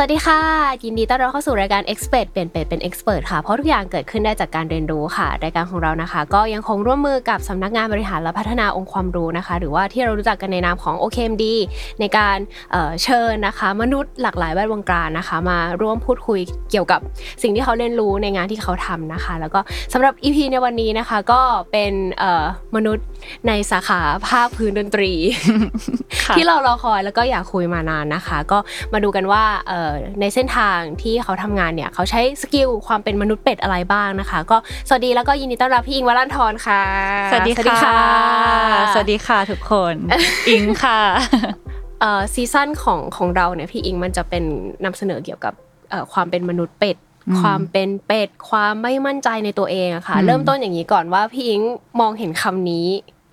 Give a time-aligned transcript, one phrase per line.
[0.00, 0.40] สวัสดีค่ะ
[0.84, 11.44] ยินดีต้อนรับเข้าสู่รายการ Expert เปลี่ยนเป็ดเป็น Expert ค่ะ เพราะทุกอย่างเกิดขึ้นได้จากการเรียนรู้ค่ะ รายการของเรานะคะ ก็ยังคงร่วมมือกับสำนักงานบริหารและพัฒนาองค์ความรู้นะคะ หรือว่าที่เรารู้จักกันในนามของ OKMD
[12.00, 12.38] ในการ
[12.72, 16.40] เอ่อเชิญนะคะ มนุษย์หลากหลายแวดวงการนะคะ มาร่วมพูดคุย
[16.70, 17.00] เกี่ยวกับ
[17.42, 19.60] สิ่งที่เขาเรียนรู้ในงานที่เขาทำนะคะ แล้วก็
[19.92, 21.40] สำหรับ EP ในวันนี้นะคะ ก็
[21.72, 22.44] เป็นเอ่อ
[22.76, 23.06] มนุษย์
[23.48, 25.12] ในสาขาภาคพื้นดนตรี
[26.36, 28.58] ที่เรารอคอยแล้วก็อยากคุยมานานนะคะ ก็
[28.92, 29.87] มาดูกันว่าเอ่อ
[30.20, 34.56] ในเส้นทางที่เขาทำงานเนี่ยเขาใช้ skill ความเป็นมนุษย์เป็ดอะไรบ้างนะคะ ก็
[34.88, 36.82] สวัสดีแล้วก็ยินดีต้อนรับพี่อิ้งค์ วรันธรค่ะ
[37.30, 37.52] สวัสดี
[37.84, 38.00] ค่ะ
[38.92, 39.94] สวัสดีค่ะทุกคน
[40.50, 41.00] อิงค่ะ
[42.00, 44.44] เอ่อ season ของของเราเนี่ยพี่อิงมันจะเป็น
[44.84, 45.54] นำเสนอเกี่ยวกับ
[45.90, 46.96] เอ่อความเป็นมนุษย์เป็ด
[47.28, 51.62] อืมความเป็นเป็ดความไม่มั่นใจในตัวเองอะค่ะอืมเริ่มต้นอย่างนี้ก่อนว่าพี่อิง
[52.00, 52.86] มองเห็นคำนี้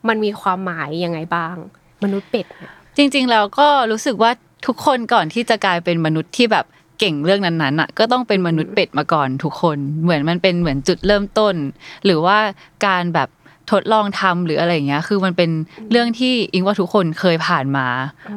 [0.08, 1.56] มันมีความหมายยังไงบ้าง
[2.04, 4.32] มนุษย์เป็ดเนี่ยจริง ๆ แล้วก็รู้สึกว่า
[4.66, 6.66] ทุกคนก่อนที่จะกลายเป็นมนุษย์ที่แบบ
[7.00, 11.56] เก่งเรื่องนั้นๆอะก็ต้องเป็นมนุษย์เป็ดมาก่อนทุกคนเหมือนมันเป็นเหมือนจุดเริ่มต้น
[12.06, 12.38] หรือว่า
[12.86, 13.30] การแบบ
[13.72, 15.50] ทดลองทำหรืออะไรอย่างเงี้ย คือมันเป็น
[15.92, 17.88] เรื่องที่อิงว่าทุกคนเคยผ่านมา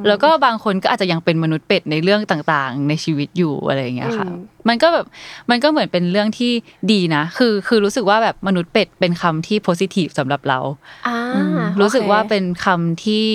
[0.07, 5.07] แล้วก็บางคนก็อาจจะยังเป็นมนุษย์เป็ดในเรื่องต่างๆ ในชีวิตอยู่อะไรอย่างเงี้ยค่ะอืมมันก็แบบ
[5.51, 6.53] มันก็เหมือนเป็นเรื่องที่
[6.93, 10.59] ดีนะ คือคือรู้สึกว่าแบบมนุษย์เป็ดเป็นคำที่ positive สำหรับเรา
[11.07, 13.27] อ่าอืมโอเครู้สึกว่าเป็นคำที่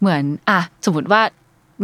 [0.00, 1.22] เหมือนอะสมมติว่า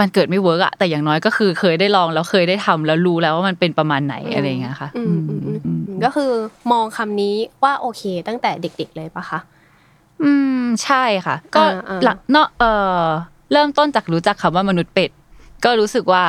[0.00, 6.30] มันเกิดไม่ work อะแต่อย่างน้อยก็คือเคยได้ลองแล้วเคยได้ทำแล้วรู้แล้วว่ามันเป็นประมาณไหนอะไรอย่างเงี้ยค่ะอืมอืมอืมอืมก็คือ
[6.72, 9.38] มองคำนี้ว่าโอเค ตั้งแต่เด็ก ๆ เลยปะคะ
[10.22, 10.30] อื
[10.62, 12.64] มใช่ค่ะ ก็อ่าอ่าหลังเนาะเอ
[13.02, 13.06] อ
[13.52, 15.10] เริ่มต้นจากรู้จักคำว่ามนุษย์เป็ด
[15.64, 16.24] ก็รู้สึกว่า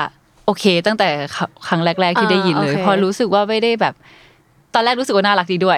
[0.46, 1.08] โอเค ตั้งแต่
[1.68, 3.94] ครั้งแรก ๆ ที่ได้ยินเลยอ่าโอเคพอรู้สึกว่าไม่ได้แบบ
[4.74, 5.78] ตอนแรกรู้สึกว่าน่ารักดีด้วย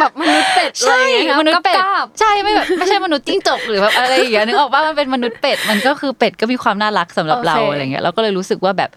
[0.00, 8.90] แบบมนุษย์เป็ดใช่เลยมนุษย์เป็ดกราบใช่ไม่แบบไม่ใช่มนุษย์จิ้งจกหรือแบบอะไรอย่างเงี้ยนึกออกว่ามันเป็นมนุษย์เป็ดมันก็คือเป็ดก็มีความน่ารักสำหรับเราอะไรเงี้ยเราก็เลยรู้สึกว่าแบบ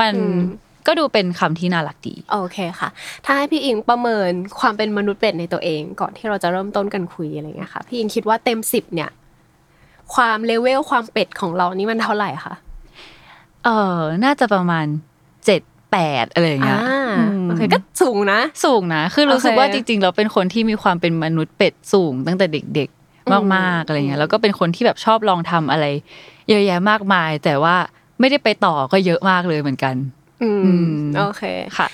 [0.00, 0.14] มัน
[0.86, 2.88] ก็ดูเป็นคำที่น่ารักดีโอเคค่ะ
[3.24, 4.30] ถ้าให้พี่อิงประเมิน
[4.60, 9.10] ความเป็นมนุษย์เป็ดในตัวเอง ก่อนที่เราจะเริ่มต้นกันคุยอะไรเงี้ยค่ะ พี่อิงคิดว่าเต็มสิบเนี่ย
[10.14, 12.54] ความเลเวลความเป็ดของเรานี่มันเท่าไหร่คะ
[13.64, 14.86] เออน่าจะประมาณ
[15.46, 15.60] เจ็ด
[15.92, 22.88] แปดอะไรอย่างเงี้อ่ายมโอเคก็สูงนะ สูงนะ คือรู้สึกโอเคว่าจริงๆเราเป็นคนที่มีความเป็นมนุษย์เป็ดสูงตั้งแต่เด็ก
[23.28, 25.86] อืมๆมากๆอะไรเงี้ยแล้วก็เป็นคนที่แบบชอบลองทำอะไร
[26.48, 27.76] เยอะแยะมากมาย แต่ว่า
[28.20, 29.94] ไม่ได้ไปต่อก็เยอะมากเลยเหมือนกัน
[30.42, 31.42] อืมอืมโอเค
[31.78, 31.88] ค่ะ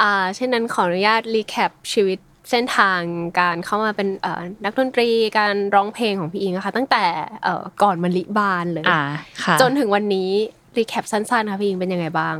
[0.00, 2.18] อ่าเช่นนั้นขออนุญาตรีแคปชีวิต
[2.50, 3.00] เส้นทาง
[3.40, 7.04] การเข้ามาเป็นเอ่อนักดนตรีการร้องเพลงของพี่อิงนะคะ ตั้งแต่
[7.44, 9.02] เอ่อก่อนมะลิบานเลยอ่า
[9.44, 10.30] ค่ะจนถึงวันนี้
[10.76, 12.36] recap สั้นๆค่ะพี่อิงเป็นยังไงบ้าง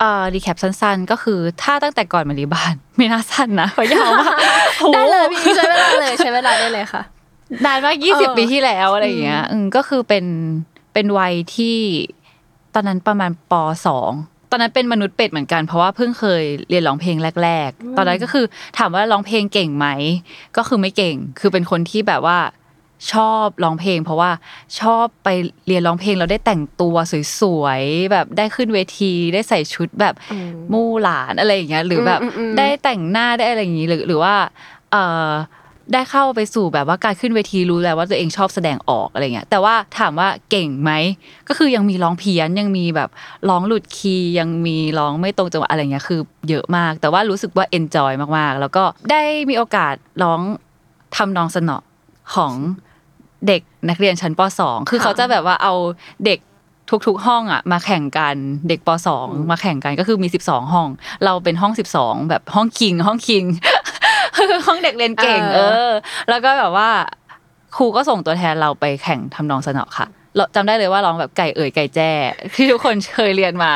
[0.00, 4.36] เอ่อ recap สั้นๆ ก็คือถ้าตั้งแต่ก่อนมารีบาน ไม่น่าสั้นนะเพราะยาวมาก
[4.94, 7.02] ได้เลยพี่อิงใช้เวลาเลยใช้เวลาได้เลยค่ะ
[7.64, 10.24] นานมากเออยี่สิบปีที่แล้วอะไรอย่างเงี้ยอืมก็คือเป็น
[10.92, 11.76] เป็นวัยที่
[12.74, 13.52] ตอนนั้นประมาณป.
[13.86, 14.12] สอง
[14.50, 18.44] ตอนนั้นเป็นมนุษย์เป็ดเหมือนกันเพราะว่าเพิ่งเคยเรียนร้องเพลงแรก ๆ ตอนนั้นก็คือ
[18.78, 19.86] ถามว่าร้องเพลงเก่งไหม
[20.56, 22.38] ก็คือไม่เก่ง คือเป็นคนที่แบบว่า
[23.12, 24.30] ชอบร้องเพลง เพราะว่า
[24.80, 25.28] ชอบไป
[25.66, 26.96] เรียนร้องเพลงเราได้แต่งตัว
[27.40, 34.34] สวยๆแบบได้ขึ้นเวทีได้ใส่ชุดแบบอืมมู่หลานอะไรอย่างเงี้ยหรือแบบอืมอืมอืมได้แต่งหน้าได้อะไรอย่างงี้หรือหรือว่า
[34.90, 35.30] เอ่อ
[35.92, 40.92] ได้เข้าไปสู่แบบว่าการขึ้นเวทีรู้แล้วว่าตัวเองชอบแสดงออกอะไรเงี้ยแต่ว่าถามว่าเก่งไหม
[41.48, 43.10] ก็คือยังมีร้องเพี้ยนยังมีแบบ
[43.48, 50.40] ร้องหลุดคีย์ยังมีร้องไม่ตรงจังหวะอะไรเงี้ยคือเยอะมาก แต่ว่ารู้สึกว่าเอนจอยมากๆ แล้วก็ได้มีโอกาสร้อง
[51.16, 51.78] ทำนองสนอ
[52.34, 52.52] ของ
[53.48, 55.74] เด็กนักเรียนชั้นป .2 คือเขาจะแบบว่าเอา
[56.26, 56.38] เด็ก
[57.06, 58.36] ทุกๆห้องอะมาแข่งกัน
[58.68, 58.88] เด็กป
[59.18, 60.88] .2 มาแข่งกันก็คือมี 12 ห้อง
[61.24, 63.44] เราเป็นห้อง 12 แบบห้องคิง ห้องคิง
[64.66, 65.60] ห้องเด็กเรียนเก่ง เอเอ
[65.90, 65.92] ออ
[66.28, 66.88] แล้วก็แบบว่า
[67.76, 70.06] ครูก็ส่งตัวแทนเราไปแข่งทำนองสนอค่ะ
[70.36, 72.10] เราจำได้เลยว่าร้องแบบไก่เอ่ยไก่แจ้
[72.54, 73.72] ที่ทุกคนเคยเรียนมา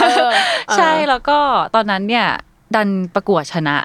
[0.00, 0.30] เออ
[0.76, 1.38] ใช่แล้วก็
[1.74, 2.26] ตอนนั้นเนี่ย
[2.74, 3.76] ดันประกวดชนะ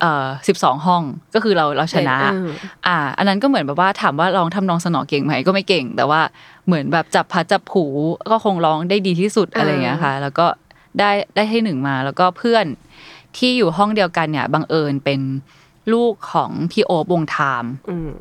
[0.00, 1.02] เอ่อสิบสองห้อง
[1.34, 2.48] ก็คือเราเราชนะเออ
[2.86, 6.20] อ่า อันนั้นก็เหมือนแบบว่าถามว่าร้องทำนองสนอเก่งไหมก็ไม่เก่ง แต่ว่า
[6.66, 7.84] เหมือนแบบจับพัดจับผู
[8.30, 10.46] ก็คงร้องได้ดีที่สุดอะไรอย่างเงี้ยค่ะ แล้วก็
[10.98, 12.66] ได้ได้ที่หนึ่งมา แล้วก็เพื่อน
[13.36, 15.20] ที่อยู่ห้องเดียวกันเนี่ยบังเอิญเป็น
[15.92, 18.12] ลูกของพี่โอ๊บวงไทามอืม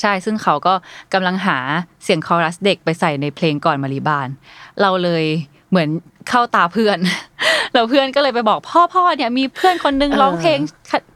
[0.00, 0.74] ใช่ซึ่งเขาก็
[1.12, 1.58] กำลังหา
[2.04, 4.28] เสียงคอรัสเด็กไปใส่ในเพลงก่อนมารีบาน
[4.80, 5.24] เราเลย
[5.70, 5.88] เหมือน
[6.28, 6.98] เข้าตาเพื่อน
[7.72, 10.58] แล้วเพื่อนก็เลยไปบอกพ่อพ่อเนี่ยมีเพื่อนคนนึงเออร้องเพลง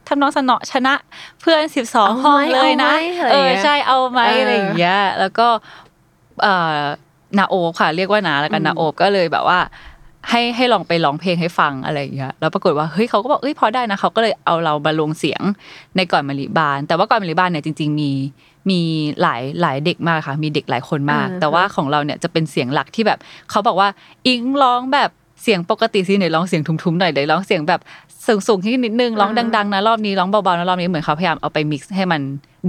[0.09, 0.95] ทำนองสนอชนะ
[1.41, 5.47] เพื่อนสิบสองเอาไหมห้องเลยนะ เอาไหมอะไรเออย่างอเงี้ยใช่เอาไหมเออออะไรอย่างเงี้ยแล้วก็
[6.43, 6.79] เอ่อ
[7.39, 9.59] นาโอบค่ะ เรียกว่านาแล้วกันนาโอบก็เลยแบบว่า
[10.29, 15.43] ให้ให้ลองไปร้องเพลงให้ฟังอะไรอย่างเงี้ยแล้วปรากฏว่าเฮ้ยเขาก็บอกเอ้ยพอได้นะเขาก็เลยเอาเรามาลงเสียง
[15.97, 18.11] ในก่อนมะลิบาน แต่ว่าก่อนมะลิบานเนี่ยจริง ๆ มี
[18.71, 18.81] มี
[19.23, 23.19] หลายหลายเด็กมากค่ะ มีเด็กหลายคนมากอ่าแต่ว่าของเราเนี่ยจะเป็นเสียงหลักที่แบบ
[23.51, 23.89] เขาบอกว่า
[24.27, 25.11] อิงร้องแบบ
[25.43, 27.81] เสียงปกติสิเนี่ยร้องเสียงทุ้มๆหน่อยเดี๋ยวร้องเสียงแบบ
[28.27, 32.21] สูงๆขึ้นนิดนึงร้องดังๆนะรอบนี้ร้องเบาๆนะรอบนี้เหมือนเขาพยายามเอาไปมิกซ์ให้มัน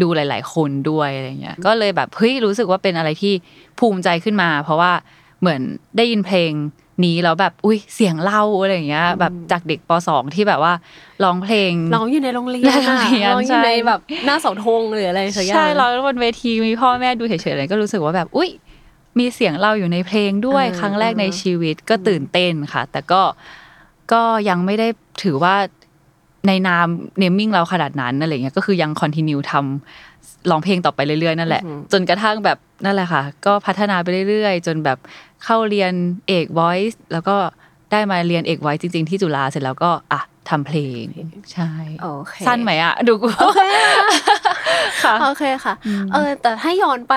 [0.02, 3.34] ดูหลาย ๆ คนด้วยอะไรเงี้ยก็เลยแบบเฮ้ยรู้สึกว่าเป็นอะไรที่
[3.80, 4.92] ภูมิใจขึ้นมา เพราะว่า
[5.42, 5.62] เหมือน
[5.98, 6.52] ได้ยินเพลง
[7.06, 10.74] นี้แล้วแบบอุ้ยเสียงเล่าอะไรอย่างเงี้ย แบบจากเด็กป .2 ที่แบบว่า
[11.24, 18.50] ร้องเพลงร้องอยู่ในโรงเรียนในโรงเรียนร้องอยู่ใช่ในแบบหน้าเสาธงหรืออะไรสักอย่างใช่ร้องบนเวทีมีพ่อแม่ดูเฉยๆอะไรก็รู้สึกว่าแบบอุ้ย
[19.20, 23.22] มีเสียงเราอยู่ในเพลงด้วยอ่าครั้งแรกในอ่าชีวิตก็ตื่นเต้นค่ะ แต่ก็
[24.12, 24.88] ก็ยังไม่ได้
[25.24, 25.56] ถือว่า
[26.48, 26.88] ในนาม
[27.20, 34.98] เนมมิ่งเราขนาดนั้นอะไรเงี้ยก็คือยังคอนติเนียทำร้องเพลงต่อไปเรื่อยๆนั่นแหละ จนกระทั่งแบบนั่นแหละค่ะ ก็พัฒนาไปเรื่อยๆ จนแบบ
[35.46, 35.94] เข้าเรียน
[36.28, 37.36] เอก voice แล้วก็
[37.92, 41.04] ได้มาเรียนเอก voice จริง ๆ ที่จุฬาเสร็จแล้วก็อะทำเพลง
[41.54, 41.70] ใช่
[42.02, 43.28] โอเคสั้นไหมอะ ดูกู
[45.04, 45.74] ค่ะโอเคค่ะ
[46.14, 47.16] เออแต่ถ้าย้อนไป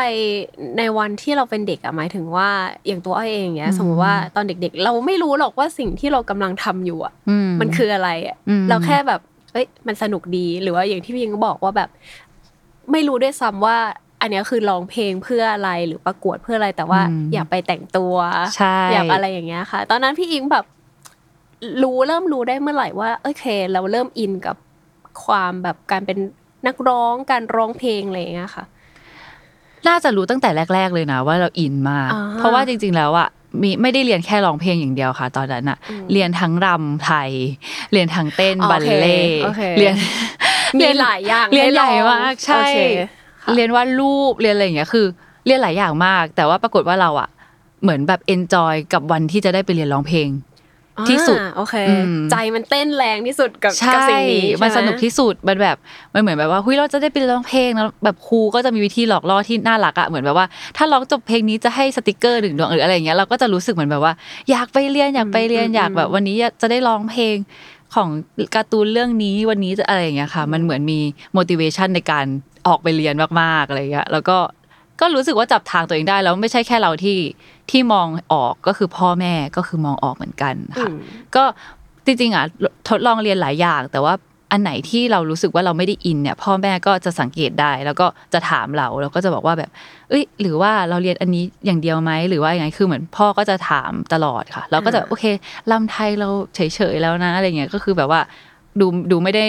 [0.79, 2.49] ในวันที่เราเป็นเด็กอะหมายถึงว่า
[2.87, 9.21] อย่างตัวอ้อยเองเนี้ย สมมติว่าตอนเด็ก ๆ เราไม่รู้หรอกว่าสิ่งที่เรากำลังทำอยู่อะอืมันคืออะไรอะอืมเราแค่แบบ
[9.53, 11.91] เอ้ยมันสนุกดีหรือว่าอย่างที่พี่ยิงก็บอกว่าแบบ
[12.93, 13.79] ไม่รู้ด้วยซ้ำว่า
[14.21, 18.15] อันเนี้ยคือร้องเพลงเพื่ออะไรหรือประกวดเพื่ออะไรแต่ว่าอืมอยากไปแต่งตัว
[18.57, 20.65] ใช่อยากอะไรอย่างเงี้ยค่ะ ตอนนั้นพี่อิงแบบ
[21.83, 24.57] รู้เริ่มรู้ได้เมื่อไหร่ว่าโอเค เราเริ่มอินกับ
[25.25, 26.19] ความแบบการเป็น
[26.67, 28.65] นักร้องการร้องเพลงอะไรอย่างเงี้ยค่ะ
[29.89, 33.29] น่าจะรู้ตั้งแต่แรก ๆ เลยนะ ว่าเราอินมากอ่าเพราะว่าจริง ๆ แล้วอะ
[33.63, 35.79] มีไม่ได้เรียนแค่ร้องเพลงอย่างเดียวค่ะ ตอนนั้นอะ
[36.13, 37.31] เรียนทั้งรำไทย
[37.93, 39.95] เรียนทั้งเต้นอ๋อบัลเล่ต์โอเคเรียน
[40.79, 45.07] มีหลายอย่างเรียนใหญ่ให้ลองมากใช่โอ เคค่ะเรียนวาดรูปเรียนอะไรอย่างเงี้ยคือ
[45.47, 47.29] เรียนหลายอย่างมาก แต่ว่าปรากฏว่าเราอะ
[47.83, 50.29] เหมือนแบบ enjoy กับวันที่จะได้ไปเรียนร้องเพลง
[51.11, 55.77] ที่สุดอ่าโอเคอืมใจมันเต้นแรงที่สุดกับใช่กับสิ่งนี้ใช่ไหมมันสนุกที่สุดมันแบบ
[56.15, 60.47] มันเหมือนแบบว่าเฮ้ยเราจะได้ไปร้องเพลงแล้วแบบครูก็จะมีวิธีหลอกล่อที่น่ารักอะเหมือนแบบว่า
[60.77, 64.13] ถ้าร้องจบเพลงนี้จะให้สติกเกอร์หนึ่งดวงหรืออะไรอย่างเงี้ยเราก็จะรู้สึกเหมือนแบบว่า
[64.51, 67.37] อยากไปเรียนอยากไปเรียนอยากแบบวันนี้จะได้ร้องเพลง
[67.95, 68.09] ของ
[68.55, 71.01] การ์ตูนเรื่องนี้วันนี้จะอะไรอย่างเงี้ยค่ะ มันเหมือนมี
[71.37, 72.27] motivation ในการ
[72.67, 74.39] ออกไปเรียนมากๆอะไรอย่างเงี้ยแล้วก็
[75.01, 77.19] ก็รู้สึกว่าจับทางตัวเองได้แล้วไม่ใช่แค่เราที่
[77.71, 80.99] ที่มองออกก็คือพ่อแม่ก็คือมองออกเหมือนกันค่ะอืม
[81.37, 81.45] ก็
[82.05, 82.45] จริงๆอะ
[82.89, 84.15] ทดลองเรียนหลายอย่าง แต่ว่า
[84.53, 89.71] อันไหนที่เรารู้สึกว่าเราไม่ได้อินเนี่ย พ่อแม่ก็จะสังเกตได้ แล้วก็จะถามเราแล้วก็จะบอกว่าแบบ
[90.11, 95.25] เอ้ย หรือว่าเราเรียนอันนี้อย่างเดียวไหมหรือว่ายังไงคือเหมือนพ่อก็จะถามตลอดค่ะเราก็จะอ่าโอเค
[95.71, 96.61] รำไทยเราเฉ
[96.93, 98.21] ยๆแล้วนะอะไรเงี้ยก็คือแบบว่า
[98.81, 99.47] ดูดูไม่ได้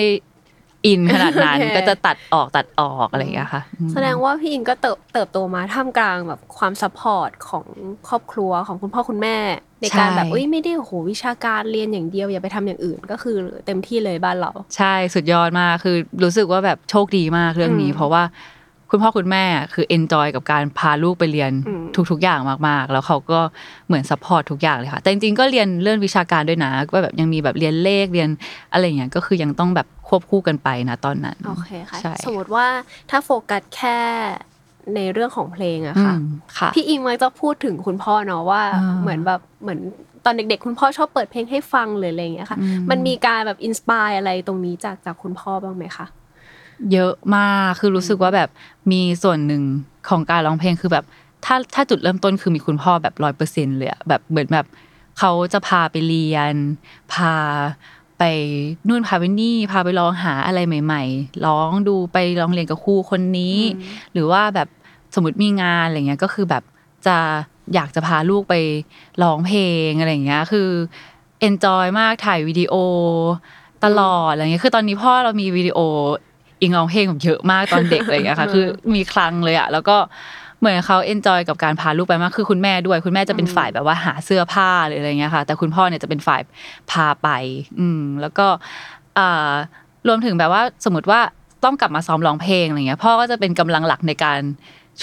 [0.85, 7.65] อินขนาดนั้นโอเคก็จะตัดออกตัดออกอะไรอย่างเงี้ยค่ะอืมแสดงว่าพี่อิงก็เติบเติบโตมาท่ามกลางแบบความ support ของ
[8.07, 9.37] ครอบครัวของคุณพ่อคุณแม่
[9.81, 13.35] ในการใช่แบบเอ้ยไม่ได้โอ้โหวิชาการเรียนอย่างเดียวอย่าไปทำอย่างอื่น ก็คือ
[13.65, 18.23] เต็มที่เลยบ้านเรา ใช่สุดยอดมากคือรู้สึกว่าแบบโชคดีมากเรื่องนี้อืมเพราะว่า
[18.89, 19.43] คุณพ่อคุณแม่
[19.73, 23.39] คือ enjoy กับการพาลูกไปเรียนอืมทุกๆอย่างมากๆ แล้วเขาก็
[23.87, 28.29] เหมือน support ทุกอย่างเลยค่ะ แต่จริงๆก็เรียนเรื่องวิชาการด้วยนะก็แบบยังมีแบบเรียนเลขเรียน
[28.71, 32.65] อะไรอย่างเงี้ยก็คือยังต้องแบบควบคู่กันไปนะตอนนั้นโอเคค่ะใช่สมมติว่า
[33.09, 33.97] ถ้าโฟกัสแค่
[34.95, 36.19] ในเรื่องของเพลงอะอืค่ะม
[36.57, 39.80] ค่ะ พี่อิงมักจะพูดถึงคุณพ่อเนาะว่าอ่าเหมือนแบบเหมือน
[40.25, 46.06] ตอนเด็ก ๆ คุณพ่อชอบเปิดเพลงให้ฟังหรืออะไรอย่างเงี้ยค่ะอืมมันมีการแบบ inspire อะไรตรงนี้จากจากคุณพ่อบ้างไหมคะ
[46.91, 48.49] เยอะมากคือรู้สึกว่าแบบ
[48.91, 49.63] มีส่วนหนึ่ง
[50.09, 51.05] ของการร้องเพลงคือแบบ
[51.45, 54.65] ถ้าถ้าจุดเริ่มต้นคือมีคุณพ่อแบบร้อยเปอร์เซ็นเลยอะแบบเหมือนแบบ
[55.19, 56.55] เขาจะพาไปเรียน
[57.13, 57.33] พา
[58.19, 58.23] ไป
[58.87, 63.57] นู่นพาไปนี่พาไปลองหาอะไรใหม่ ๆ ร้องดูไปลองเรียนกับครูคนนี้
[64.13, 64.67] หรือว่าแบบ
[65.15, 66.63] สมมติมีงานอะไรเงี้ยก็คือแบบ
[67.07, 67.17] จะ
[67.73, 68.55] อยากจะพาลูกไป
[69.23, 70.69] ร้องเพลงอะไรอย่างเงี้ยคือ
[71.47, 72.73] enjoy มากถ่ายวิดีโอ
[73.85, 75.79] ตลอดอะไรเงี้ยคือตอนนี้พ่อเรามีวิดีโอ
[76.62, 79.97] อิงร้องเพลงแบบเยอะมากตอนเด็กอะไรเงี้ยค่ะ คือมีคลังเลยอะแล้วก็
[80.59, 86.42] เหมือนเขาเอนจอยกับการพาลูกไปมากคือคุณแม่ด้วย คุณแม่จะเป็นฝ่ายแบบว่าหาเสื้อผ้าหรืออะไรเงี้ยค่ะ แต่คุณพ่อเนี่ยจะเป็นฝ่าย
[86.92, 87.30] พาไป
[87.80, 88.47] อืม แล้วก็
[89.18, 89.52] อ่า
[90.07, 91.19] รวมถึงแบบว่าสมมติว่า
[91.64, 94.40] ต้องกลับมาซ้อมร้องเพลงอะไรเงี้ยพ่อก็จะเป็นกำลังหลักในการ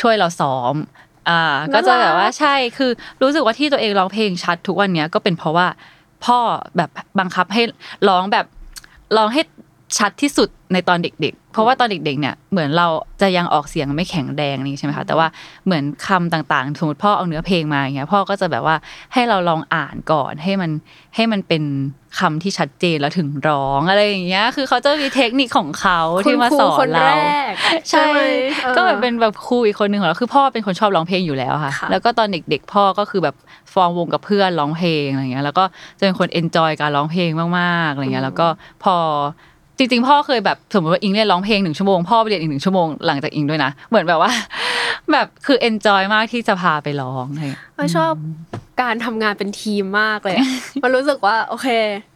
[0.00, 0.74] ช่วยเราซ้อม
[1.28, 2.90] อ่าก็จะแบบว่าใช่คือ
[3.22, 5.66] รู้สึกว่าที่ตัวเองร้องเพลงชัดทุกวันเนี้ยก็เป็นเพราะว่า
[6.24, 6.38] พ่อ
[6.76, 7.62] แบบบังคับให้
[8.08, 8.46] ร้องแบบ
[9.16, 9.42] ร้องให้
[9.98, 12.86] ชัดที่สุดในตอนเด็กๆ เพราะว่าตอนเด็กๆเนี่ยเหมือนเรา
[13.20, 15.26] จะยังออกเสียงไม่แข็งแรงนี่ใช่ไหมคะแต่ว่า
[15.64, 18.76] เหมือนคำต่างๆสมมติพ่อเอาเนื้อเพลงมาอย่างเงี้ยพ่อก็จะแบบว่า
[19.14, 20.70] ให้เราลองอ่านก่อนให้มัน
[21.16, 21.62] ให้มันเป็น
[22.20, 27.52] คำที่ชัดเจนแล้วถึงร้องอะไรอย่างเงี้ยคือเขาจะมีเทคนิคของเขาที่มาสอคุณนครูคนเราแรก
[27.88, 28.20] ใช่ไหม
[28.64, 33.36] ออก็แบบเป็นแบบครูอีกคนหนึ่งของเราคือพ่อเป็นคนชอบร้องเพลงอยู่แล้วค่ะค่ะ แล้วก็ตอนเด็ก ๆ พ่อก็คือแบบ
[33.72, 35.64] ฟอร์มวงกับเพื่อนร้องเพลงอะไรเงี้ยแล้วก็
[35.98, 38.46] จะเป็นคน enjoy การร้องเพลงมากๆอะไรเงี้ยแล้วก็
[38.84, 38.96] พอ
[39.78, 44.32] จริงๆ พ่อเคยแบบสมมติว่าอิงเรียนร้องเพลงหนึ่งชั่วโมงพ่อไปเรียนอีกหนึ่งชั่วโมงหลังจากอิงด้วยนะ เหมือนแบบว่า
[45.12, 48.12] แบบคือ enjoy มากที่จะพาไปร้องอะไรเงี้ยก็ชอบ
[48.82, 50.46] การทำงานเป็นทีมมากเลยอะ
[50.82, 51.68] มันรู้สึกว่าโอเค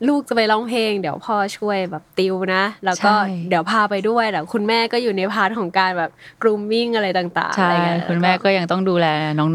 [0.08, 6.10] ลูกจะไปร้องเพลง เดี๋ยวพ่อช่วยแบบติวนะ แล้วก็ใช่เดี๋ยวพาไปด้วยแล้วคุณแม่ก็อยู่ใน part ของการแบบ
[6.42, 9.06] grooming อะไรต่างๆใช่อะไรเงี้ยคุณแม่ก็ยังต้องดูแล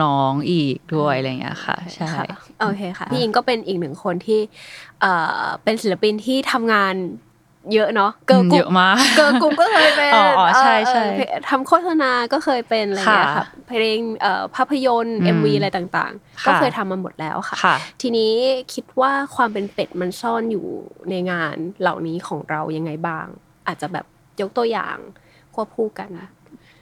[0.04, 2.26] น้องๆอีกด้วยอะไรเงี้ยค่ะ ใช่ค่ะ
[2.62, 4.40] โอเคค่ะพี่อิงก็เป็นอีกหนึ่งคนที่
[5.02, 6.96] เอ่อเป็นศิลปินที่ทำงาน
[7.74, 18.32] เยอะเนาะเกิร์ลกรุ๊ปเยอะมากเกิร์ลกรุ๊ปก็เคยเป็นอ๋ออ๋อใช่เออใช่เออทำโฆษณาก็เคยเป็นอะไรเงี้ยค่ะค่ะเพลงเอ่อภาพยนตร์อืม MV อะไรต่างๆค่ะก็เคยทำมาหมดแล้วค่ะค่ะ ทีนี้
[18.74, 20.66] คิดว่าความเป็นเป็ดมันซ่อนอยู่
[21.10, 23.26] ในงานเหล่านี้ของเรายังไงบ้าง
[23.68, 24.06] อาจจะแบบ
[24.42, 24.98] ยกตัวอย่าง
[25.56, 26.10] ควบคู่กัน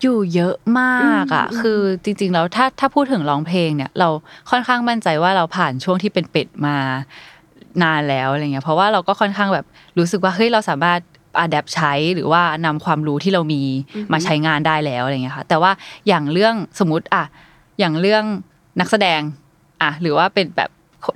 [0.02, 4.10] อยู่เยอะมากอะอืมคือจริงๆแล้วถ้าถ้าพูดถึงร้องเพลงเนี่ย เรา
[4.50, 6.78] ค่อนข้างมั่นใจว่าเราผ่านช่วงที่เป็นเป็ดมา
[7.84, 9.66] นานแล้วอะไรเงี้ยเพราะว่าเราก็ค่อนข้างแบบ
[9.98, 11.00] รู้สึกว่าเฮ้ยเราสามารถ
[11.40, 13.64] อัดแอปใช้หรือว่านำความรู้ที่เรามี
[14.14, 15.72] มาใช้งานได้แล้วอะไรเงี้ยค่ะแต่ว่า
[16.08, 17.24] อย่างเรื่องสมมติอะ
[17.80, 18.24] อย่างเรื่อง
[18.80, 19.22] นักแสดง
[19.82, 20.70] อะหรือว่าเป็นแบบ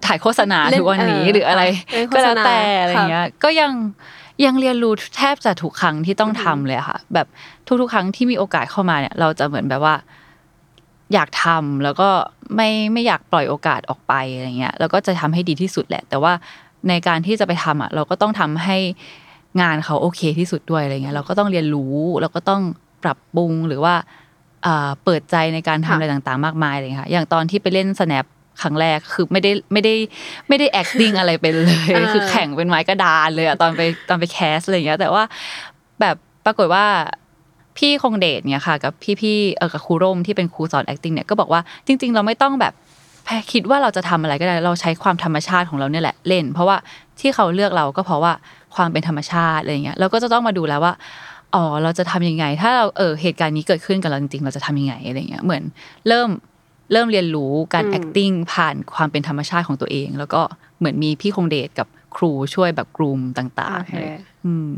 [0.06, 3.72] ถ่ายโฆษณาเล่นทุกวันนี้เออหรืออะไรเล่นโฆก็ษแล้วณาแต่อะไรค่ะเงี้ยก็ยัง
[4.46, 7.28] ยังเรียนรู้แทบจะทุกครั้งที่ต้องทำเลยอะค่ะ แบบ
[7.82, 9.96] ทุกๆ ครั้งที่มีโอกาสเข้ามาเนี่ย เราจะเหมือนแบบว่า
[11.14, 12.10] อยากทำแล้วก็
[12.56, 16.34] ไม่ไม่อยากปล่อยโอกาสออกไปอะไรเงี้ยแล้วก็จะทำให้ดีที่สุดแหละ แต่ว่า
[16.90, 18.78] ในการที่จะไปทำอะ เราก็ต้องทำให้
[19.62, 22.62] งานเขาโอเคที่สุดด้วยอะไรเงี้ยเราก็ต้องเรียนรู้แล้วก็ต้อง
[23.04, 23.96] ปรับปรุงหรือว่า
[24.66, 28.26] อ่าเปิดใจในการทำค่ะอะไรต่างๆ มากมายอะไรเลยค่ะอย่างตอนที่ไปเล่น snap
[28.62, 29.94] ครั้งแรกคือไม่ได้ไม่ได้
[30.50, 35.24] ไม่ได้ acting อะไรเป็นเลยเออคือแข่งเป็นไม้กระดานเลยอะตอนไปตอนไปแคสอะไรเงี้ยแต่ว่า
[36.02, 36.16] แบบ
[36.46, 36.86] ปรากฏว่า
[37.78, 42.74] พี่คงเดชเนี่ยค่ะ กับพี่พี่ๆเออกับครูร่มที่เป็นครูสอน acting เนี่ยก็บอกว่าจริง ๆ เราไม่ต้องแบบ
[43.26, 46.78] แค่คิดว่าเราจะทำอะไรก็ได้เราใช้ความธรรมชาติของเราเนี่ยแหละเล่น เพราะว่า
[47.20, 48.34] ที่เขาเลือกเราก็เพราะว่า
[48.76, 50.94] ความเป็นธรรมชาติอะไรเงี้ยเราก็จะต้องมาดูแล้วว่า
[51.56, 55.64] อ๋อเราจะทำยังไง ถ้าเราเออเหตุการณ์นี้เกิดขึ้นกับเราจริงๆ เราจะทำยังไงอะไรเงี้ยเหมือน
[56.08, 56.30] เริ่ม
[56.92, 60.42] เริ่มเรียนรู้การอืม acting ผ่านความเป็นธรรมชาติของตัวเอง แล้วก็
[60.80, 64.06] เหมือนมีพี่คงเดชกับครูช่วยแบบ groom ต่างๆโอเคอะไร
[64.46, 64.70] อืม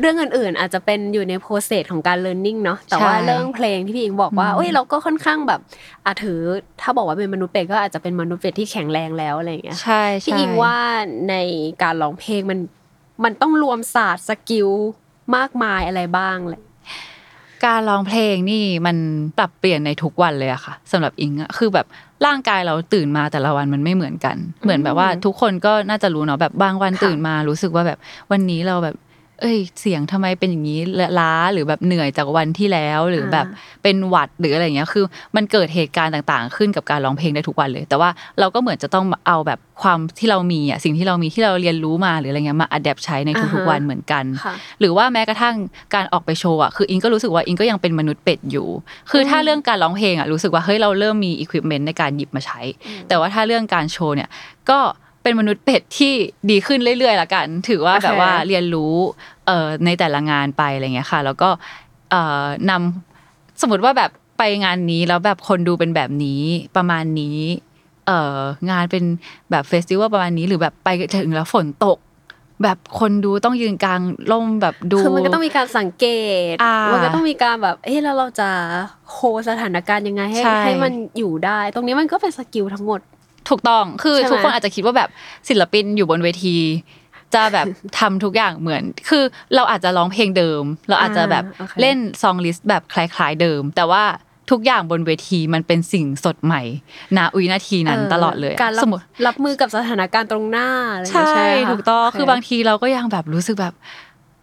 [0.00, 5.60] เรื่องอื่นๆ อาจจะเป็นอยู่ใน process ของการ learning เนาะแต่ว่าใช่เรื่องเพลงที่พี่อิงบอกว่าอืมเอ้ยเราก็ค่อนข้างแบบ
[6.06, 6.38] อาถือ
[6.80, 10.76] ถ้าบอกว่าเป็นมนุษย์เป็ดก็อาจจะเป็นมนุษย์เป็ดที่แข็งแรงแล้วอะไรอย่างเงี้ยใช่ใช่พี่อิงว่า
[11.30, 11.34] ใน
[11.82, 12.58] การร้องเพลงมัน
[13.24, 14.68] มันต้องรวมศาสตร์ skill
[15.36, 16.62] มากมายอะไรบ้างเลย
[17.64, 18.96] การร้องเพลงนี่มัน
[19.38, 21.86] ปรับเปลี่ยนในทุกวันเลยอะค่ะสำหรับอิงอะคือแบบ
[22.26, 27.98] ร่างกายเราตื่นมาแต่ละวันมันไม่เหมือนกัน เหมือนแบบว่าทุกคนก็น่าจะรู้เนาะแบบบางวันค่ะตื่นมารู้สึกว่าแบบ
[28.30, 28.96] วันนี้เราแบบ
[29.42, 30.80] เอ้ย เสียงทำไมเป็นอย่างนี้
[31.20, 33.46] ล้าหรือแบบเหนื่อยจากวันที่แล้วหรือแบบ
[33.82, 35.04] เป็นหวัดหรืออะไรอย่างเงี้ยคือ
[35.36, 45.54] มันเกิดเหตุการณ์ต่างๆ ขึ้นกับการร้องเพลงได้ทุกวันเลย แต่ว่าเราก็เหมือนจะต้องเอาแบบความที่เรามีอะสิ่งที่เรามีที่เราเรียนรู้มาหรืออะไรเงี้ยมาอัดแอปใช้ในทุกๆวันเหมือนกันค่ะหรือว่าแม้กระทั่ง
[45.94, 48.68] การออกไปโชว์อะคืออิงก็รู้สึกว่าอิงก็ยังเป็นมนุษย์เป็ดอยู่
[49.10, 52.60] คือถ้าเรื่องการร้องเพลงอะรู้สึกว่าเฮ้ยเราเริ่มมีอุปกรณ์ในการหยิบมาใช้
[53.08, 54.28] แต่ว่าถ้าเรื่องการโชว์เนี่ย
[54.70, 54.78] ก็
[55.22, 56.12] เป็นมนุษย์เป็ดที่
[56.50, 58.94] ดีขึ้นเรื่อยๆละกัน ถือว่าโอเคแบบว่าเรียนรู้
[59.46, 61.48] เอ่อในแต่ละงานไปอะไรเงี้ยค่ะ แล้วก็
[62.10, 66.42] เอ่อนำสมมติว่าแบบไปงานนี้แล้วแบบคนดูเป็นแบบนี้
[66.76, 67.38] ประมาณนี้
[68.06, 68.38] เอ่อ
[68.70, 69.04] งานเป็น
[69.50, 71.98] แบบเฟสติวัลประมาณนี้หรือแบบไปถึงแล้วฝนตก
[72.62, 74.00] แบบคนดูต้องยืนกาง
[74.32, 76.06] ร่มแบบดูคือมันก็ต้องมีการสังเก
[76.52, 78.48] ตอ่ามัมันก็ต้องมีการแบบเอ้แล้วเราจะ
[79.10, 83.00] โฮสถานการณ์ยังไงให้ใช่ให้มันอยู่ได้ ตรงนี้มันก็เป็น skill ทั้งหมด
[83.52, 85.08] ถูกต้องคือใช่ไหมทุกคนอาจจะคิดว่าแบบ
[85.48, 86.56] ศิลปินอยู่บนเวที
[87.34, 87.66] จะแบบ
[87.98, 94.02] ทำทุกอย่างเหมือน คือเราอาจจะร้องเพลงเดิม เราอาจจะแบบอ่าโอเคเล่น song list แบบคล้ายๆเดิม แต่ว่า
[94.50, 96.62] ทุกอย่างบนเวทีมันเป็นสิ่งสดใหม่
[97.16, 103.74] ณวินาทีนั้นตลอดเลยอะการรับสมมติรับมือกับสถานการณ์ตรงหน้าอะไรอย่างใช่เงี้ยไหมะถูกต้องโคือบางทีเราก็ยังแบบรู้สึกแบบ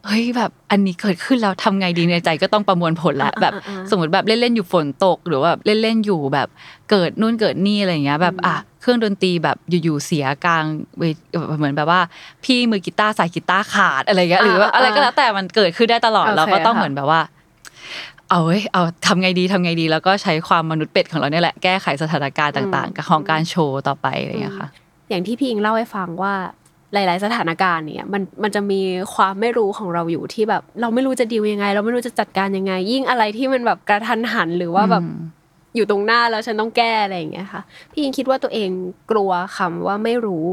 [0.06, 6.48] เฮ้ยแบบอันนี้เกิดขึ้นแล้วทำไงดีในใจก็ต้องประมวลผลละอ่าแบบอ่าอ่าสมมติแบบเล่นๆอยู่ฝนตก หรือว่าแบบเล่นๆอยู่แบบ
[6.89, 10.65] เกิดนู่นเกิดนี่อะไรอย่างเงี้ยแบบอะเค รื่องดนตรีแบบอยู่ๆเสียกลาง
[10.98, 11.17] เวท
[11.58, 12.01] เหมือนแบบว่า
[12.43, 17.22] พี่มือกีตาร์สายกีตาร์ขาดอะไรเงี้ยหรือว่าอ่าอะไรก็แล้วแต่มันเกิดขึ้นได้ตลอดโอเคเราก็ต้องค่ะเหมือนแบบว่า
[18.29, 24.67] เอาเว้ยเอาทำไงดีทำไงดี แล้วก็ใช้ความมนุษย์เป็ดของเราเนี่ยแหละแก้ไขสถานการณ์ต่างๆกับของการโชว์ต่อไปอะไรอย่างเงี้ยค่ะ
[25.10, 26.34] อย่างที่พี่อิงเล่าให้ฟังว่า
[26.93, 28.81] หลาย ๆ สถานการณ์เนี่ยมันมันจะมี
[29.13, 35.03] ความไม่รู้ของเราอยู่ที่แบบ เราไม่รู้จะดีลยังไง เราไม่รู้จะจัดการยังไง ยิ่งอะไรที่มันแบบกระทันหันหรือว่าแบบ
[35.76, 37.62] อยู่ตรงหน้าแล้วฉันต้องแก้อะไรอย่างเงี้ยค่ะ
[37.92, 38.70] พี่ยิงคิดว่าตัวเอง
[39.12, 40.46] กลัวคำว่าไม่รู้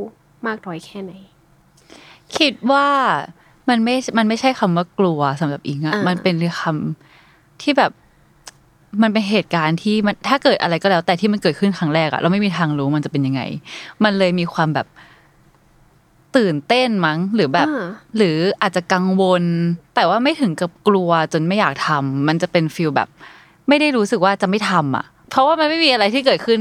[0.47, 1.13] มากน้อยแค่ไหน
[2.39, 2.87] คิดว่า
[3.69, 7.93] มันไม่ มันไม่ใช่คำว่ากลัวสำหรับอิงอะอ่ามัมันเป็นคำที่แบบ
[9.03, 13.43] มันเป็นเหตุการณ์ที่มันถ้าเกิดอะไรก็แล้ว แต่ที่มันเกิดขึ้นครั้งแรกอะเราไม่มีทางรู้มันจะเป็นยังไง
[14.05, 14.87] มันเลยมีความแบบ
[16.37, 19.45] ตื่นเต้นมั้ง หรือแบบอ่าหรืออาจจะกังวล
[19.95, 23.09] แต่ว่าไม่ถึงกับกลัวจนไม่อยากทำมันจะเป็นฟิลแบบ
[23.69, 26.61] ไม่ได้รู้สึกว่าจะไม่ทำอะ เพราะว่ามันไม่มีอะไรที่เกิดขึ้น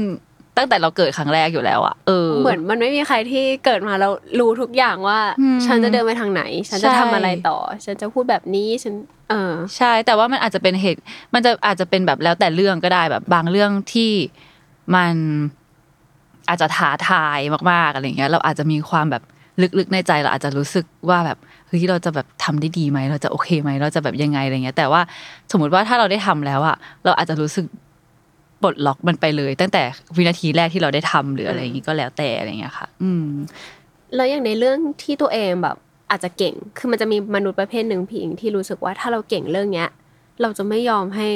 [0.56, 8.94] ตั้งแต่เราเกิดครั้งแรกอยู่แล้วอะเออ เหมือนมันไม่มีใครที่เกิดมาแล้วรู้ทุกอย่างว่าอืมฉันจะเดินไปทางไหน ฉันจะใช่ทำอะไรต่อ ฉันจะพูดแบบนี้ ฉัน
[9.30, 10.98] เออ ใช่ แต่ว่ามันอาจจะเป็นเหตุ
[11.34, 14.12] มันจะอาจจะเป็นแบบแล้วแต่เรื่องก็ได้แบบบางเรื่องที่
[14.94, 15.14] มัน
[16.48, 17.38] อาจจะท้าทาย
[17.70, 19.22] มากๆอะไรเงี้ย เราอาจจะมีความแบบ
[19.78, 25.00] ลึกๆในใจเราอาจจะรู้สึกว่าแบบเฮ้ยเราจะแบบทำได้ดีไหมเราจะโอเคไหมเราจะแบบยังไงอะไรเงี้ย แต่ว่า
[25.52, 27.66] สมมติว่าถ้าเราได้ทำแล้วอะเราอาจจะรู้สึก
[28.62, 29.82] ปลดล็อกมันไปเลย ตั้งแต่
[30.16, 33.26] วินาทีแรกที่เราได้ทำหรืออะไรอย่างงี้ก็แล้วแต่อะไรเงี้ยค่ะ อืม
[34.14, 35.76] แล้วอย่างในเรื่องที่ตัวเองแบบ
[36.10, 39.88] อาจจะเก่ง คือมันจะมีมนุษย์ประเภทหนึ่งพี่อิงที่รู้สึกว่าถ้าเราเก่งเรื่องเนี้ย
[40.42, 41.28] เราจะไม่ยอมให้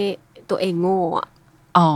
[0.51, 1.29] ตัวเองโง่อะ
[1.79, 1.91] อ๋อ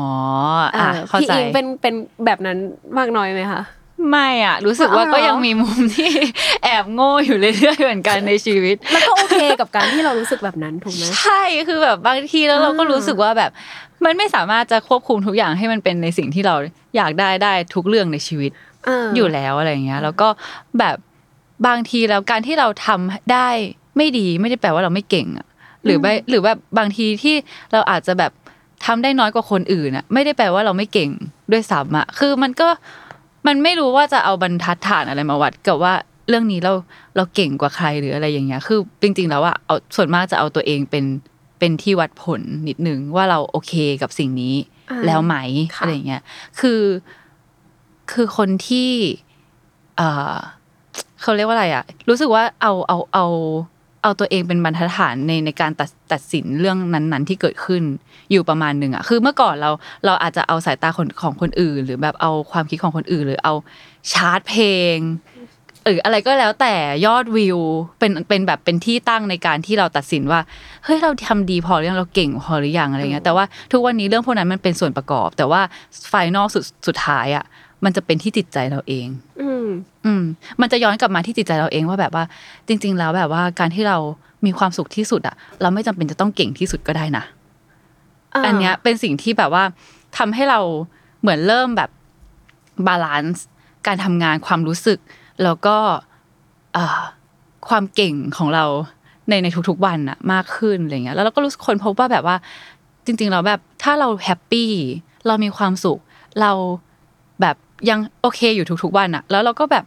[0.62, 2.58] อะเออเข้าพี่ใจอิงเป็นเป็นแบบนั้น
[2.98, 3.62] มากน้อยไหมคะ
[4.10, 6.10] ไม่อะรู้สึกว่าอ๋อเหรอก็ยังมีมุมที่
[6.64, 13.50] แอบโง่อยู่เรื่อยๆเหมือนกันในชีวิต แล้วก็โอเคกับการที่เรารู้สึกแบบนั้นถูกไหมใช่คือแบบบางทีแล้วเราก็อ่ารู้รู้สึกว่าแบบ
[14.04, 16.54] มันไม่สามารถจะควบคุมทุกอย่างให้มันเป็นในสิ่งที่เรา
[16.96, 18.50] อยากได้ได้ทุกเรื่องในชีวิต
[18.84, 20.28] เอออยู่แล้วอะไรอย่างเงี้ย แล้วก็
[20.78, 20.96] แบบ
[21.66, 23.48] บางทีแล้วการที่เราทำได้
[23.96, 25.46] ไม่ดีไม่ได้แปลว่าเราไม่เก่งอะ
[25.84, 27.34] หรือไม่หรือแบบบางทีที่
[27.72, 28.32] เราอาจจะแบบ
[28.86, 31.10] ทำได้น้อยกว่าคนอื่นอะไม่ได้แปลว่าเราไม่เก่ง
[31.52, 32.68] ด้วยซ้ำอะคือมันก็
[33.46, 35.94] มันไม่รู้ว่าจะเอาบรรทัดฐานอะไรมาวัดกับว่า
[36.28, 36.72] เรื่องนี้เรา
[37.16, 41.04] เราเก่งกว่าใครหรืออะไรอย่างเงี้ย คือจริง ๆ แล้วอะเอาส่วนมากจะเอาตัวเองเป็น
[41.58, 43.72] เป็นที่วัดผลนิดนึงว่าเราโอเค
[44.02, 44.54] กับสิ่งนี้
[44.90, 45.34] อ่าแล้วไหม
[45.74, 46.22] ค่ะอะไรอย่างเงี้ย
[46.60, 46.80] คือ
[48.12, 48.90] คือคนที่
[49.96, 50.36] เอ่อ
[51.22, 53.26] เขาเรียกว่าอะไรอะรู้สึกว่าเอาเอาเอา
[54.04, 57.82] เอาตัวเองเป็นบรรทัดฐานในในการตัดตัดสินเรื่องนั้นๆ ที่เกิดขึ้น
[58.30, 59.70] อยู่ประมาณหนึ่งอะคือเมื่อก่อนเรา
[60.06, 63.54] เราอาจจะเอาสายตาคนของคนอื่น หรือแบบเอาความคิดของคนอื่น หรือเอา
[64.12, 64.98] ชาร์ตเพลง
[65.86, 66.74] หรืออะไรก็แล้วแต่
[67.06, 67.58] ยอดวิว
[67.98, 70.40] เป็นเป็นแบบเป็นที่ตั้งในการที่เราตัดสินว่า
[70.84, 75.60] เฮ้ยเราทำดีพอหรือยังเราเก่งพอหรือยังอะไรเงี้ยแต่ว่าทุกวันนี้เรื่องพวกนั้นมันเป็นส่วนประกอบ แต่ว่า
[76.08, 77.44] ไฟนอลสุดสุดท้ายอะ
[77.84, 79.06] มันจะเป็นที่จิตใจเราเอง
[79.40, 79.66] อืม
[80.04, 80.22] อืม
[80.60, 82.24] มันจะย้อนกลับมาที่จิตใจเราเองว่าแบบว่า
[82.68, 83.98] จริง ๆ แล้วแบบว่าการที่เรา
[84.46, 87.24] มีความสุขที่สุดอะเราไม่จำเป็นจะต้องเก่งที่สุดก็ได้นะ
[88.46, 89.64] อันเนี้ยเป็นสิ่งที่แบบว่า
[90.18, 90.60] ทำให้เรา
[91.20, 91.90] เหมือนเริ่มแบบ
[92.86, 93.44] balance
[93.86, 94.98] การทำงานความรู้สึก
[95.42, 95.76] แล้วก็
[96.74, 97.00] เอ่อ
[97.68, 98.64] ความเก่งของเรา
[99.28, 102.36] ในในทุกๆวันอะมากขึ้นอะไรเงี้ยแล้วเราก็รู้สึกค้นพบว่าแบบว่า
[103.06, 104.70] จริงๆเราแบบถ้าเรา happy
[105.26, 105.98] เรามีความสุข
[106.40, 106.52] เรา
[107.40, 107.56] แบบ
[107.88, 109.84] ยังโอเคอยู่ทุกๆวันอะแล้วเราก็แบบ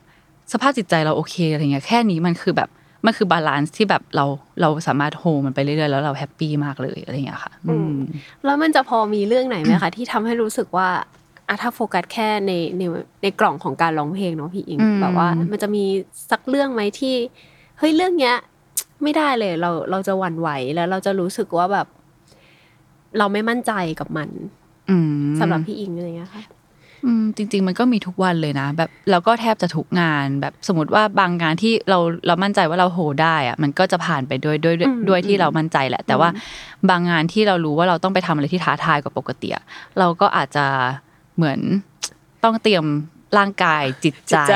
[0.54, 2.70] สภาพจิตใจเราโอเคอะไรเงี้ยแค่นี้มันคือแบบ
[3.06, 4.26] มันคือ balance ที่แบบเรา
[4.62, 7.94] เราสามารถโฮมันไปเรื่อยๆแล้วเรา happy มากเลยอะไรเงี้ยค่ะอืม
[8.46, 10.90] แล้วมันจะพอมีเรื่องไหนไหมคะที่ทำให้รู้สึกว่า
[11.48, 12.84] อะถ้าโฟกัสแค่ในใน
[13.24, 15.84] ในกล่องของการร้องเพลงเนาะพี่อิงอืมแบบว่า มันจะมี
[16.32, 17.16] สักเรื่องไหมที่
[17.80, 18.36] เฮ้ยเรื่องเนี้ย
[19.04, 21.88] ไม่ได้เลย เราเราจะหวั่นไหวแล้วเราจะรู้สึกว่าแบบ
[23.18, 24.30] เราไม่มั่นใจกับมัน
[24.90, 24.98] อื
[25.32, 26.57] มสำหรับพี่อิงอะไรเงี้ยค่ะอืม
[27.38, 36.30] จริง ๆ มันก็มีทุกวันเลยนะ แบบเราก็แทบจะทุกงานแบบสมมติว่าบางงานที่เราเรามั่นใจว่าเราโฮได้อะมันก็จะผ่านไปด้วยด้วยด้วยอืมด้วยที่อืมเรามั่นใจแหละ แต่ว่า
[36.90, 39.64] บางงานที่เรารู้ว่าเราต้องไปทำอะไรที่ท้าทายกว่าปกติอะ
[40.00, 40.66] เราก็อาจจะ
[41.36, 41.60] เหมือน
[42.44, 42.86] ต้องเตรียม
[43.38, 44.54] ร่างกายจิตใจจิตใจ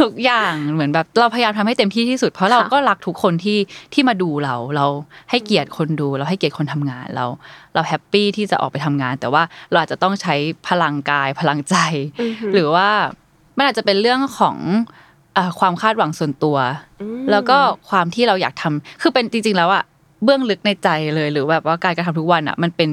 [0.00, 3.58] ทุกอย่างเหมือนแบบเราพยายามทำให้เต็มที่ที่สุด เพราะเราค่ะก็รักทุกคนที่
[3.92, 4.86] ที่มาดูเรา เรา
[5.30, 7.26] ให้เกียรติคนดูเราให้เกียรติคนทำงานเรา
[7.74, 10.34] เราแฮปปี้ที่จะออกไปทำงาน แต่ว่าเราอาจจะต้องใช้
[10.68, 11.76] พลังกายพลังใจ
[12.20, 12.88] อือหือหรือว่า
[13.56, 14.56] มันอาจจะเป็นเรื่องของ
[15.34, 16.56] เอ่อความคาดหวังส่วนตัว
[17.24, 17.58] มแล้วก็
[17.90, 19.84] ความที่เราอยากทำคือเป็นจริง ๆ แล้วอะ
[20.24, 22.90] เบื้องลึกในใจเลยหรือแบบว่าการกระทำทุกวันอะมันเป็น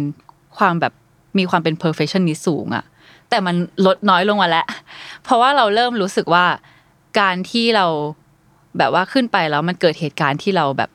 [0.57, 0.93] ความแบบ
[1.37, 2.83] มีความเป็น perfectionist สูงอะ
[3.31, 4.65] แต่มันลดน้อยลงมาแล้ว
[5.23, 6.45] เพราะว่าเราเริ่มรู้สึกว่า
[7.19, 7.85] การที่เรา
[8.77, 10.89] แบบว่าขึ้นไปแล้วมันเกิดเหตุการณ์ที่เราแบบ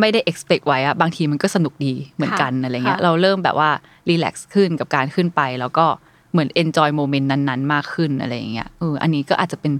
[0.00, 3.70] ไม่ได้ expect ไว้อะบางทีมันก็สนุกดีเหมือนกันอะไรเงี้ยค่ะเราเริ่มแบบว่า
[4.10, 5.86] relax ขึ้นกับการขึ้นไป แล้วก็
[6.32, 9.72] เหมือน enjoy moment นั้นๆ มากขึ้นอะไรอย่างเงี้ยเอออันนี้ก็อาจจะเป็น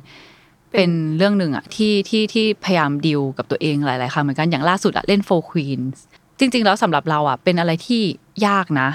[0.72, 5.96] เป็นเรื่องหนึ่งอะที่ที่ที่พยายามดิวกับตัวเองหลายๆครั้งเหมือนกันอย่างล่าสุดอะเล่น Four Queens
[6.38, 8.02] จริง ๆ แล้วสำหรับเราอะเป็นอะไรที่
[8.46, 8.88] ยากนะ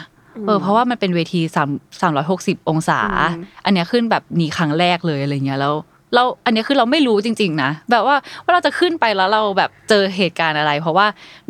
[0.46, 1.70] เออเพราะว่ามันเป็นเวทีสาม
[2.02, 3.00] สามร้อยหกสิบองศา
[3.32, 5.74] อืมอันเนี้ยขึ้นแบบนี้ครั้งแรกเลยอะไรเงี้ยแล้ว
[6.14, 11.08] เราอันนี้คือเราไม่รู้จริง ๆ นะแบบว่าว่าเราจะขึ้นไปแล้วเราแบบเจอเหตุการณ์อะไร เพราะว่า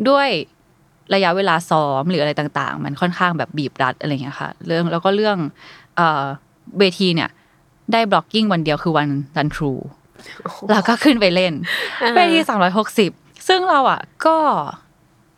[0.08, 0.28] ด้วย
[1.14, 5.36] ระยะเวลาซ้อมหรืออะไรต่าง ๆ มันค่อนข้างแบบบีบรัดอะไรเงี้ยค่ะ เรื่องแล้วก็เรื่อง
[5.96, 6.24] เอ่อ
[6.78, 7.30] เวทีเนี่ย
[7.92, 9.72] ได้บล็อกกิ้งวันเดียวคือวันรันทรู
[10.70, 11.52] แล้วก็ขึ้นไปเล่น
[12.02, 13.10] อ่าเวทีสามร้อยหกสิบ
[13.48, 14.36] ซึ่งเราอะ ก็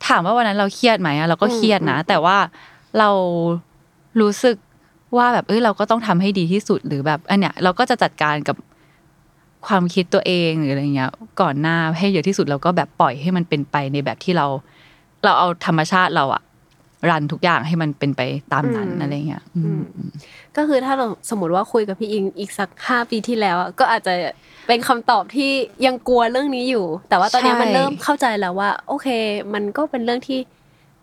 [0.07, 2.37] ถามว่าวันนั้นเราเครียดไหมอะเราก็เครียดนะ แต่ว่า
[2.99, 3.09] เรา
[4.21, 4.55] รู้สึก
[5.17, 8.57] ว่าแบบเอ้ยเราก็ต้องทำให้ดีที่สุดหรือแบบอันเนี้ยเราก็จะจัดการกับ
[9.67, 14.45] ความคิดตัวเองหรืออะไรเงี้ย ก่อนหน้าให้เยอะที่สุดเราก็แบบปล่อยให้มันเป็นไปในแบบที่เรา
[15.23, 16.41] เราเอาธรรมชาติเราอะ
[17.09, 18.21] รันทุกอย่างให้มันเป็นไป
[18.53, 19.81] ตามนั้นอืมอะไรเงี้ยอืม
[20.57, 24.13] ก็คือถ้าเราสมมติว่าคุยกับพี่อิงอีกสักห้าปีที่แล้วอะก็อาจจะ
[24.67, 25.51] เป็นคำตอบที่
[25.85, 29.07] ยังกลัวเรื่องนี้อยู่ แต่ว่าตอนนี้ใช่มันเริ่มเข้าใจแล้วว่า โอเค
[29.53, 30.39] มันก็เป็นเรื่องที่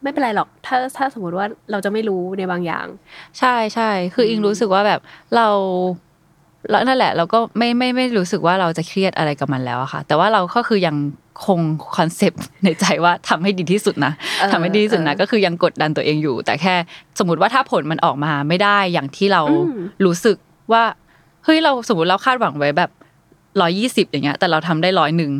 [0.04, 2.86] ไม่เป็นไรหรอก ถ้าถ้าสมมติว่าเราจะไม่รู้ในบางอย่าง
[3.38, 5.00] ใช่ใช่คืออิงรู้สึกว่าแบบ
[5.36, 5.48] เรา
[6.70, 10.96] แล้วนั่นแหละ เราก็ไม่ไม่ไม่รู้สึกว่าเราจะเครียดอะไรกับมันแล้วอะค่ะ แต่ว่าเราก็คือยัง
[11.46, 11.60] คง
[11.96, 16.74] คอนเซปต์ในใจว่าทำให้ดีที่สุดนะเออทำให้ดีที่สุดนะเออก็คือยังกดดันตัวเองอยู่ แต่แค่
[17.18, 20.36] สมมติว่าถ้าผลมันออกมาไม่ได้อย่างที่เราอืมรู้สึก
[20.72, 20.84] ว่า
[21.44, 22.90] เฮ้ยเราสมมติเราคาดหวังไว้แบบ
[23.60, 25.32] ร้อยี่สิบอย่างเงี้ย แต่เราทำได้ร้อยหนึ่ง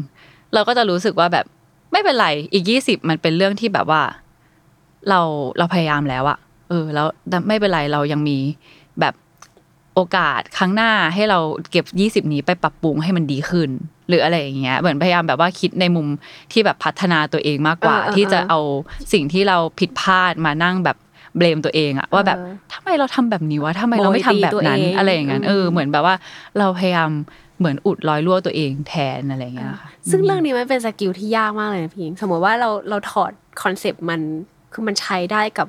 [0.55, 1.45] เราก็จะรู้สึกว่าแบบ
[1.93, 4.03] ไม่เป็นไรอีกยี่สิบมันเป็นเรื่องที่แบบว่า
[5.11, 5.21] เรา
[5.59, 6.39] เราพยายามแล้วอะ
[6.69, 7.07] เออ แล้ว
[7.49, 8.39] ไม่เป็นไรเรายังมี
[9.01, 9.15] แบบ
[9.95, 11.39] โอกาสครั้งหน้าให้เรา
[11.71, 13.71] เก็บยี่สิบนี้ไปปรับปรุงให้มันดีขึ้น
[14.09, 16.07] หรืออะไรอย่างเงี้ยเหมือนพยายามแบบว่าคิดในมุม
[16.53, 18.61] ที่แบบพัฒนาตัวเองมากกว่าเออเออที่จะเอา
[19.13, 20.97] สิ่งที่เราผิดพลาดมานั่งแบบ
[21.37, 26.15] blame ตัวเองอะว่าแบบเออทำไมเราทำแบบนี้วะทำไมเราไม่ทำแบบนั้นโบยตีตัวเองอะไรอย่างนั้นเอออืมเหมือนแบบว่า
[26.59, 27.11] เราพยายาม
[27.59, 34.21] เหมือนอุดรอยรั่วตัวเองแทนอะไรอย่างเงี้ยค่ะซึ่งเรื่องนี้มันเป็น skill ที่ยากมากเลยนะพี่อิงสมมติว่าเราเราถอด concept มัน
[34.75, 35.69] คือมันใช้ได้กับ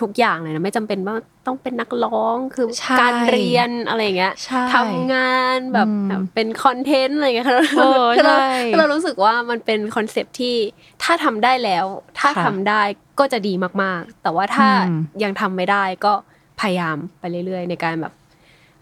[0.00, 7.48] ทุกอย่างเลยนะไม่จำเป็นว่าต้องเป็นนักร้องคือใช่การเรียนอะไรอย่างเงี้ยใช่ทำงานแบบอืมแบบเป็น content อะไรอย่างเงี้ย
[7.78, 10.56] เออคือเราใช่คือเรารู้สึกว่ามันเป็น concept ที่
[11.02, 11.84] ถ้าทำได้แล้ว
[12.18, 12.82] ถ้าค่ะทำได้
[13.18, 16.12] ก็จะดีมากๆ แต่ว่าถ้าอืมยังทำไม่ได้ก็
[16.60, 18.12] พยายามไปเรื่อย ๆ ในการแบบ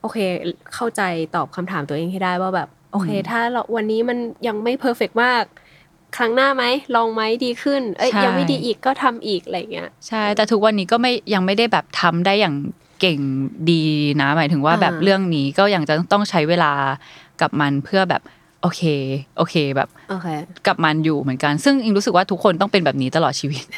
[0.00, 0.18] โอเค
[0.74, 1.02] เข้าใจ
[1.34, 5.44] ตอบคำถามตัวเองให้ได้ว่าแบบ โอเค ถ้าเราวันนี้มันยังไม่ perfect มาก
[6.16, 6.64] ครั้งหน้าไหม
[6.96, 12.54] ลองไหมดีขึ้น เอ้ยใช่ยังไม่ดีอีกก็ทำอีกอะไรอย่างเงี้ยใช่ แต่ทุกวันนี้ก็ไม่ยังไม่ได้แบบทำได้อย่าง
[13.00, 13.20] เก่ง
[13.70, 13.82] ดี
[14.20, 16.72] นะ หมายถึงว่าอ่าแบบเรื่องนี้ก็ยังจะต้องใช้เวลา
[17.40, 18.22] กับมันเพื่อแบบ
[18.62, 18.82] โอเค
[19.36, 20.28] โอเคแบบโอเค
[20.66, 23.74] กับมันอยู่เหมือนกัน ซึ่งอิงรู้สึกว่าทุกคนต้องเป็นแบบนี้ตลอดชีวิตเ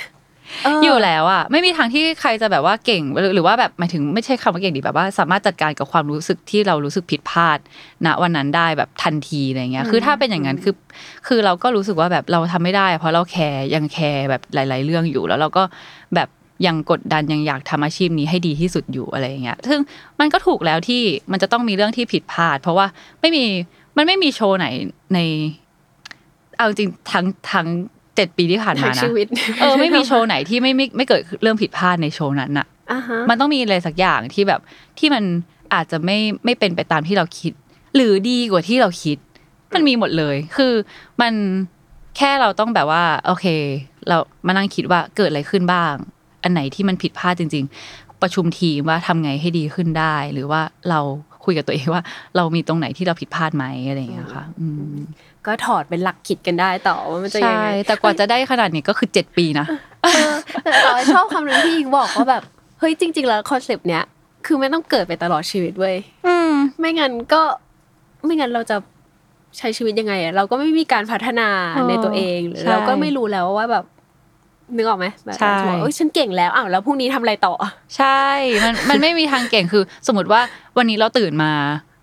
[0.67, 7.59] อออยู่แล้วอะไม่มีทางที่ใครจะแบบว่าเก่งหรือหรือว่าแบบหมายถึงไม่ใช่คำว่าเก่งดีแบบว่า สามารถจัดการกับความรู้สึกที่เรารู้สึกผิดพลาด
[8.07, 10.75] ณวันนั้นได้แบบทันทีอะไรเงี้ยคือถ้าเป็นอย่างนั้นคือ
[11.27, 15.63] คือเราก็รู้สึกว่าแบบเราทำไม่ได้ เพราะเราแคร์ยังแคร์แบบหลาย ๆ เรื่องอยู่แล้วเราก็
[16.15, 16.29] แบบ
[16.67, 19.81] ยังกดดันยังอยากทำอาชีพนี้ให้ดีที่สุดอยู่อะไรอย่างเงี้ย ซึ่ง
[20.21, 22.87] มันก็ถูกแล้วที่มันจะต้องมีเรื่องที่ผิดพลาด เพราะว่า
[23.21, 23.45] ไม่มี
[23.97, 24.67] มันไม่มีโชว์ไหน
[25.15, 25.19] ใน
[26.59, 27.67] เอาจริงทั้งทั้ง
[28.00, 29.27] เจ็ดปีที่ผ่านมาทั้งนะชีวิต
[29.61, 34.61] เออไม่มีโชว์ไหนที่ไม่ไม่ไม่เกิดเรื่องผิดพลาดในโชว์นั้นน่ะอ่าฮะมันต้องมีอะไรสักอย่างที่แบบ
[34.99, 35.25] ที่มัน
[35.75, 37.53] อาจจะไม่ไม่เป็นไปตามที่เราคิด
[37.97, 39.19] หรือดีกว่าที่เราคิด
[39.75, 40.73] มันมีหมดเลย คือ
[41.21, 41.35] มัน
[42.17, 43.47] แค่เราต้องแบบว่า โอเค
[44.09, 45.95] เรามานั่งคิดว่าเกิดอะไรขึ้นบ้าง
[46.43, 51.01] อันไหนที่มันผิดพลาดจริง ๆ ประชุมทีมว่าทำไงให้ดีขึ้นได้ หรือว่าเรา
[51.45, 52.03] คุยกับตัวเองว่า
[52.37, 54.97] เรามีตรงไหนที่เราผิดพลาดไหมอะไรอย่างเงี้ยค่ะอืม
[55.47, 59.67] ก็ถอดเป็นหลักคิดกันได้ต่อว่ามันจะยังใช่ไงแต่กว่าจะได้ขนาดนี้ก็คือเจ็ดปีนะ
[60.05, 60.33] เออ
[60.65, 62.43] แต่เราชอบคำหนึ่งที่อิงบอกว่าแบบ
[62.79, 64.05] เฮ้ยจริง ๆ แล้วคอนเซปต์เนี้ย
[64.47, 67.43] คือไม่ต้องเกิดไปตลอดชีวิตเว้ยอืมไม่งั้นก็
[68.25, 68.77] ไม่งั้นเราจะ
[69.59, 73.85] ใช้ชีวิตยังไงอะเราก็ไม่มีการพัฒนาเออในตัวเองหรือใช่เราก็ไม่รู้แล้วว่าแบบ
[74.77, 77.55] นึกออกไหมแบบใช่สมมติว่าเอ้ยฉันเก่งแล้วอ้าวแล้วพรุ่งนี้ทำอะไรต่อ
[77.97, 78.23] ใช่
[78.65, 80.41] มันมันไม่มีทางเก่งคือ สมมติว่า
[80.79, 81.53] วันนี้เราตื่นมา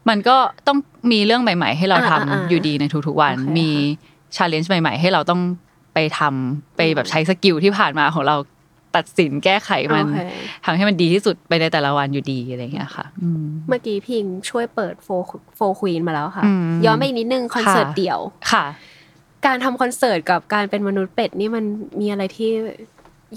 [0.10, 0.36] มันก็
[0.67, 0.77] ต้อง
[1.12, 3.69] มีเรื่องใหม่ ๆ ให้เราทำอ่าอ่าอยู่ดีในทุกๆวันโอเคมี
[4.36, 5.41] challenge ใหม่ ๆ ให้เราต้อง
[5.93, 8.36] ไปทำไปแบบใช้ skill ที่ผ่านมาของเรา
[8.95, 10.19] ตัดสินแก้ไขมันโอเค
[10.65, 15.10] ทำให้มันดีที่สุดไปในแต่ละวันอยู่ดีอะไรอย่างเงี้ยค่ะอืมเมื่อกี้พิงช่วยเปิดโฟ
[15.56, 18.19] โฟควีนมาแล้วค่ะอืมย้อนไปอีกนิดนึงคอนเสิร์ตค่ะเดี่ยว
[18.51, 18.65] ค่ะ
[19.45, 21.63] การทำคอนเสิร์ตกับการเป็นมนุษย์เป็ดนี่มัน
[22.00, 22.50] มีอะไรที่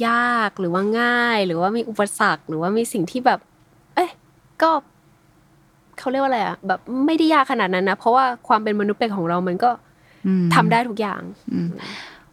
[0.08, 3.40] ยากหรือว่าง่าย หรือว่ามีอุปสรรคหรือว่ามีสิ่งที่แบบ
[3.94, 4.10] เอ้ย
[4.62, 4.70] ก็
[5.98, 9.70] เขาเรียกว่าอะไรอะแบบไม่ได้ยากขนาดนั้นนะเพราะว่าความเป็นมนุษย์เป็ดของเรามันก็
[10.26, 11.20] อืมทำได้ทุกอย่าง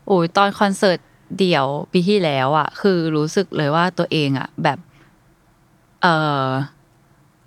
[0.07, 0.99] โอ้ยตอนคอนเสิร์ต
[1.39, 4.79] เดี่ยวปีที่แล้วอะ คือรู้สึกเลยว่าตัวเองอะ แบบ
[6.01, 6.07] เอ
[6.45, 6.47] อ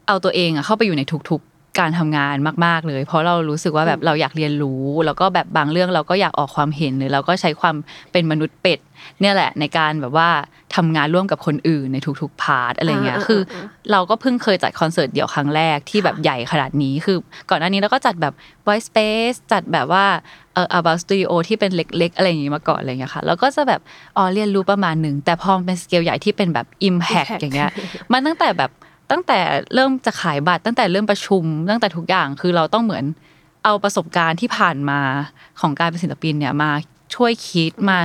[0.06, 1.42] เอาตัวเองอะเข้าไปอยู่ในทุก
[1.80, 7.76] การทำงานมาก ๆ เลย เพราะเรารู้สึกว่าแบบเราอยากเรียนรู้ แล้วก็แบบบางเรื่องเราก็อยากออกความเห็นหรือเราก็ใช้ความ
[8.12, 8.78] เป็นมนุษย์เป็ด
[9.20, 10.28] เนี่ยแหละในการแบบว่า
[10.74, 17.16] ทำงานร่วมกับคนอื่นในทุกๆ part อะไรเงี้ยอ่าคืออ่าเราก็เพิ่งเคยจัดคอนเสิร์ตเดี่ยวครั้งแรกที่แบบใหญ่ขนาดนี้คือ
[17.50, 18.34] ก่อนหน้านี้เราก็จัดแบบ
[18.66, 20.04] voice space จัดแบบว่า
[20.54, 23.80] เอ่อ about studio ที่เป็นเล็ก ๆ อะไรอย่างงี้มาก่อนอะไรเงี้ยค่ะแล้วก็จะแบบ
[24.16, 27.70] อ๋อเรียนรู้ประมาณหนึ่งแต่พอมันเป็นสเกลใหญ่ที่เป็นแบบ impact Impact อย่างเงี้ย
[28.12, 28.70] มันตั้งแต่แบบ
[29.10, 29.40] ตั้งแต่
[29.74, 33.04] เริ่มจะขายบัตรตั้งแต่เริ่มประชุม ตั้งแต่ทุกอย่างคือเราต้องเหมือน
[33.64, 35.00] เอาประสบการณ์ที่ผ่านมา
[35.60, 36.70] ของการเป็นศิลปินเนี่ยมา
[37.14, 37.98] ช่วยคิดมา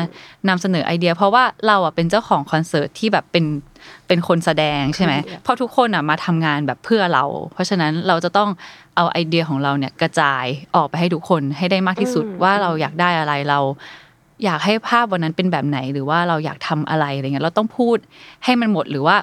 [0.48, 3.46] นำเสนอไอเดีย เพราะว่าเราอะเป็นเจ้าของคอนเสิร์ตที่แบบเป็น
[4.08, 5.14] เป็นคนแสดงใช่ไหม
[5.44, 8.50] เพราะทุกคนอะมาทำงานแบบเพื่อเรา เพราะฉะนั้นเราจะต้อง
[8.96, 13.60] เอาไอเดียของเราเนี่ยกระจายออกไปให้ทุกคนให้ได้มากที่สุดว่าเราอยากได้อะไรเรา
[14.46, 17.98] อยากให้ภาพวันนั้นเป็นแบบไหน หรือว่าเราอยากทำอะไรอะไรเงี้ยเราต้องพูด
[18.44, 19.18] ให้มันหมดหรือว่า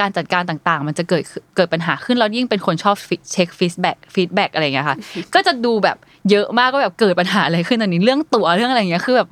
[0.00, 1.22] การจัดการต่างๆ มันจะเกิด
[1.56, 2.96] เกิดปัญหาขึ้นเรายิ่งเป็นคนชอบ
[3.32, 4.96] เช็ค feedback feedback อะไรเงี้ยค่ะ
[5.34, 5.96] ก็จะดูแบบ
[6.30, 9.28] เยอะมากก็แบบเกิดปัญหาอะไรขึ้นตอนนี้เรื่องตั๋วเรื่องอะไรเงี้ยคือแบบ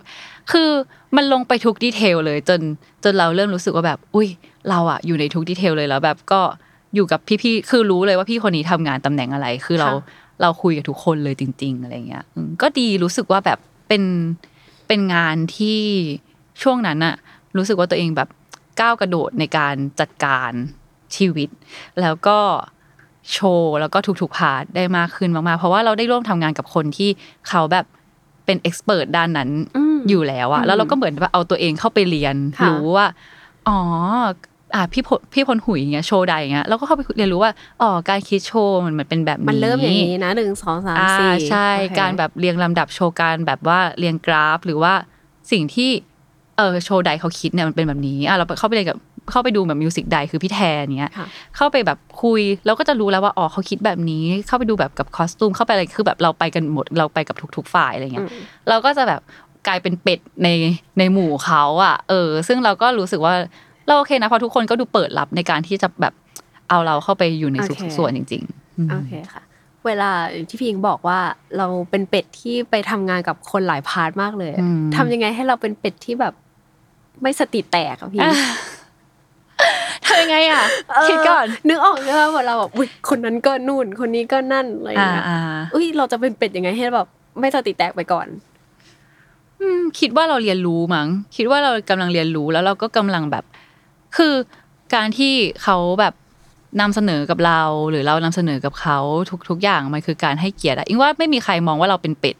[0.52, 0.68] คือ
[1.16, 2.60] มันลงไปทุก detail เลยจน
[3.04, 4.28] จนเราเริ่มรู้สึกว่าแบบ อุ้ย
[4.70, 6.40] เราอะอยู่ในทุก detail เลยแล้วแบบก็
[6.94, 9.90] อยู่กับพี่ๆคือรู้เลยว่าพี่คนนี้ทำงานตำแหน่งอะไร คือเรา
[10.42, 14.02] เราคุยกับทุกคนเลยจริง ๆ อะไรเงี้ยอืมก็ดีรู้สึกว่าแบบเป็น
[14.88, 15.80] เป็นงานที่
[16.62, 17.14] ช่วงนั้นอะ
[17.56, 18.28] รู้สึกว่าตัวเองแบบ
[18.80, 20.52] ก้าวกระโดดในการจัดการ
[21.16, 21.48] ชีวิต
[22.00, 22.38] แล้วก็
[23.32, 27.10] โชว์แล้วก็ทุกๆ part ได้มากขึ้นมากๆ เพราะว่าเราได้ร่วมทำงานกับคนที่
[27.48, 27.86] เขาแบบ
[28.44, 33.06] เป็น expert ด้านนั้นอืมอยู่แล้วอะแล้วเราก็เหมือนว่าเอาตัวเองเข้าไปเรียนค่ะรู้ว่า
[33.68, 33.78] อ๋อ
[34.74, 44.92] อะพี่พลพี่พลหุยอย่างเงี้ย show di อย่างเงี้ยเราก็เข้าไปเรียนรู้ว่าอ๋อการคิดโชว์มันมันเป็นแบบนี้มันเริ่มอย่างนี้นะหนึ่งสองสามอ่าสี่ใช่โอเคการแบบเรียงลำดับโชว์การแบบว่าเรียงกราฟ หรือว่า
[45.52, 45.90] สิ่งที่
[46.56, 48.98] เออ show di เขาคิดเนี่ยมันเป็นแบบนี้อะเราเข้าไปเรียนกับ
[49.30, 58.28] เข้าไปดูแบบ music di คือพี่แทนเนี้ยค่ะเข้าไปแบบคุยแล้วก็จะรู้แล้วว่าอ๋อเขาคิดแบบนี้ เข้าไปดูแบบกับ costume เข้าไปอะไรคือแบบเราไปกันหมดเราไปกับทุก ๆ ฝ่ายอะไรเงี้ย
[58.68, 59.20] เราก็จะแบบ
[59.66, 60.48] กลายเป็นเป็ดใน
[60.98, 63.34] ในหมู่เขาอะ เออ ซึ่งเราก็รู้สึกว่า
[63.86, 66.14] เราโอเคนะเพราะทุกคนก็ดูเปิดรับในการที่จะแบบ
[66.68, 69.42] เอาเราเข้าไปอยู่ในโอเคทุกส่วนจริงๆอืมโอเคค่ะ
[69.86, 70.10] เวลา
[70.48, 71.18] ที่พี่อิงบอกว่า
[71.58, 76.34] เราเป็นเป็ดที่ไปทำงานกับคนหลาย part มากเลยอืมทำยังไงให้เราเป็นเป็ดที่แบบ
[77.22, 78.20] ไม่สติแตกอะพี่
[80.04, 85.38] ทำยังไงอะเออคิดก่อนนึกออกใช่ไหมว่าเราแบบอุ๊ยคนนั้นก็นู่น คนนี้ก็นั่นอะไรอย่างอ่าเงี้ยอ่า
[85.74, 87.06] อุ้ยเราจะเป็นเป็ดยังไงให้แบบ
[87.40, 88.26] ไม่สติแตกไปก่อน
[89.60, 93.44] อืมคิดว่าเราเรียนรู้มั้งคิดว่าเรากำลังเรียนรู้แล้วเราก็กำลังแบบ
[94.16, 94.34] คือ
[94.94, 96.14] การที่เขาแบบ
[96.80, 98.98] นำเสนอกับเรา หรือเรานำเสนอกับเขา
[99.30, 102.36] ทุกทุกอย่างมันคือการให้เกียรติอะอิงว่าไม่มีใครมองว่าเราเป็นเป็ด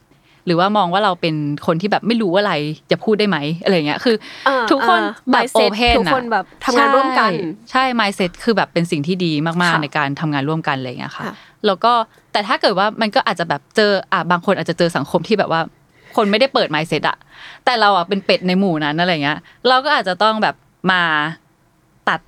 [0.47, 1.35] หรือว่ามองว่าเราเป็น
[1.67, 2.53] คนที่แบบไม่รู้อะไร
[2.91, 7.33] จะพูดได้ไหมอะไรเงี้ยคือเออทุกคนเออแบบ mindset โอเพนทุกคนแบบทำงานร่วมกัน
[7.71, 11.35] ใช่ mindset คือแบบเป็นสิ่งที่ดีมากค่ะๆในการทำงานร่วมกันอะไรเงี้ยค่ะค่ะ
[11.67, 11.93] แล้วก็
[12.33, 15.61] แต่ถ้าเกิดว่ามันก็อาจจะแบบเจออะบางคนอาจจะเจอสังคมที่แบบว่า
[16.17, 17.17] คนไม่ได้เปิด mindset อะ
[17.65, 20.55] แต่เราอะเป็นเป็ดในหมู่นั้นอะไรเงี้ย เราก็อาจจะต้องแบบ
[20.93, 21.03] มา
[22.09, 22.21] ตัด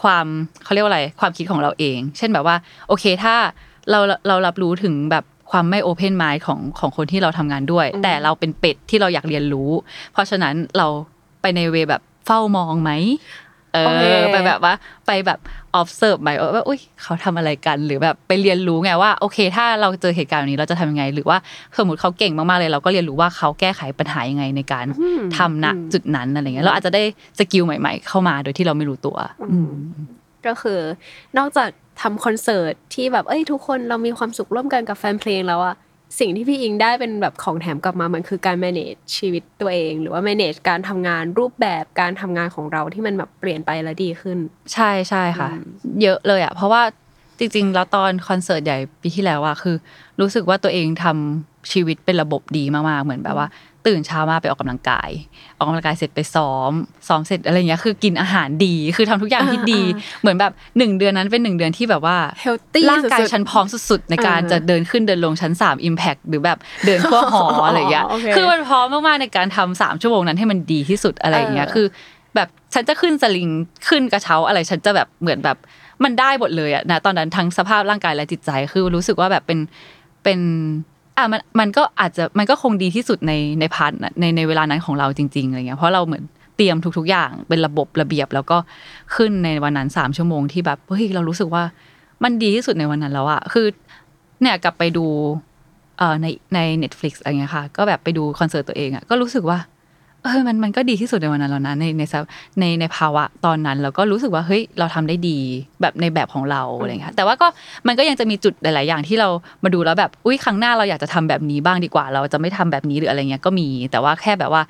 [0.00, 0.26] ความ
[0.64, 2.56] เขาเรียกว่าอะไร ความคิดของเราเอง เช่นแบบว่า
[2.88, 3.34] โอเคถ้า
[3.90, 9.70] เราเรารับรู้ถึงแบบ ความไม่โอเพนไมล์ของของคนที่เราทำงานด้วย แต่เราเป็นเป็ดที่เราอยากเรียนรู้
[10.12, 10.86] เพราะฉะนั้นเรา
[11.40, 12.90] ไปในเวแบบเฝ้ามองไหม
[13.72, 14.74] เอโอเคอไปแบบว่า
[15.06, 15.38] ไปแบบ
[15.80, 21.38] observe ไหมว่าอุ้ยเขาทำอะไรกันหรือแบบไปเรียนรู้ไงว่าโอเค ถ้าเราเจอเหตุการณ์แบบนี้เราจะทำยังไง หรือว่า
[21.78, 27.02] สมมติเขาเก่งมากๆเลยเราก็เรียนรู้ว่าเขาแก้ไขปัญหายังไงในการอืมทำณจุดนั้นอะไรเงี้ยเราอาจจะได้
[27.38, 29.16] skill ใหม่ ๆ เข้ามาโดยที่เราไม่รู้ตัว
[30.48, 30.80] ก็คือ
[31.38, 31.68] นอกจาก
[32.02, 35.76] ทำคอนเสิร์ตที่แบบเอ้ยทุกคนเรามีความสุขร่วมกันกับแฟนเพลงแล้วอะ
[36.20, 44.38] สิ่งที่พี่อิงได้เป็นแบบของแถมกลับมามันคือการ manage ชีวิตตัวเอง หรือว่า manage การทำงานรูปแบบการทำงานของเราที่มันแบบเปลี่ยนไปและดีขึ้น
[44.72, 45.48] ใช่ใช่ค่ะ
[46.02, 46.82] เยอะเลยอะเพราะว่า
[47.38, 49.76] จริงๆ แล้วตอนคอนเสิร์ตใหญ่ปีที่แล้วอะคือ
[50.20, 53.48] รู้สึกว่าตัวเองทำชีวิตเป็นระบบดีมากๆเหมือนแบบว่า
[53.86, 55.10] ตื่นเช้ามาไปออกกำลังกาย
[55.56, 56.72] ออกกำลังกายเสร็จไปซ้อม
[57.08, 59.82] ซ้อมเสร็จอะไรเงี้ย คือกินอาหารดี คือทำทุกอย่างที่ดี
[60.20, 71.86] เหมือนแบบหนึ่งเดือนนั้นเป็นหนึ่งเดือนที่แบบว่า healthy ร่างกายสุดๆฉันพร้อมสุดๆ ในการเออจะเดินขึ้นเดินลงชั้น3 Impact หรือแบบเดินทั่วหออะไรอย่างเงี้ยโอเคคือมันพร้อมมากๆในการทำสามชั่วโมงนั้นให้มันดีที่สุดอะไรอย่างเงี้ยเออคือ
[72.34, 73.48] แบบฉันจะขึ้นสลิง
[73.88, 75.56] ขึ้นกระเช้าอะไร ฉันจะแบบเหมือนแบบ
[76.04, 79.58] มันได้หมดเลยอะนะตอนนั้นทั้งสภาพร่างกายและจิตใจ คือรู้สึกว่าแบบเป็น
[80.24, 80.40] เป็น
[81.16, 86.24] อะมันมันก็อาจจะมันก็คงดีที่สุดในใน part ในในเวลานั้นของเราจริง ๆอะไรเงี้ยเพราะเราเหมือน
[86.56, 88.58] เตรียมทุก ๆ อย่างเป็นระบบระเบียบ แล้วก็
[89.16, 91.62] ขึ้นในวันนั้นสามชั่วโมงที่แบบเฮ้ยเรารู้สึกว่า
[92.24, 93.66] มันดีที่สุดในวันนั้นแล้วอะคือ
[94.40, 95.06] เนี่ยกลับไปดู
[95.98, 99.58] เอ่อในใน Netflix อะไรเงี้ยค่ะ ก็แบบไปดูคอนเสิร์ตตัวเองอะก็รู้สึกว่า
[100.26, 102.24] เอเออมันมันก็ดีที่สุดในวันนั้นแล้วนะในในสภ
[102.60, 105.38] ในในภาวะตอนนั้นเราก็รู้สึกว่าเฮ้ยเราทำได้ดี
[105.80, 107.46] แบบในแบบของเราอะไรเงี้ยแต่ว่าก็
[107.86, 109.28] มันก็ยังจะมีจุดหลาย ๆ อย่างที่เรา
[109.64, 114.62] มาดูแล้วแบบอุ้ยครั้งหน้าเราอยากจะทำแบบนี้บ้างดีกว่า เราจะไม่ทำแบบนี้หรืออะไรเงี้ยก็มี แต่ว่าแค่แบบว่า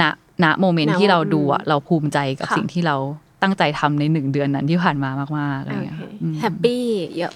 [0.00, 0.02] ณ
[0.44, 2.96] ณ moment ที่เราดูอะเราภูมิใจกับค่ะสิ่งที่เรา
[3.42, 6.84] ตั้งใจทำในหนึ่งเดือนนั้นที่ผ่านมามากๆอะไรเงี้ยอืม happy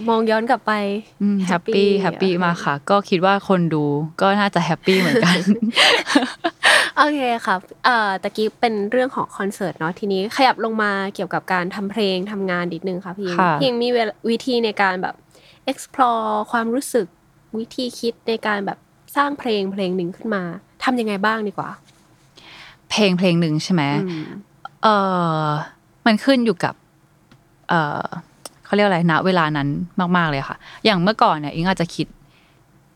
[0.09, 0.73] มองย้อนกลับไป
[1.49, 3.85] happy happy มากค่ะ ก็คิดว่าคนดู
[4.21, 5.39] ก็น่าจะแฮปปี้เหมือนกัน
[7.01, 15.15] โอเคครับเอ่อตะกี้เป็นเรื่องของคอนเสิร์ตเนาะทีนี้ขยับลงมาเกี่ยวกับการทำเพลงทำงานนิดนึงค่ะพี่อิงค่ะ พี่อิงมีเวลวิธีในการแบบ
[15.71, 17.07] explore ความรู้สึก
[17.59, 18.79] วิธีคิดในการแบบ
[19.17, 20.43] สร้างเพลงเพลงหนึ่งขึ้นมา
[20.85, 21.71] ทำยังไงบ้างดีกว่า
[22.91, 24.25] เพลงเพลงหนึ่งใช่ไหมอืม
[24.83, 24.89] เอ
[25.43, 25.45] อ
[26.07, 26.75] มันขึ้นอยู่กับ
[27.69, 28.05] เออ
[28.65, 29.69] เขาเรียกอะไรณเวลานั้น
[30.17, 32.07] มาก ๆเลยค่ะ อย่างเมื่อก่อนเนี่ยอิงอาจจะคิด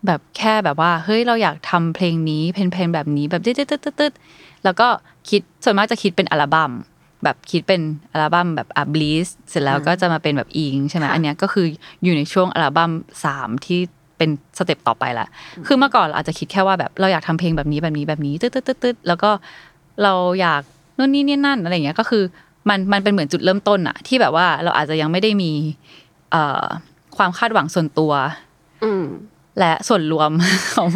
[0.07, 4.12] แบบแค่แบบว่า เฮ้ยเราอยากทำเพลงนี้เพลงเพลงแบบนี้แบบตึ๊ดตึ๊ดตึ๊ดตึ๊ด
[4.64, 4.88] แล้วก็
[5.29, 6.73] คิดส่วนมากจะคิดเป็นอัลบั้ม
[7.25, 11.67] แบบคิดเป็นอัลบั้มแบบอะบลิสเสร็จแล้วก็จะมาเป็นแบบอิงใช่ไหมค่ะอันเนี้ยก็คือ
[12.03, 12.90] อยู่ในช่วงอัลบั้ม
[13.25, 13.81] สามที่
[14.19, 15.27] เป็นสเต็ปต่อไปละ
[15.67, 19.31] คือเมื่อก่อนเราอาจจะคิดแค่ว่าแบบเราอยากทำเพลงแบบนี้แบบนี้แบบนี้ตึ๊ดตึ๊ดตึ๊ดตึ๊ดแล้วก็
[20.03, 20.62] เราอยาก
[20.99, 22.23] นู่นนี่นี่นั่นอะไรอย่างเงี้ยก็คือ
[22.69, 25.53] มันมันเป็นเหมือนจุดเริ่มต้นอะที่แบบว่าเราอาจจะยังไม่ได้มี
[26.31, 26.64] เอ่อ
[27.17, 28.12] ความคาดหวังส่วนตัว
[28.85, 29.05] อืม
[29.61, 30.31] และส่วนรวม
[30.77, 30.88] ของ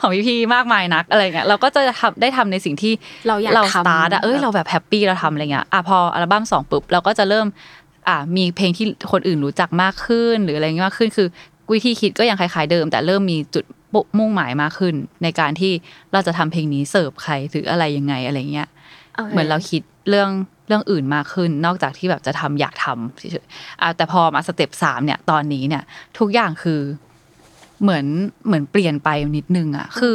[0.00, 2.92] ของพี่ๆมากมายนักอะไรเงี้ยเราก็จะทำได้ทำในสิ่งที่
[3.28, 7.46] เราอยากเราทำสตาร์ทอะเอ้ยเราแบบแฮปปี้เราทำอะไรเงี้ยอะพออัลบั้มสองปุ๊บเราก็จะเริ่ม
[8.08, 11.28] อะมีเพลงที่คนอื่นรู้จักมากขึ้น หรืออะไรเงี้ยมากขึ้นคือ
[11.72, 13.64] วิธีคิดก็ยังคล้ายๆเดิม แต่เริ่มมีจุด
[14.18, 15.72] มุ่งหมายมากขึ้น ในการที่
[16.12, 18.68] เราจะทำเพลงนี้เสิร์ฟใครหรืออะไรยังไงอะไรเงี้ย
[19.14, 20.30] โคเหมือนเราคิดเรื่อง
[20.68, 25.82] เรื่องอื่นมากขึ้น นอกจากที่แบบจะทำอยากทำเฉยๆอะแต่พอมา step สามเนี่ยตอนนี้เนี่ย
[26.18, 26.80] ทุกอย่างคือ
[27.82, 28.04] เหมือน
[28.46, 30.14] เหมือนเปลี่ยนไปนิดนึงอะคือ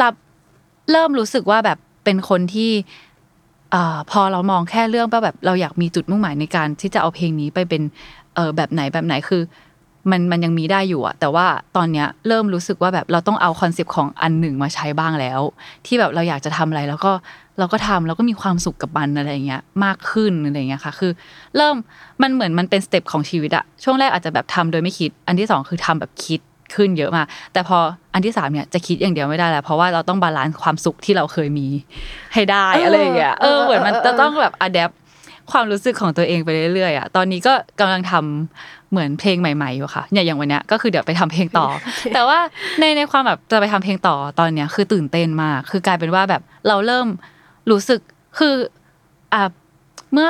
[0.00, 0.14] รับ
[0.90, 2.70] เริ่มรู้สึกว่าแบบเป็นคนที่
[3.74, 7.82] อ่าพอเรามองแค่เรื่องว่าแบบเราอยากมีจุดมุ่งหมายในการที่จะเอาเพลงนี้ไปเป็น
[8.34, 9.42] เออแบบไหนแบบไหนคือ
[10.10, 15.40] มันมันยังมีได้อยู่อะแต่ว่าตอนเนี้ยเริ่มรู้สึกว่าแบบเราต้องเอา concept ของอันหนึ่งมาใช้บ้างแล้ว
[15.86, 17.12] ที่แบบเราอยากจะทำอะไรแล้วก็
[17.58, 21.12] เราก็ทำแล้วก็มีความสุขกับมันอะไรอย่างเงี้ยมากขึ้นอะไรอย่างเงี้ยค่ะ คือ
[21.56, 21.76] เริ่ม
[22.22, 26.40] มันเหมือนมันเป็น step ของชีวิตอะช่วงแรกอาจจะแบบทำโดยไม่คิด อันที่สองคือทำแบบคิด
[26.74, 27.78] ขึ้นเยอะมากแต่พอ
[28.14, 31.66] อันที่สามเนี่ยจะคิดอย่างเดียวไม่ได้แล้วเพราะว่าเราต้อง balance ความสุขที่เราเคยมี
[32.34, 34.90] ให้ได้อะไรอย่างเงี้ยเออเหมือนมันจะต้องแบบ adapt
[35.52, 41.66] ความรู้สึกของตัวเองไปเรื่อยๆอะตอนนี้ก็กำลังทำเหมือนเพลงใหม่ๆอยู่ค่ะเนี่ยอย่างวันเนี้ยก็คือเดี๋ยวไปทำเพลงต่อ
[42.14, 42.38] แต่ว่า
[42.80, 47.06] ในในความแบบจะไปทำเพลงต่อตอนเนี้ยคือตื่นเต้นมาก คือกลายเป็นว่าแบบเราเริ่ม
[47.70, 48.00] รู้สึก
[48.38, 48.54] คือ
[49.34, 49.42] อะ
[50.12, 50.28] เมื่อ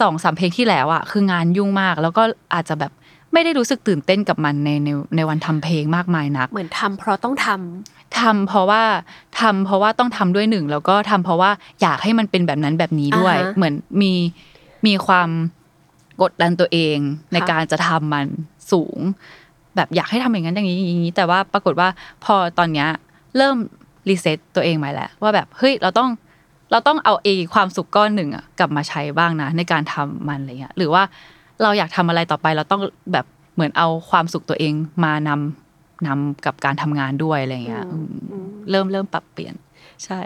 [0.00, 2.22] สองสามเพลงที่แล้วอะคืองานยุ่งมาก แล้วก็
[2.54, 2.92] อาจจะแบบ
[3.32, 8.82] ไม่ได้รู้สึกตื่นเต้นกับมันในในในวันทำเพลงมากมายนัก เหมือนทำเพราะต้องทำทำเพราะว่า
[9.40, 11.50] ทำเพราะว่าต้องทำด้วยหนึ่งแล้วก็ทำเพราะว่า
[11.82, 14.12] อยากให้มันเป็นแบบนั้นแบบนี้ด้วยอ่าฮะเหมือนมี
[14.86, 15.28] มีความ
[16.22, 16.96] กดดันตัวเอง
[17.32, 18.26] ในค่ะการจะทำมัน
[18.72, 18.98] สูง
[19.76, 21.88] แบบอยากให้ทำอย่างนั้นอย่างนี้อย่างนี้ แต่ว่าปรากฏว่า
[22.24, 22.88] พอตอนเนี้ย
[23.36, 23.56] เริ่ม
[24.08, 26.10] reset ตัวเองใหม่แล้วว่าแบบเฮ้ยเราต้อง
[26.70, 31.02] เราต้องเอาเอความสุขก้อนหนึ่งอะกลับมาใช้บ้างนะในการทำมันอะไรเงี้ยหรือว่า
[31.62, 34.72] เราอยากทำอะไรต่อไปเราต้องแบบเหมือนเอาความสุขตัวเอง
[35.04, 39.54] มานำนำกับการทำงานด้วยอะไรเงี้ยอืมเริ่มเริ่มปรับเปลี่ยน
[40.04, 40.20] ใช่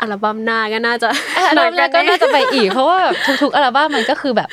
[0.00, 1.08] อัลบั้มหน้าก็น่าจะ
[1.48, 4.48] อัลบั้มแรกก็น่าจะไปอีก เพราะว่าแบบทุกๆอัลบั้มมันก็คือแบบ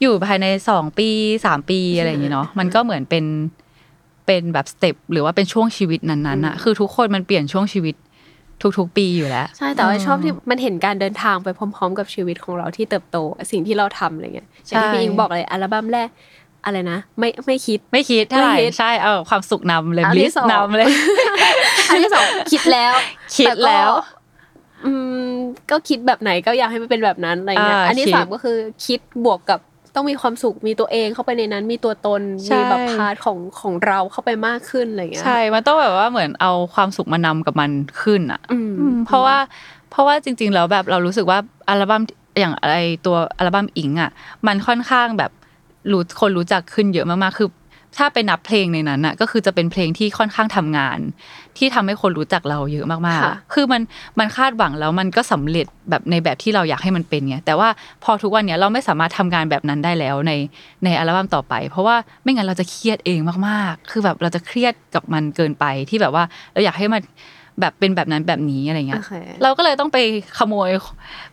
[0.00, 1.08] อยู่ภายในสองปี
[1.46, 3.24] สามปีอะไรอย่างเงี้ยเนาะมันก็เหมือนเป็น
[4.26, 7.94] เป็นแบบสเต็ปหรือว่าเป็นช่วงชีวิตนั้นๆอะคือทุกคนมันเปลี่ยนช่วงชีวิต
[8.78, 13.16] ทุกๆ ปีอยู่แล้ว ใช่แต่ว่าชอบที่มันเห็นการเดินทางไปพร้อม ๆ กับชีวิตของเราที่เติบโต
[13.50, 16.08] สิ่งที่เราทำอะไรเงี้ยอย่างที่ใช่พี่อิงบอกเลยอัลบั้มแรก
[16.64, 20.88] อะไรนะ ไม่ไม่คิดไม่คิดเท่าไหร่ไม่คิดใช่เอาความสุขนำเลยอันบที่ลิสสองนำเลย
[21.88, 22.92] อันที่สองคิดแล้ว
[23.36, 23.90] คิดต่ก็แล้ว
[24.86, 24.92] อื
[25.26, 25.30] ม
[25.70, 29.60] ก็คิดแบบไหนก็อยากให้มันเป็นแบบนั้นอะไรเงี้ยอ่าอันที่คิดสามก็คือคิดบวกกับ
[29.94, 37.70] ต้องมีความสุขมีตัวเองเข้าไปในนั้นมีตัวตนใช่มีแบบ part ของของเราเข้าไปมากขึ้นอะไรเงี้ยใช่มันต้องแบบว่าเหมือนเอาความสุขมานำกับมัน
[38.02, 39.36] ขึ้นอะอืมอืมเพราะว่า
[39.90, 42.02] เพราะว่าจริง ๆ แล้วแบบเรารู้สึกว่าอัลบั้ม
[42.38, 42.76] อย่างอะไร
[43.06, 44.10] ตัวอัลบั้มอิงอะ
[44.46, 45.30] มันค่อนข้างแบบ
[45.92, 47.48] รู้คนรู้จักขึ้นเยอะมากๆคือ
[47.96, 50.98] ถ้าไปนับเพลงในนั้นอะก็คือจะเป็นเพลงที่ค่อนข้างทำงาน
[51.58, 53.82] ที่ทำให้คนรู้จักเราเยอะมากค่ะๆคือมัน
[54.18, 57.68] มันคาดหวังแล้วมันก็สำเร็จแบบในแบบที่เราอยากให้มันเป็นไงแต่ว่า
[58.04, 60.32] พอทุกวันเนี้ยเราไม่สามารถทำงานแบบนั้นได้แล้วใน
[60.84, 67.02] ในอัลบั้มต่อไป เพราะว่าไม่งั้นเราจะเครียดเองมากๆ คือแบบเราจะเครียดกับมันเกินไปที่แบบว่าเราอยากให้มัน
[67.60, 69.98] แบบเป็นแบบนั้นแบบนี้อะไรเงี้โอยเคเราก็เลยต้องไป
[70.38, 70.70] ขโมย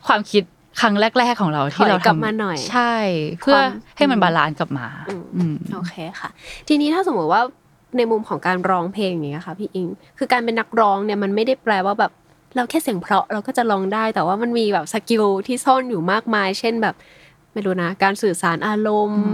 [0.06, 0.42] ความคิด
[0.80, 2.94] ครั้งแรก ๆ ของเราที่เราถอยกลับทำมาหน่อย ใช่
[3.40, 6.30] เพื่อความให้มัน balance กลับมาอืมอืมโอเคค่ะ
[6.68, 7.42] ทีนี้ถ้าสมมติว่า
[7.96, 12.12] ในมุมของการร้องเพลงอย่างเงี้ยค่ะพี่อิง คือการเป็นนักร้องเนี่ยมันไม่ได้แปลว่าแบบ
[12.56, 16.94] เราแค่เสียงเพราะเราก็จะร้องได้ แต่ว่ามันมีแบบ skill ที่ซ่อนอยู่มากมาย เช่นแบบ
[17.52, 19.24] ไม่รู้นะ การสื่อสารอารมณ์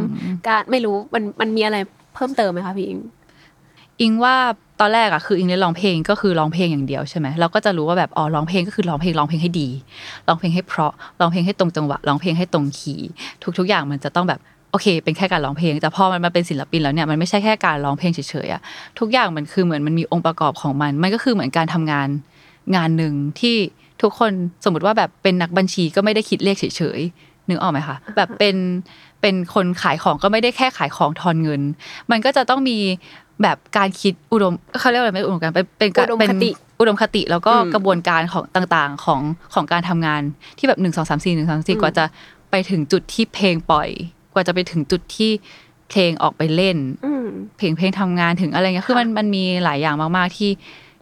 [0.46, 1.76] การไม่รู้มันมันมีอะไร
[2.14, 3.00] เพิ่มเติมไหมคะพี่อิง
[4.00, 4.34] อิงว่า
[4.80, 9.68] ตอนแรกอะคืออิงเล่นร้องเพลงก็คือร้องเพลงอย่างเดียวใช่ไหมเราก็จะรู้ว่าแบบอ๋อร้องเพลงก็คือร้องเพลงร้องเพลงให้ดี
[10.26, 13.08] ร้องเพลงให้เพราะร้องเพลงให้ตรงจังหวะร้องเพลงให้ตรงคีย์
[13.58, 14.40] ทุกๆอย่างมันจะต้องแบบ
[14.70, 18.60] โอเค เป็นแค่การร้องเพลง แต่พอมันมาเป็นศิลปินแล้วเนี่ยมันไม่ใช่แค่การร้องเพลงเฉยๆอะ
[18.98, 22.08] ทุกอย่างมันคือเหมือนมันมีองค์ประกอบของมัน มันก็คือเหมือนการทำงาน
[22.76, 23.56] งานหนึ่งที่
[24.02, 24.32] ทุกคน
[24.64, 26.64] สมมติว่าแบบเป็นนักบัญชีก็ไม่ได้คิดเลขเฉ
[26.98, 28.56] ยๆนึกออกไหมคะแบบเป็น
[29.20, 31.62] เป็นคนขายของก็ไม่ได้แค่ขายของทอนเงิน
[32.10, 32.78] มันก็จะต้องมี
[33.42, 36.50] แบบการคิดอุดมเขาเรียกว่าอะไรไม่อุดมการณ์เป็นเป็นการอุดมเป็นคติ
[36.80, 39.20] อุดมคติแล้วก็อืมกระบวนการของต่างๆของ
[39.54, 40.22] ของการทำงาน
[40.58, 42.04] ที่แบบหนึ่งสองสามสี่หนึ่งสามสี่กว่าจะ
[42.50, 45.30] ไปถึงจุดที่เพลงปล่อยก ว่าจะไปถึงจุดที่
[45.90, 47.26] เพลงออกไปเล่นอืม
[47.58, 50.50] เพลงเพลงทำงานถึงอะไรเงี้ยคือค่ะมันมันมีหลายอย่างมากๆที่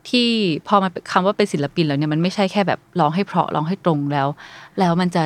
[0.09, 0.29] ที่
[0.69, 4.29] พอมันคำว่าเป็นศิลปินแล้วเนี่ยมันไม่ใช่แค่แบบร้องให้เพราะร้องให้ตรงแล้ว
[4.79, 5.25] แล้วมันจะ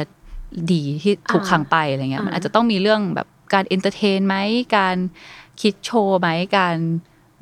[0.72, 4.36] ดีที่ทุกครั้งไปอะไรเงี้ยมันอาจจะต้องมีเรื่องแบบการ entertain ไหม
[4.76, 4.96] การ
[5.60, 6.76] คิดโชว์ไหมการ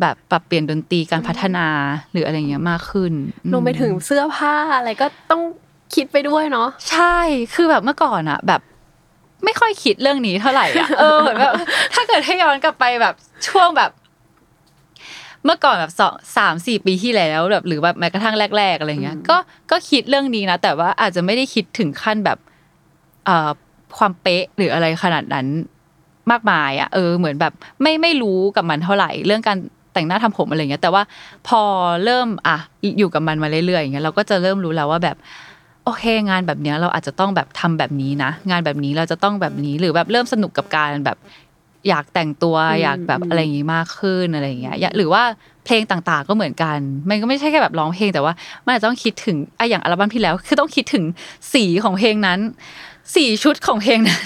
[0.01, 1.67] แบบปรับเปลี่ยนดนตรีการพัฒนา
[2.13, 3.13] หรืออะไรเงี้ยมากขึ้น
[3.53, 5.43] รวมไปถึงเสื้อผ้าอะไรก็ต้อง
[5.95, 7.19] คิดไปด้วยเนาะใช่
[7.55, 8.61] คือแบบเมื่อก่อนอะแบบ
[9.45, 11.55] ไม่ค่อยคิดเรื่องนี้เท่าไหร่อะเออเหมือนแบบ
[11.95, 13.15] ถ้าเกิดให้ย้อนกลับไปแบบ
[13.49, 13.91] ช่วงแบบ
[15.45, 19.37] เมื่อก่อนแบบสองสามสี่ปีที่แล้วแบบ หรือแบบแม้กระทั่งแรก ๆอะไรเงี้ย ก็
[19.71, 22.39] ก็คิดเรื่องนี้นะแต่ว่าอาจจะไม่ได้คิดถึงขั้นแบบ
[23.27, 23.51] เอ่อ
[23.99, 25.47] ความเป๊ะหรืออะไรขนาดนั้น
[26.31, 29.59] มากมายอะเออเหมือนแบบไม่ไม่รู้กับมันเท่าไหร่ เรื่องการ
[29.93, 31.03] แต่งหน้าทำผมอะไรเงี้ย แต่ว่า
[31.49, 31.63] พอ
[32.05, 32.57] เริ่มอะ
[32.99, 35.17] อยู่กับมันมาเรื่อยๆอย่างเงี้ยเราก็จะเริ่มรู้แล้วว่าแบบ
[35.89, 41.17] โอเค งานแบบเนี้ยเราอาจจะต้องแบบทำแบบนี้นะ งานแบบนี้เราจะต้องแบบนี้หรือแบบเริ่มสนุกกับการแบบ
[41.89, 45.23] อยากแต่งตัวอืมอยากแบบอะไรอย่างงี้มากขึ้นอะไรอย่างเงี้ยอย่าหรือว่า
[45.65, 46.79] เพลงต่างๆ ก็เหมือนกัน
[47.09, 48.33] มันก็ไม่ใช่แค่แบบร้องเพลงแต่ว่า
[48.65, 51.05] มันอาจจะต้องคิดถึงอะอย่างอัลบั้มที่แล้ว คือต้องคิดถึง
[51.55, 52.39] สีของเพลงนั้น
[53.15, 54.25] สีชุดของเพลงนั้น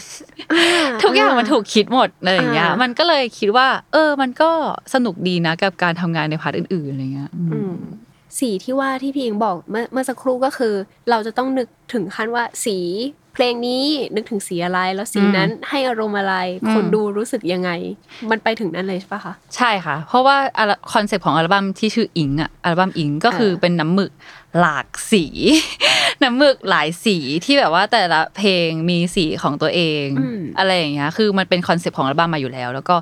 [1.02, 4.50] ทุกอย่างมันถูกคิดหมดอะไรอย่างเงี้ยอ่ามัมันก็เลยคิดว่า เออ มันก็
[4.94, 7.74] สนุกดีนะกับการทำงานในพาร์ทอื่นๆอะไรเงี้ยอืมอืม
[8.38, 10.74] สีที่ว่าที่พี่อิงบอกเมื่อเมื่อสักครู่ก็คือ
[11.10, 12.78] เราจะต้องนึกถึงขั้นว่าสี
[13.34, 17.70] เพลงนี้นึกถึงสีอะไรแล้วสีอืมนั้นให้อารมณ์อะไรอืมคนดูรู้สึกยังไง
[18.30, 20.36] มันไปถึงนั้นเลยใช่ปะคะใช่ค่ะ เพราะว่า
[20.92, 24.12] concept ของอัลบั้มที่ชื่ออิงอะอัลบั้มอิงก็คือเออเป็นน้ำหมึก
[24.60, 25.24] หลากสี
[26.22, 32.96] น้ำหมึกหลายสีที่แบบว่าแต่ละเพลงมีสีของตัวเองอืมอะไรอย่างเงี้ยคือมันเป็น concept ของอัลบั้มมาอยู่แล้ว แล้วก็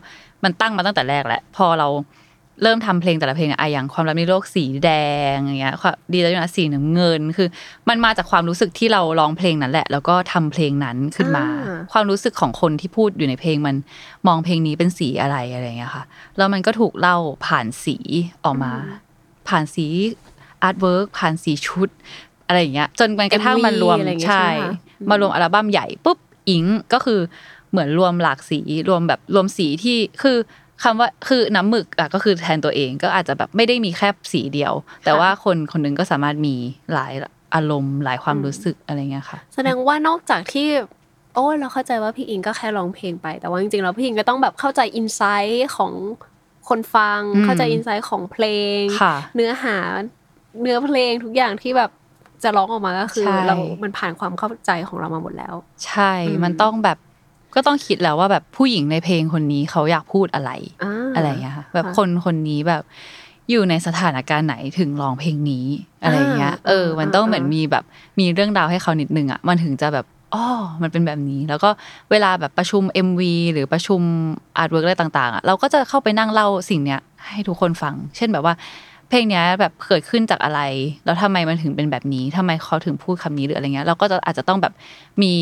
[0.45, 1.89] มันตั้งมาตั้งแต่แรกแหละพอเรา
[2.63, 4.91] เริ่มทำเพลงแต่ละเพลงอะอะอย่างความรักในโลกสีแด
[5.33, 7.49] งอย่างเงี้ยความดีแล้วนะสีน้ำเงินคือ
[7.89, 13.77] มันมาจากความรู้สึกที่เราร้องเพลงนั้นแหละ แล้วก็ทำเพลงนั้นขึ้นมาอ่าความรู้สึกของคนที่พูดอยู่ในเพลงมัน
[14.27, 16.05] มองเพลงนี้เป็นสีอะไรอะไรอย่างเงี้ยค่ะ
[16.37, 17.97] แล้วมันก็ถูกเล่าผ่านสี
[18.45, 18.73] ออกมา
[19.49, 19.87] ผ่านสี
[20.63, 21.89] artwork ผ่านสีชุด
[22.47, 27.21] อะไรอย่างเงี้ย จนมันกระทั่งมันรวมอะไรอย่างเงี้ยใช่ใช่ไหมคะมารวมอัลบั้มใหญ่ปุ๊บอิงก็คือ
[27.71, 30.37] เหมือนรวมหลากสีรวมแบบรวมสีที่คือ
[30.83, 34.75] คำว่าคือน้ำหมึกอะก็คือแทนตัวเองก็อาจจะแบบไม่ได้มีแค่สีเดียว
[35.05, 36.55] แต่ว่าคนคนหนึ่งก็สามารถมี
[36.93, 37.13] หลาย
[37.55, 40.69] อารมณ์หลายความรู้สึกอะไรเงี้ยค่ะ แสดงว่านอกจากที่
[41.35, 45.93] โอ้ยเราเข้าใจว่าพี่อิงก็แค่ร้องเพลงไป แต่ว่าจริงๆแล้วพี่อิงก็ต้องแบบเข้าใจอินไซต์ของ
[46.69, 48.45] คนฟังอืมเข้าใจอินไซต์ของเพล
[48.81, 49.77] งค่ะเนื้อหา
[50.63, 51.91] เนื้อเพลงทุกอย่างที่แบบ
[52.43, 55.55] จะร้องออกมาก็คือใช่เรา มันผ่านความเข้าใจของเรามาหมดแล้ว
[55.87, 56.99] ใช่อืมมันต้องแบบ
[57.55, 60.51] ก็ต้องคิดแล้วว่าแบบผู้หญิงในเพลงคนนี้เขาอยากพูดอะไร
[60.83, 62.83] อ่าอะไรอย่างเงี้ยค่ะแบบค่ะคนคนนี้แบบ
[63.51, 65.67] อยู่ในสถานการณ์ไหนถึงร้องเพลงนี้
[66.03, 67.85] อะไรอย่างเงี้ยอ่าเออ มันต้องอ่าเหมือนมีแบบ
[68.21, 70.45] มีเรื่องราวให้เขานิดนึงอะ มันถึงจะแบบอ๋อ
[70.83, 71.71] มันเป็นแบบนี้ แล้วก็
[72.11, 73.21] เวลาแบบประชุม MV
[73.53, 74.01] หรือประชุม
[74.57, 78.55] artwork อะไรต่างๆอะ เราก็จะเข้าไปนั่งเล่าสิ่งเนี้ยให้ทุกคนฟัง เช่นแบบว่า
[79.09, 80.61] เพลงเนี้ยแบบเกิดขึ้นจากอะไร
[81.05, 84.73] แล้วทำไมมันถึงเป็นแบบนี้ทำไมเขาถึงพูดคำนี้หรืออะไรเงี้ย เราก็จะอาจจะต้องแบบ
[85.23, 85.33] มี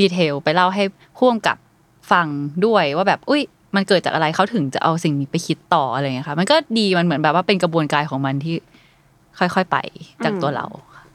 [0.00, 0.84] detail ไปเล่าให้
[1.18, 1.56] พ่วงกับ
[2.10, 2.26] ฟัง
[2.64, 3.42] ด้วยว่าแบบอุ้ย
[3.76, 8.56] มันเกิดจากอะไรเขาถึงจะเอาสิ่งนี้ไปคิดต่ออะไรเงี้ยค่ะ มันก็ดีมันเหมือนแบบว่าเป็นกระบวนการของมันที่
[9.38, 9.76] ค่อยๆไป
[10.24, 10.66] จากตัวเรา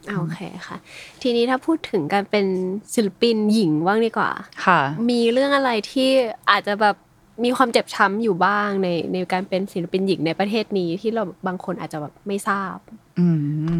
[0.08, 0.76] อ่าโอเคค่ะ
[1.22, 2.46] ทีนี้ถ้าพูดถึงการเป็น
[2.94, 4.30] ศิลปินหญิงบ้างดีกว่า
[4.64, 6.10] ค่ะ มีเรื่องอะไรที่
[6.50, 6.96] อาจจะแบบ
[7.44, 12.76] มีความเจ็บช้ำอยู่บ้างในในการเป็นศิลปินหญิงในประเทศนี้ที่เราบางคนอาจจะแบบไม่ทราบ
[13.18, 13.26] อื
[13.72, 13.74] ม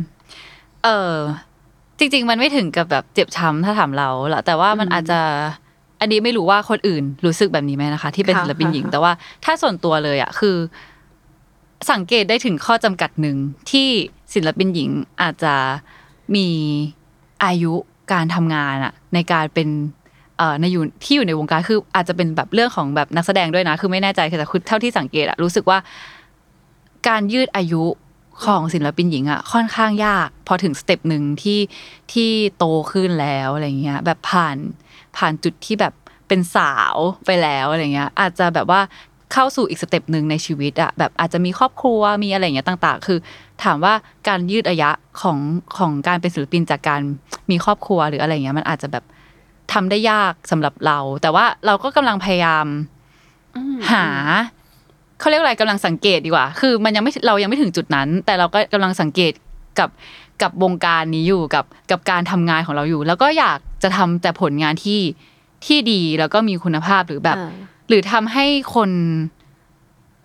[0.85, 1.17] เออ
[2.01, 5.21] จริง ๆ มันไม่ถึงกับแบบเจ็บช้ำถ้าถามเราแหละแต่ว่ามันอืมอาจจะ
[6.01, 9.13] อันนี้ไม่รู้ว่าคนอื่นรู้สึกแบบนี้ไหมนะคะ ที่เป็นค่ะศิลปินหญิงค่ะแต่ว่า
[9.45, 10.57] ถ้าส่วนตัวเลยอะคือ
[11.91, 13.37] สังเกตได้ถึงข้อจำกัดหนึ่ง
[13.71, 13.89] ที่
[14.35, 14.91] ศิลปินหญิง
[15.23, 15.55] อาจจะ
[16.35, 16.49] มี
[17.45, 17.73] อายุ
[18.13, 19.69] การทำงานอะในการเป็น
[20.39, 25.79] เอ่อในอยู่ที่อยู่ในวงการคืออาจจะเป็นแบบเรื่องของแบบนักแสดงด้วยนะ คือไม่แน่ใจแต่คือเท่าที่สังเกตอะรู้สึกว่า
[27.09, 27.83] การยืดอายุ
[28.45, 31.61] ของศิลปินหญิงอะค่อนข้างยาก พอถึงสเต็ปหนึ่งที่
[32.13, 34.57] ที่โตขึ้นแล้วอะไรเงี้ยแบบผ่าน
[35.17, 35.95] ผ่านจุดที่แบบ
[36.29, 38.81] เป็นสาวไปแล้วอะไรเงี้ยอาจจะแบบว่า
[39.33, 43.19] เข้าสู่อีกสเต็ปหนึ่งในชีวิตอะแบบอาจจะมีครอบครัวมีอะไรเงี้ยต่าง ๆ คือ
[43.65, 43.95] ถามว่า
[44.29, 45.39] การยืดระยะของ
[45.79, 47.01] ของการเป็นศิลปินจากการ
[47.51, 49.05] มีครอบครัวหรืออะไรเงี้ยมันอาจจะแบบ
[49.73, 52.67] ทำได้ยากสำหรับเรา แต่ว่าเราก็กำลังพยายาม
[53.93, 54.07] หา
[55.21, 59.33] เขาเรียกอะไรกำลังสังเกตดีกว่า คือมันยังไม่เรายังไม่ถึงจุดนั้น แต่เราก็กำลังสังเกต
[59.79, 59.89] กับ
[60.43, 65.01] กับวงการนี้อยู่กับกับการทำงานของเราอยู่ แล้วก็อยากจะทำแต่ผลงานที่
[65.67, 67.53] ที่ดีแล้วก็มีคุณภาพหรือแบบอ่า
[67.89, 68.91] หรือทำให้คน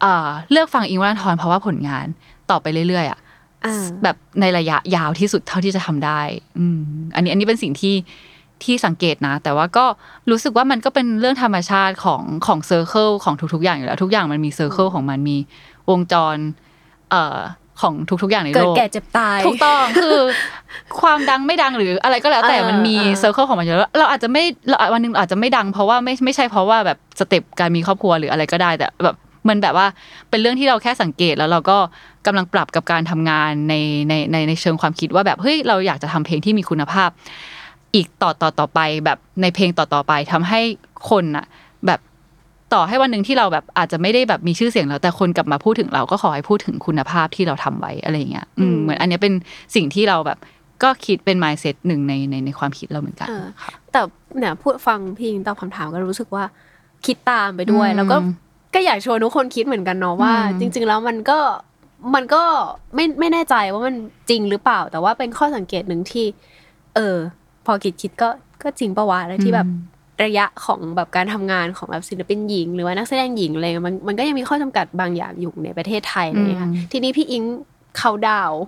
[0.01, 2.05] เอ่อเลือกฟังอิ้งค์ วรันธรเพราะว่าผลงาน
[2.49, 3.19] ต่อไปเรื่อยๆอะ
[3.65, 6.21] อ่าแบบในระยะยาวที่สุดเท่าที่จะทำได้
[6.57, 6.79] อืม
[7.15, 7.95] อันนี้อันนี้เป็นสิ่งที่
[8.65, 9.85] ที่สังเกตนะ แต่ว่าก็
[10.31, 15.37] รู้สึกว่ามันก็เป็นเรื่องธรรมชาติของของ circle ของทุกๆ อย่างอยู่แล้ว ทุกอย่างมันมี circle ของมันมี
[15.89, 16.37] วงจร
[17.11, 17.37] เอ่อ
[17.81, 17.93] ของ
[18.23, 20.19] ทุกๆ อย่างในโลกเกิดแก่เจ็บตายถูกต้องคือ
[21.01, 29.15] ความดังไม่ดังหรืออะไรก็แล้วแต่เออมันมีเออ circle ของมันอยู่แล้วเราอาจจะไม่เราวันหนึ่งเราอาจจะไม่ดัง เพราะว่าไม่ไม่ใช่เพราะว่าแบบ step การมีครอบครัวหรืออะไรก็ได้แต่แบบ
[29.49, 29.87] มันแบบว่า
[30.29, 31.77] เป็นเรื่องที่เราแค่สังเกตแล้วเราก็
[32.25, 33.73] กำลังปรับกับการทำงานใน
[34.09, 37.09] ในในในเชิงความคิดว่าแบบเฮ้ยเราอยากจะทำเพลงที่มีคุณภาพ
[37.95, 40.61] อีกต่อต่อต่อไปแบบในเพลงต่อต่อไปทำให้
[41.09, 41.45] คนอะ
[41.87, 41.99] แบบ
[42.73, 49.33] ต่อให้วันหนึ่งที่เราแบบอาจจะไม่ได้แบบมีชื่อเสียงแล้วแต่คนกลับมาพูดถึงเราก็ขอให้พูดถึงคุณภาพที่เราทำไว้อะไรอย่างเงี้ยอืมอืมเหมือนอันเนี้ยเป็น
[49.75, 50.37] สิ่งที่เราแบบ
[50.83, 53.45] ก็คิดเป็น mindset หนึ่งในในในความคิดเราเหมือนกันเออ
[53.91, 54.01] แต่
[54.37, 56.43] เนี่ยพูดฟังพี่ยิงตอบคำถามก็รู้สึกว่า
[57.05, 58.17] คิดตามไปด้วยอืมแล้วก็
[58.75, 61.39] ก็อยากชวนทุกคนคิดเหมือนกันเนาะว่าอืมจริง ๆ แล้วมันก็
[62.15, 62.43] มันก็
[62.95, 63.95] ไม่ไม่แน่ใจว่ามัน
[64.29, 66.25] จริงหรือเปล่า แต่ว่าเป็นข้อสังเกตหนึ่งที่
[66.95, 67.17] เออ
[67.65, 68.29] พอคิดคิดก็
[68.63, 69.67] ก็จริงปะวะแล้วที่แบบ
[70.25, 77.43] ระยะของแบบการทำงานของแบบศิลปินหญิง หรือว่านักแสดงหญิงอะไรเงี้ยมันมันก็ยังมีข้อจำกัดบางอย่างอยู่ในประเทศไทยอะไรเงี้ยค่ะอืมทีนี้พี่อิง
[77.97, 78.61] เขาดาวน์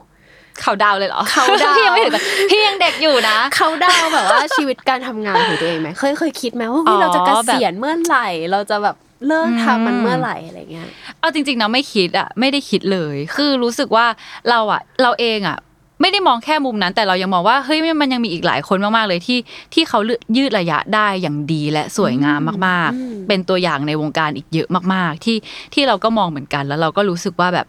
[0.62, 2.22] เขาดาวเลยเหรอเขาดาวพี่ยังไม่ถึงแต่
[2.52, 8.96] พี่ยังเด็กอยู่นะเขาดาวน์แบบว่าชีวิตการทำงานของตัวเองไหมเคยเคยคิดไหมว่าเฮ้ยอ๋อเราจะเกษียณเมื่อไหร่ เราจะแบบ
[9.28, 10.88] เลิกทำมันอืมเมื่อไหร่อะไรเงี้ย
[11.20, 14.06] เอาจริงๆนะไม่คิดอะไม่ได้คิดเลย คือรู้สึกว่า
[14.50, 15.58] เราอะเราเองอะ
[16.02, 19.40] ไม่ได้มองแค่มุมนั้น แต่เรายังมองว่าเฮ้ยมันยังมีอีกหลายคนมากๆเลยที่
[19.74, 20.00] ที่เขา
[20.38, 25.38] ยืดระยะได้อย่างดีและสวยงามมากอืมๆเป็นตัวอย่างในวงการอีกเยอะมากๆ ที่
[25.74, 27.68] ที่เราก็มองเหมือนกัน แล้วเราก็รู้สึกว่าแบบ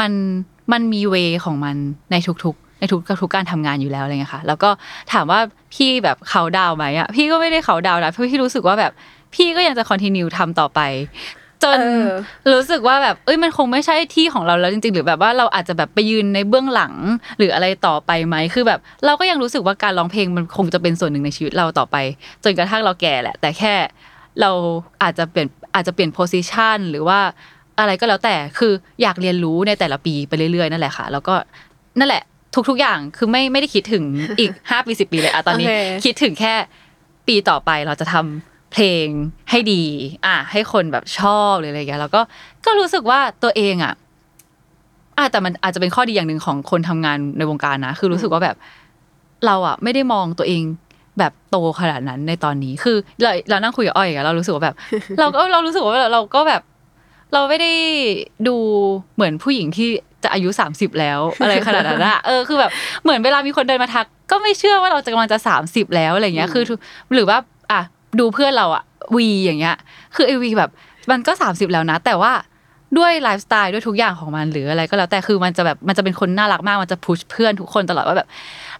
[0.00, 0.12] มัน
[0.72, 1.14] มันมีเว
[1.44, 1.76] ของมัน
[2.12, 4.70] ในทุกๆในทุกทุกการทำงานอยู่แล้วอะไรเงี้ยค่ะแล้วก็
[5.12, 5.40] ถามว่า
[5.74, 8.92] พี่แบบเขาดาวน์ไหมอะพี่ก็ไม่ได้เขาดาวน์นะเพราะพี่รู้สึกว่าแบบ
[9.34, 10.80] พี่ก็ยังจะคอนติเนียทำต่อไป
[11.62, 12.08] จนเออ
[12.52, 16.94] รู้สึกว่าแบบเอ้ยมันคงไม่ใช่ที่ของเราแล้วจริง ๆ หรือแบบว่าเราอาจจะแบบไปยืนในเบื้องหลัง
[17.38, 21.96] หรืออะไรต่อไปไหมคือแบบ เราก็ยังรู้สึกว่าการร้องเพลงมันคงจะเป็นส่วนหนึ่งในชีวิตเราต่อไป
[22.44, 23.74] จนกระทั่งเราแก่แหละ แต่แค่
[24.40, 24.50] เรา
[25.02, 27.18] อาจจะเปลี่ยนอาจจะเปลี่ยนโพสิชันหรือว่า
[27.78, 31.34] อะไรก็แล้วแต่คืออยากเรียนรู้ในแต่ละปีไปเรื่อยๆนั่นแหละค่ะ แล้วก็
[31.98, 32.22] นั่นแหละ
[32.68, 34.04] ทุกๆอย่างคือไม่ไม่ได้คิดถึง
[34.38, 36.54] อีกห้าปีสิบปีเลยอะตอนนี้โอเคคิดถึงแค่
[37.28, 39.06] ปีต่อไปเราจะทำ เพลง
[39.50, 39.82] ให้ดี
[40.26, 42.20] อะให้คนแบบชอบหรืออะไรอย่างเงี้ยแล้วก็
[42.66, 43.94] ก็รู้สึกว่าตัวเองอะ
[45.18, 48.56] อะแต่มันอาจจะเป็นข้อดีอย่างหนึ่งของคนทำงานในวงการนะ คือรู้สึกว่าแบบ
[49.46, 50.62] เราอะไม่ได้มองตัวเอง
[51.18, 54.76] แบบโตขนาดนั้นในตอนนี้ คือเราเรานั่งคุยกับอ้อยอะเรารู้สึกว่าแบบ
[55.18, 56.62] เราก็เรารู้สึกว่าเราก็แบบ
[57.32, 57.72] เราไม่ได้
[58.48, 58.56] ดู
[59.14, 59.88] เหมือนผู้หญิงที่
[60.24, 62.70] จะอายุสามสิบแล้ว อะไรขนาดนั้นอะเออคือแบบ
[63.02, 66.64] เหมือนเวลามีคนเดินมาทัก ก็ไม่เชื่อว่าเราจะกำลังจะสามสิบแล้วอะไรเงี้ยคือ
[67.14, 67.38] หรือว่า
[67.72, 67.80] อะ
[68.18, 68.84] ดูเพื่อนเราอะ
[69.14, 69.76] วีอย่างเงี้ย
[70.14, 70.70] คือไอวีแบบ
[71.10, 72.32] มันก็สามสิบแล้วนะ แต่ว่า
[72.98, 78.28] ด้วยไลฟ์สไตล์ด้วยทุกอย่างของมันหรืออะไรก็แล้วแต่คือมันจะแบบมันจะเป็นคนน่ารักมากมันจะพุชเพื่อนทุกคนตลอดว่าแบบ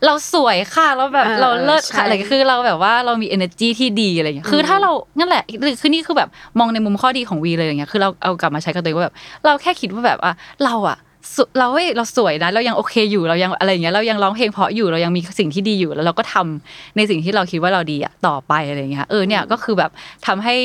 [0.05, 5.45] เราสวยค่ะเราแบบเออเราเลิศใช่ค่ะอะไรคือเราแบบว่าเรามี energy ที่ดีอะไรอย่างเงี้ยคือถ้าเรานั่นแหละ
[5.81, 6.29] คือนี่คือแบบ
[6.59, 9.15] มองในมุมข้อดีของวีเลยอย่างเงี้ยคือเราเอากลับมาใช้กับตัวเองว่าแบบ
[9.45, 10.33] เราแค่คิดว่าแบบอะ
[10.65, 11.10] เราอะสุ
[11.59, 19.91] เราเฮ้ยเราสวยนะเรายังโอเคอยู่เรายังอะไรอย่างเงี้ยเรายังร้องเพลงเพราะอยู่เรายังมีสิ่งที่ดีอยู่แล้วเราก็ทำในสิ่งที่เราคิดว่าเราดีอะต่อไปอะไรอย่างเงี้ยเออเนี่ยก็คือแบบ
[20.27, 20.57] ทำให้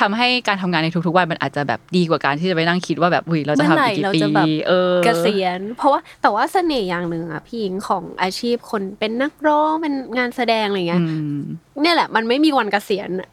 [0.00, 11.36] ทำให้การทำงานในทุกๆวันมันอาจจะแบบดีกว่าการที่จะไปนั่งคิดว่าแบบอุ้ยเราจะเมื่อไหร่ทำอีกกี่เราปีจะแบบเออเกษียณ เพราะว่าแต่ว่าเสน่ห์อย่างหนึ่งอะพี่หญิงของอาชีพคนเป็นนักร้องเป็นงานแสดงอะไรเงี้ยอืม
[11.82, 13.28] เนี่ยแหละมันไม่มีวันเกษียณอะ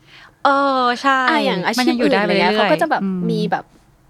[0.46, 0.50] เอ
[0.82, 3.64] อใช่อะอย่างอามันชีพยังอยู่อื่นได้อะไปไรเรื่เงี้อยยๆเขาก็จะแบบอืมีแบบ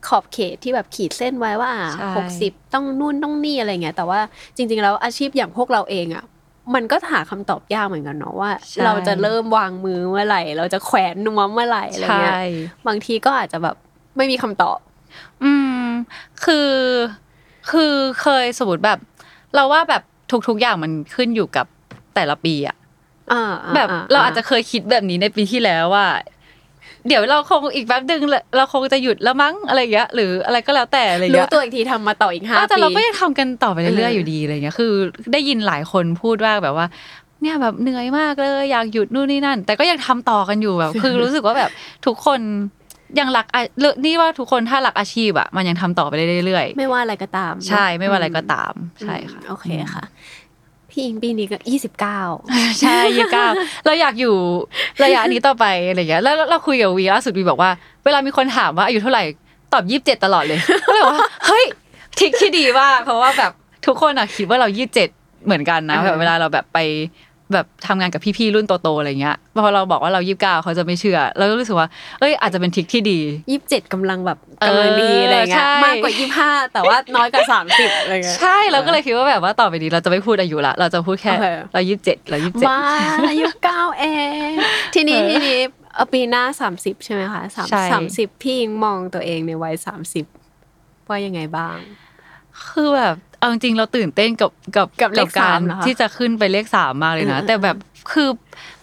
[0.07, 4.19] ขอบเขตที่แบบขีดเส้นไว้ว่าอะใช่หกสิบต้องนู่นต้องนี่อะไรเงี้ยแต่ว่า
[4.55, 6.23] จริง ๆ แล้วอาชีพอย่างพวกเราเองอะ
[6.75, 12.35] มันก็หาคำตอบยากเหมือนกันเนาะว่าใช่เราจะเริ่มวางมือเมื่อไหร่ เราจะแขวนนวมเมื่อไหร่อะไรใช่เงี้ย
[12.87, 13.75] บางทีก็อาจจะแบบ
[14.17, 14.79] ไม่มีคำตอบ
[15.43, 15.51] อื
[15.83, 15.85] ม
[16.45, 16.71] คือ
[17.71, 18.99] คือเคยสมมติแบบ
[19.55, 20.01] เราว่าแบบ
[20.47, 21.65] ทุกๆอย่างมันขึ้นอยู่กับ
[22.15, 22.77] แต่ละปีอะ
[23.31, 26.07] อ่าๆๆแบบเราอาจจะเคยคิดแบบนี้ในปีที่แล้วว่า
[27.07, 28.21] เดี๋ยวเราคงอีกแป๊บนึง
[28.57, 34.93] เราคงจะหยุดแล้วมั้งอะไรอย่างเงี้ยหรืออะไรก็แล้วแต่อะไรรู้เงี้ยตัวอีกทีทำมาต่ออีกห้าเออแต่ปีเราก็ยังทำกันต่อไปเรื่อยเออๆออยู่ดีอะไรเงี้ยคือ
[35.33, 36.87] ได้ยินหลายคนพูดว่าแบบว่า
[37.41, 41.71] เนี่ยแบบเหนื่อยมากเลย อยากหยุดนู่นนี่นั่น แต่ก็ยังทำต่อกันอยู่แบบ คือรู้สึกว่าแบบ
[42.05, 42.39] ทุกคน
[43.19, 50.03] ยังรักอาเลิกนี่ว่าทุกคนถ้ารักอาชีพอะมันยังทำต่อไปได้เรื่อยไม่ว่าอะไรก็ตามๆใช่ไม่ว่าอะไรก็ตาม ใช่ค่ะโอเคค่ะ
[50.93, 52.19] พี่อิงปีนี้ก็ยี่สิบเก้า
[52.81, 53.47] ใช่ยี่เก้า
[53.85, 54.35] เราอยากอยู่
[55.03, 57.71] ระยะนี้ต่อไปอะไรเงี้ยแล้วเราคุยกับวีล่าสุดวีบอกว่า
[58.05, 59.23] เวลามีคนถามว่าอายุเท่าไหร่
[59.73, 61.17] ตอบยี่สิบเจ็ดตลอดเลยก็เลยว่า
[61.47, 61.65] เฮ้ย
[62.19, 63.51] ทิกที่ดีมากเพราะว่าแบบ
[63.85, 65.09] ทุกคนอะคิดว่าเรายี่สิบเจ็ด
[65.45, 66.79] เหมือนกันนะแบบเวลาเราแบบไป
[67.53, 71.87] แบบทำงานกับพี่ๆรุ่นโตๆอะไรเงี้ยพอเราบอกว่าเรายี่สิบเก้าเขาจะไม่เชื่อ เราก็รู้สึกว่า
[72.19, 73.19] เอ้ยอาจจะเป็นทิกที่ดี
[73.51, 82.79] ยี่สิบเจ็ดกำลังแบบเออกำลังดีอะไรเงี้ใช่ยมากกว่ายี่ห้าแต่ว่าน้อยกว่าสามสิบอะไรเงี้ยใช่เราก็เลยคิดว่าแบบว่าต่อไปนี้เราจะไม่พูดอายุละเราจะพูดแค่โอเคเรายี่สิบเจ็ดเรายี่สิบเจ็ดมา
[83.29, 84.05] อายุเก้าเอ
[84.49, 84.51] ง
[84.95, 85.59] ทีนี้ทีนี้
[85.95, 90.25] เอ่อปีหน้าสามสิบใช่ไหมคะสามใช่สามสิบพี่อิงมองตัวเองในวัยสามสิบ
[91.09, 91.77] ว่ายังไงบ้าง
[92.71, 97.77] คือแบบเอาจริงๆเราตื่นเต้นกับกับกับเลขการสามเหรอคะที่จะขึ้นไปเลขสามมากเลยนะเออแต่แบบ
[98.11, 98.29] คือ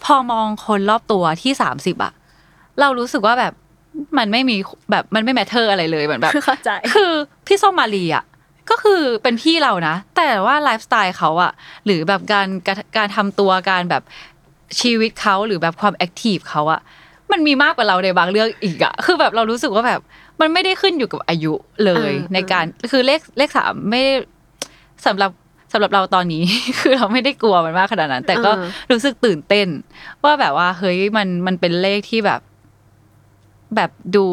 [0.05, 2.13] พอมองคนรอบตัวที่สามสิบอะ
[2.81, 3.53] เรารู้สึกว่าแบบ
[4.19, 4.57] มันไม่มี
[4.91, 7.13] แบบมันไม่ matter อะไรเลยเหมือนแบบเข้าใจคือ
[7.47, 8.25] พี่ส้มมารีอะ
[8.71, 11.53] ก็คือเป็นพี่เรานะ แต่ว่าไลฟ์สไตล์เขาอะ
[11.85, 14.03] หรือแบบการการการทำตัวการแบบ
[14.81, 16.81] ชีวิตเขาหรือแบบความ active เขาอะ
[17.33, 20.01] มันมีมากกว่าเราในบางเรื่องอีกอะคือแบบเรารู้สึกว่าแบบ
[20.41, 21.53] มันไม่ได้ขึ้นอยู่กับอายุ
[21.85, 24.13] เลยเออในการคือเลขเลขสามไม่ได้
[25.07, 25.31] สำหรับ
[25.73, 26.43] สำหรับเราตอนนี้
[26.81, 28.51] คือเราไม่ได้กลัวมันมากขนาดนั้น แต่ก็
[28.91, 29.69] รู้สึกตื่นเต้น
[30.25, 32.41] ว่าแบบว่าเฮ้ยมันมันเป็นเลขที่แบบ
[33.77, 34.25] แบบดู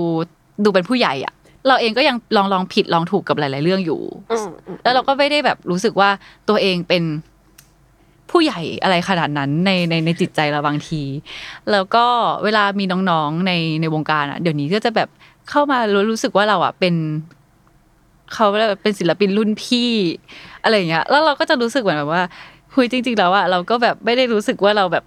[0.63, 1.33] ดูเป็นผู้ใหญ่อะ
[1.67, 4.01] เราเองก็ยังลองลองผิดลองถูกกับหลาย ๆ เรื่องอยู่
[4.31, 6.09] อืมอืมแล้วเราก็ไม่ได้แบบรู้สึกว่า
[6.49, 7.03] ตัวเองเป็น
[8.31, 11.01] ผู้ใหญ่อะไรขนาดนั้นในในในจิตใจเราบางที
[11.71, 12.05] แล้วก็
[12.43, 13.51] เวลามีน้องๆใน
[13.81, 15.09] ในวงการอะ เดี๋ยวนี้ก็จะแบบ
[15.49, 16.95] เข้ามารู้รู้สึกว่าเราอะเป็น
[18.33, 19.91] เขาเรียกว่าเป็นศิลปินรุ่นพี่
[20.63, 22.23] อะไรอย่างเงี้ย แล้วเราก็จะรู้สึกเหมือนแบบว่า
[22.75, 25.05] คุยจริง ๆ แล้วอะเราก็แบบไม่ได้รู้สึกว่าเราแบบ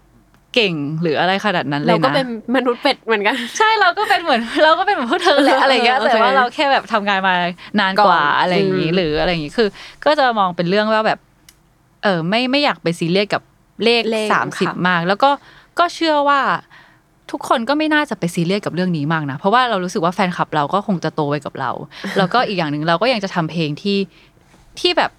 [0.55, 2.27] เก่งหรืออะไรขนาดนั้นเลยเรานะก็เป็น
[2.57, 7.35] มนุษย์เป็ดเหมือนกัน ใช่เราก็เป็นเหมือน เราก็เป็นเหมือนพวกเธอแหละอะไรอย่างเงี้ยเออโอเคแต่ว่าเราแค่แบบทำงานมา
[7.81, 9.69] นานกว่าก่อนอะไรอย่างงี้อืมหรืออะไรอย่างงี้คือ
[10.05, 11.19] ก็จะมองเป็นเรื่องว่าแบบ
[12.03, 13.43] เออไม่ไม่อยากไปซีเรียสกับ
[13.85, 15.31] เลขเลขสามสิบค่ะมาก แล้วก็
[15.79, 16.41] ก็เชื่อว่า
[17.31, 21.71] ทุกคนก็ไม่น่าจะไปซีเรียสกับเรื่องนี้มากนะ เพราะว่าเรารู้สึกว่าแฟนคลับเราก็คงจะโตไปกับเรา
[22.19, 23.99] แล้วก็อีกอย่างหนึ่งเราก็ยังจะทำเพลงที่
[24.81, 25.11] ที่แบบ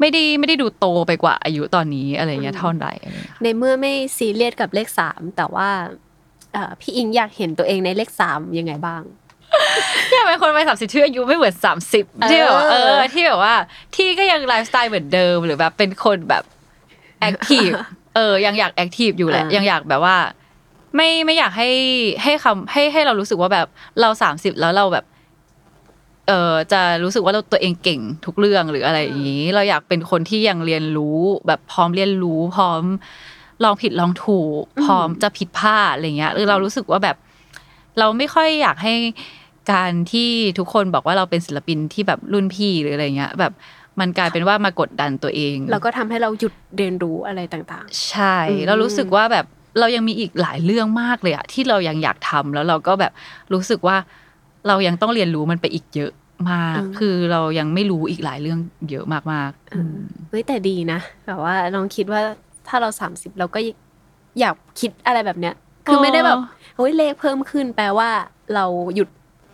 [0.00, 5.68] ไม่ได้ไม่ได้ดูโตไปกว่าอายุตอนนี้อะไรอย่างเงี้ยเท่าไหร่อะไรอย่างเงี้ยในเมื่อไม่ซีเรียสกับเลขสามแต่ว่า
[6.52, 9.02] เอ่อพี่อิงอยากเห็นตัวเองในเลขสามยังไงบ้าง
[10.12, 13.54] อยากเป็นคนวัยสามสิบที่อายุไม่เหมือนสามสิบเออที่แบบว่าเออที่แบบว่า
[13.94, 16.44] ที่ก็ยังไลฟ์สไตล์เหมือนเดิมหรือแบบเป็นคนแบบ
[17.20, 17.68] active
[18.16, 20.16] เออยังอยาก active อยู่แหละอ่ายังยังอยากแบบว่า
[20.96, 21.70] ไม่ไม่อยากให้
[22.22, 23.66] ให้คำให้ให้เรารู้สึกว่าแบบ
[24.00, 25.04] เราสามสิบแล้วเราแบบ
[26.28, 32.82] เออจะรู้สึกว่าเราตัวเองเก่งทุกเรื่องหรืออะไรอย่างนี้ เราอยากเป็นคนที่ยังเรียนรู้ แบบพร้อมเรียนรู้ พร้อม
[33.64, 37.16] ลองผิดลองถูก พร้อมจะผิดพลาดอะไรเงี้ยหรือเรารู้สึกว่าแบบ
[37.98, 38.94] เราไม่ค่อยอยากให้
[39.72, 43.52] การที่ทุกคนบอกว่าเราเป็นศิลปินที่แบบรุ่นพี่หรืออะไรเงี้ย แบบ
[44.00, 49.46] มันกลายเป็นว่ามากดดันตัวเอง แล้วก็ทำให้เราหยุดเรียนรู้อะไรต่างใช่อืมเรารู้สึกว่าแบบ
[49.78, 53.12] เรายังมีอีกหลายเรื่องมากเลยอะที่เรายังอยากทำแล้วเราก็แบบ
[53.52, 53.96] รู้สึกว่า
[54.68, 56.12] เรายังต้องเรียนรู้มันไปอีกเยอะ
[56.50, 58.58] มากคือเรายังไม่รู้อีกหลายเรื่อง
[58.90, 62.20] เยอะมากๆอืมๆเฮ้ยแต่ดีนะแบบว่าลองคิดว่า
[62.68, 63.58] ถ้าเราสามสิบเราก็
[64.40, 65.54] อยากคิดอะไรแบบเนี้ย
[65.86, 66.38] คือไม่ได้แบบ
[66.76, 68.10] โอ้ยเลขเพิ่มขึ้นแปลว่า
[68.54, 68.64] เรา
[68.94, 69.08] หยุด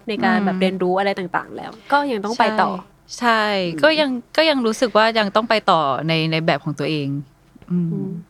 [0.09, 2.71] ในการอืมแบบเรียนรู้อะไรต่างๆ แล้ว ก็ยังต้องไปต่อ
[3.19, 3.43] ใช่
[3.83, 7.32] ก็ยังก็ยังรู้สึกว่ายังต้องไปต่อในในแบบของตัวเองอืมอืม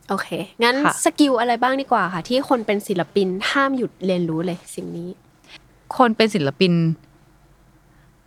[0.09, 0.29] โอเค
[0.63, 5.09] งั้นค่ะสกิลอะไรบ้างดีกว่าค่ะ ที่คนเป็นศิลปินห้ามหยุดเรียนรู้เลยสิ่งนี้
[5.97, 6.73] คนเป็นศิลปิน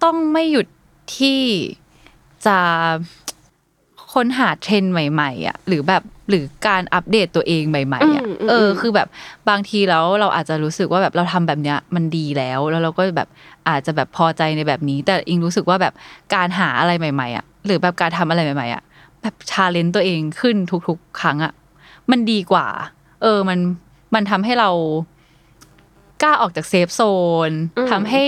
[0.03, 0.68] ต้องไม่หยุด
[1.18, 1.41] ที่
[2.45, 2.58] จะ
[4.14, 9.08] ค้นหาเทรนด์ใหม่ๆอะหรือแบบหรือการอัปเดตตัวเองใหม่ๆอะอืมอืมเอออืมคือแบบ
[9.49, 13.28] บางทีแล้วเราอาจจะรู้สึกว่าแบบเราทำแบบเนี้ยมันดีแล้ว แล้วเราก็แบบ
[13.70, 15.93] อาจจะแบบพอใจในแบบนี้ แต่อิงรู้สึกว่าแบบ
[16.36, 18.84] การหาอะไรใหม่ๆอะหรือแบบการทำอะไรใหม่ๆอะ
[19.26, 20.57] แบบ challenge ตัวเองขึ้น
[20.88, 21.53] ทุกๆ ครั้งอะ
[22.11, 22.67] มันดีกว่า
[23.21, 23.59] เออมัน
[24.15, 24.69] มันทำให้เรา
[26.21, 28.26] กล้าออกจาก safe zone อืมทำให้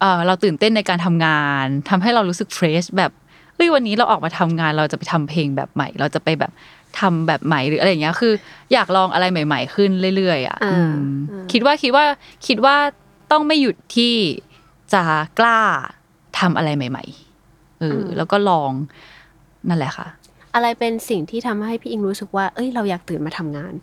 [0.00, 3.12] เออเราตื่นเต้นในการทำงานทำให้เรารู้สึกเฟรชแบบ
[3.54, 6.52] เฮ้ยวันนี้เราออกมาทำงานเราจะไปทำเพลงแบบใหม่ เราจะไปแบบ
[6.98, 8.32] ทำแบบใหม่หรืออะไรอย่างเงี้ยคือ
[8.72, 10.94] อยากลองอะไรใหม่ ๆ ขึ้นเรื่อยๆอะอ่าอืม
[11.30, 12.04] อ่าคิดว่าคิดว่า
[12.46, 12.76] คิดว่า
[13.32, 14.14] ต้องไม่หยุดที่
[14.94, 15.02] จะ
[15.38, 15.60] กล้า
[16.38, 17.04] ทำอะไรใหม่
[17.42, 18.70] ๆเอออแล้วก็ลอง
[19.68, 20.06] นั่นแหละค่ะ
[20.54, 23.74] อะไรเป็นสิ่งที่ทำให้พี่อิงรู้สึกว่า เอ้ย เราอยากตื่นมาทำงาน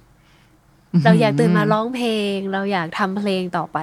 [1.05, 3.77] เราอยากตื่นมาร้องเพลง เราอยากทำเพลงต่อไป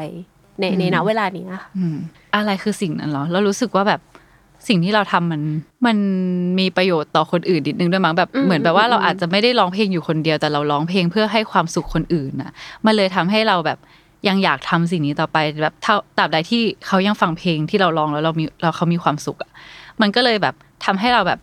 [0.60, 1.96] ในในณเวลานี้ค่ะอืม
[2.34, 4.00] อะไรคือสิ่งนั้นเหรอ เรารู้สึกว่าแบบ
[4.68, 5.42] สิ่งที่เราทำมัน
[5.86, 5.96] มัน
[6.58, 12.50] มีประโยชน์ต่อคนอื่นนิดนึงด้วยมั้งแบบอืมเหมือนแบบว่าอืมเราอาจจะไม่ได้ร้องเพลงอยู่คนเดียวแต่เราร้องเพลงเพื่อให้ความสุขคนอื่นน่ะ
[12.86, 13.78] มันเลยทำให้เราแบบ
[14.28, 19.50] ยังอยากทำสิ่งนี้ต่อไปแบบเท่าตราบใดที่เขายังฟังเพลงที่เราร้องแล้วเรามีเราเขามีความสุขอะ
[20.00, 21.38] มันก็เลยแบบทำให้เราแบบ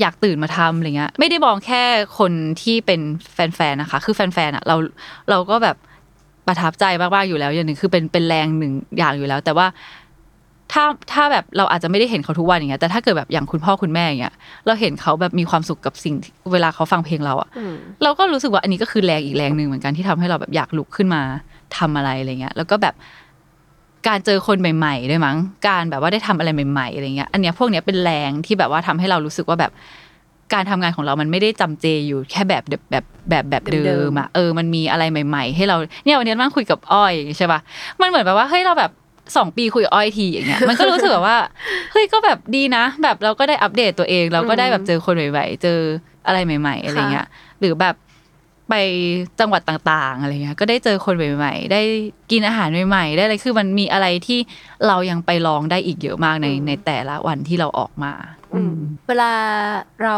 [0.00, 1.82] อยากตื่นมาทำอะไรเงี้ยไม่ได้มองแค่
[2.18, 2.32] คน
[2.62, 3.00] ที่เป็น
[3.34, 4.76] แฟนๆนะคะ คือแฟนๆอะเรา
[5.30, 5.76] เราก็แบบ
[6.46, 9.66] ประทับใจมากๆอยู่แล้วอย่างหนึ่งคือเป็นเป็นแรงหนึ่งอย่างอยู่แล้ว แต่ว่า
[10.72, 14.34] ถ้าถ้าแบบเราอาจจะไม่ได้เห็นเขาทุกวันอย่างเงี้ยแต่ถ้าเกิดแบบอย่างคุณพ่อคุณแม่อย่างเงี้ย
[14.66, 21.22] เราเห็นเขาแบบมีความสุขกับสิ่งที่เวลาเขาฟังเพลงเราอะอืมเราก็รู้สึกว่าอันนี้ก็คือแรงอีกแรงหนึ่งเหมือนกันที่ทำให้เราแบบอยากลุกขึ้นมา
[21.76, 22.94] ทำอะไรอะไรเงี้ยแล้วก็แบบ
[24.06, 25.36] การเจอคนใหม่ ๆ ด้วยมั้ง
[25.68, 29.72] การแบบว่าได้ทำอะไรใหม่ๆอะไรเงี้ย อันเนี้ยพวกเนี้ยเป็นแรงที่แบบว่าทำให้เรารู้สึกว่าแบบ
[30.54, 37.60] การทำงานของเรามันไม่ได้จำเจอยู่แค่แบบแบบแบบแบบแบบเดิมอะเออ มันมีอะไรใหม่ ๆ ให้เราเนี่ยวันนี้นั่งคุยกับอ้อยอย่างงี้ใช่ปะ
[38.00, 38.90] มันเหมือนแบบว่าเฮ้ยเราแบบ
[39.36, 41.38] สองปีคุยกับอ้อยทีอย่างเงี้ย มันก็รู้สึกแบบว่า
[41.92, 45.78] เฮ้ยก็แบบดีนะ แบบเราก็ได้อัปเดตตัวเอง เราก็ได้แบบเจอคนใหม่ๆเจอ
[46.26, 47.26] อะไรใหม่ ๆ อะไรเงี้ย
[47.60, 47.94] หรือแบบ
[48.68, 48.74] ไป
[49.40, 51.82] จังหวัดต่างๆอะไรเงี้ยก็ได้เจอคนใหม่ๆ ได้
[52.30, 54.38] กินอาหารใหม่ๆ ได้อะไรคือมันมีอะไรที่
[54.86, 58.12] เรายังไปลองได้อีกเยอะมากในอืมในแต่ละวันที่เราออกมา
[58.54, 58.74] อืม
[59.08, 59.32] เวลา
[60.04, 60.16] เรา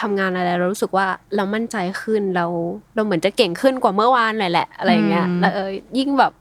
[0.00, 2.46] ทำงานอะไรเรารู้สึกว่าเรามั่นใจขึ้นเรา
[2.94, 6.32] เราเหมือนจะเก่งขึ้นกว่าเมื่อวานเลยแหละอะไรอย่างเงี้ยอืมแล้วเออยิ่งแบบ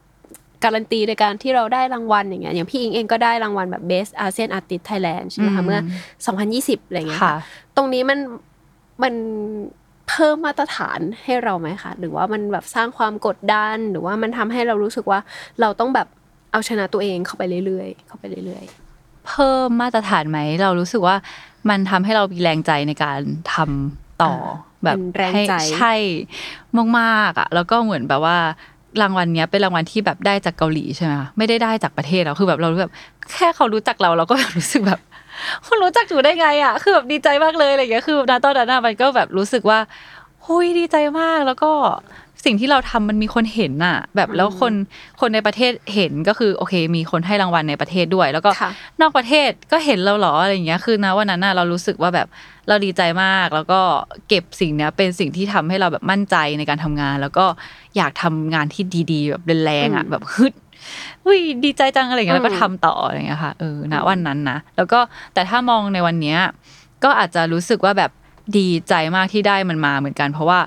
[0.63, 5.79] การันตีในการที่เราได้รางวัลอย่างเงี้ยอย่างพี่อิงเองก็ได้รางวัลแบบ Best ASEAN Artist Thailand ใช่ไหมคะเมื่อ
[6.79, 7.35] 2020อะไรเงี้ยค่ะค่ะ
[7.75, 8.19] ตรงนี้มัน
[9.03, 9.13] มัน
[9.82, 15.19] เพิ่มมาตรฐานให้เราไหมคะ หรือว่ามันแบบสร้างความกดดัน หรือว่ามันทำให้เรารู้สึกว่า
[15.61, 16.07] เราต้องแบบ
[16.51, 18.63] เอาชนะตัวเองเข้าไปเรื่อยๆ เข้าไปเรื่อย
[19.27, 21.15] เพิ่มมาตรฐานไหม เรารู้สึกว่า
[21.69, 23.19] มันทำให้เรามีแรงใจในการ
[23.53, 24.33] ทำต่ออ
[24.83, 25.93] แบบเป็นแรงให้ใจใช่
[26.99, 28.37] มากๆอะ แล้วก็เหมือนแบบว่า
[29.01, 32.93] รางวัลเนี้ยเป็นรางวัลที่แบบได้จากเกาหลีใช่ไหมคะไม่ได้ได้จากประเทศเราคือแบบเรารู้แบบ
[33.33, 34.99] แค่เขารู้จักเราเราก็แบบรู้สึกแบบ
[35.65, 39.79] คุณรู้จักหนูได้ไงอะ คือแบบดีใจมากเลยอะไรอย่างเงี้ย คือณตอนนั้นอะมันก็แบบรู้สึกว่า
[40.45, 41.71] หุยดีใจมากแล้วก็
[42.45, 44.73] สิ่งที่เราทำมันมีคนเห็นน่ะ แบบแล้วคน
[45.19, 48.71] คนในประเทศเห็นก็คือโอเค มีคนให้รางวัลในประเทศด้วย แล้วก็ค่ะ
[49.01, 52.27] นอกประเทศก็เห็นเราเหรออะไรอย่างเงี้ยคือนะวันนั้นน่ะเรารู้สึกว่าแบบ
[52.67, 53.79] เราดีใจมาก แล้วก็
[54.29, 57.45] เก็บสิ่งเนี้ยเป็นสิ่งที่ทำให้เราแบบมั่นใจในการทำงาน แล้วก็
[57.97, 60.53] อยากทำงานที่ดีๆ แบบแรงๆอะอืมแบบฮึด
[61.25, 64.99] อุ้ยดีใจจังอะไรอย่างเงี้ยแล้วก็อืมทำต่ออะไรอย่างเงี้ยค่ะเออณวันนั้นนะแล้วก็
[65.33, 66.39] แต่ถ้ามองในวันเนี้ย
[67.03, 68.11] ก็อาจจะรู้สึกว่าแบบ
[68.57, 70.59] ดีใจมากที่ได้มันมาเหมือนกัน เพราะว่า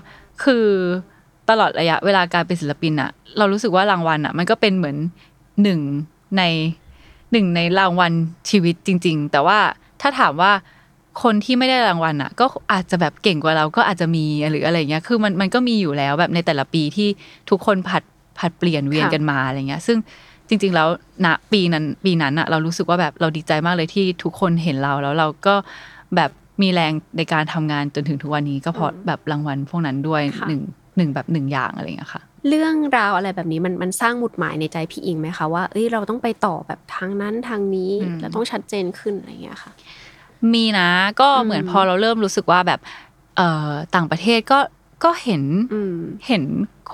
[0.43, 0.67] คือ
[1.51, 4.97] ตลอดระยะเวลาการเป็นศิลปินอะเรารู้สึกว่ารางวัลอะมันก็เป็นเหมือน
[5.63, 5.81] หนึ่ง
[6.39, 6.43] ใน
[7.33, 8.13] หนึ่งในรางวัล
[8.51, 9.59] ชีวิตจริง ๆ แต่ว่า
[10.01, 10.53] ถ้าถามว่า
[11.23, 17.09] คนที่ไม่ได้รางวัลอะก็อาจจะแบบเก่งกว่าเราก็อาจจะมีหรืออะไรเงี้ยคือมันมันก็มีอยู่แล้วแบบในแต่ละปีที่
[17.51, 18.03] ทุกคนผัด
[18.39, 19.99] ผัดเปลี่ยนเวียนค่ะกันมาอะไรเงี้ย ซึ่ง
[20.49, 20.89] จริง ๆ แล้ว
[21.25, 25.55] ณปีนั้นปีนั้นอะเรารู้สึกว่าแบบเราดีใจมากเลยที่ทุกคนเห็นเราแล้วเราก็
[26.17, 26.31] แบบ
[26.63, 30.63] มีแรงในการทำงานจนถึงทุกวันนี้ก็เพราะแบบรางวัลพวกนั้นด้วยค่ะหนึ่ง
[30.97, 39.73] หนึ่งแบบหนึ่งอย่างอะไรเงี้ยค่ะๆเรื่องราวอะไรแบบนี้มันมันสร้างหมุดหมายในใจพี่อิงไหมคะว่าเอ้ยเราต้องไปต่อแบบทางนั้นทางนี้อืมเราต้องชัดเจนขึ้นอะไรอย่างเงี้ยค่ะ
[40.55, 40.89] มีนะ
[41.21, 42.81] ก็เหมือนอืมพอเราเริ่มรู้สึกว่าแบบ
[43.37, 44.59] เอ่อต่างประเทศก็
[45.05, 45.43] ก็เห็น
[45.75, 46.43] อืมเห็น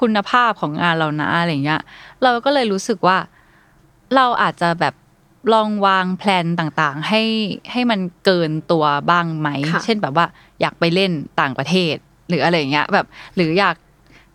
[0.00, 1.82] คุณภาพของงานเรานะอะไรเงี้ย
[2.22, 3.18] เราก็เลยรู้สึกว่า
[4.16, 4.94] เราอาจจะแบบ
[5.52, 7.22] ลองวาง plan ต่างๆ ให้
[7.72, 10.26] ให้มันเกินตัวบ้างไหมค่ะเช่นแบบว่า
[10.60, 11.94] อยากไปเล่นต่างประเทศ
[12.28, 13.76] หรืออะไรอย่างเงี้ย แบบ หรืออยาก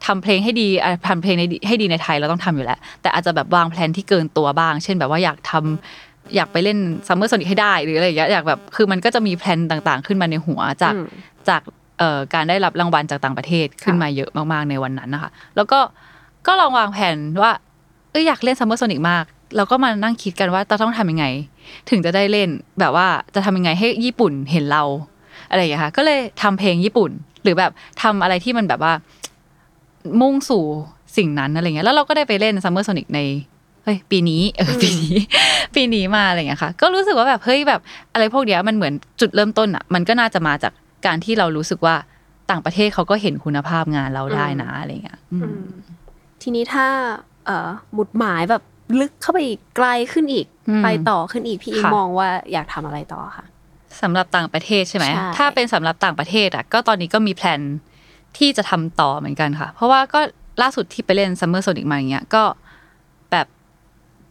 [0.06, 6.78] ทำเพลงให้ดีอะทำเพลงในให้ดีในไทยเราต้องทำอยู่แล้ว แต่อาจจะแบบวาง plan ที่เกินตัวบ้าง เช่นแบบว่าอยากทำอยากไปเล่น
[7.08, 11.06] Summer Sonic ให้ได้หรืออะไรอย่างเงี้ยอยากแบบคือมันก็จะมี plan ต่างๆ ขึ้นมาในหัวจากอืม
[11.50, 11.77] จากเอ่อ
[12.34, 15.80] การได้รับรางวัลจากต่างประเทศขึ้นมาเยอะมากๆในวันนั้นนะคะ แล้วก็
[16.48, 17.52] ก็ลองวางแผนว่า
[18.12, 19.26] เฮ้ยอยากเล่น Summer Sonic มาก
[19.56, 21.26] เราก็มานั่งคิดกันว่าเราต้องทำยังไง
[21.90, 24.84] ถึงจะได้เล่นแบบว่าจะทำยังไงให้ญี่ปุ่นเห็นเรา
[25.50, 27.12] อะไรอย่างเงี้ยค่ะก็เลยทำเพลงญี่ปุ่น
[27.44, 27.72] หรือแบบ
[28.02, 28.94] ทำอะไรที่มันแบบว่า
[30.22, 30.64] มุ่งสู่
[31.18, 33.20] สิ่งนั้นอะไรเงี้ยแล้วเราก็ได้ไปเล่น Summer Sonic ใน
[33.84, 35.16] เฮ้ยปีนี้เออปีนี้
[35.76, 37.82] ปีนี้มาอะไรเงี้ยค่ะ ก็รู้สึกว่าแบบเฮ้ยแบบ
[38.14, 40.74] อะไรพวกเนี้ยมันเหมือนจุดเริ่มต้นอะ มันก็น่าจะมาจาก
[41.06, 41.96] การที่เรารู้สึกว่า
[42.52, 45.66] ต่างประเทศเขาก็เห็นคุณภาพงานเราได้นะอะไรเงี้ยอืมอืม
[46.42, 46.86] ทีนี้ถ้า
[47.46, 48.64] เอ่อหมุดหมายแบบ
[49.00, 53.46] ลึกเข้าไปอีกไกลขึ้นอีกอืมไปต่อขึ้นอีกพี่อิงค่ะมองว่าอยากทำอะไรต่อค่ะ
[54.02, 57.62] สำหรับต่างประเทศใช่ไหมใช่ถ้าเป็นสำหรับต่างประเทศอะก็ตอนนี้ก็มีแพลน
[58.38, 60.20] ที่จะทำต่อเหมือนกันค่ะ เพราะว่าก็
[60.62, 62.44] ล่าสุดที่ไปเล่น Summer Sonic มาอย่างเงี้ยก็
[63.32, 63.48] แบบ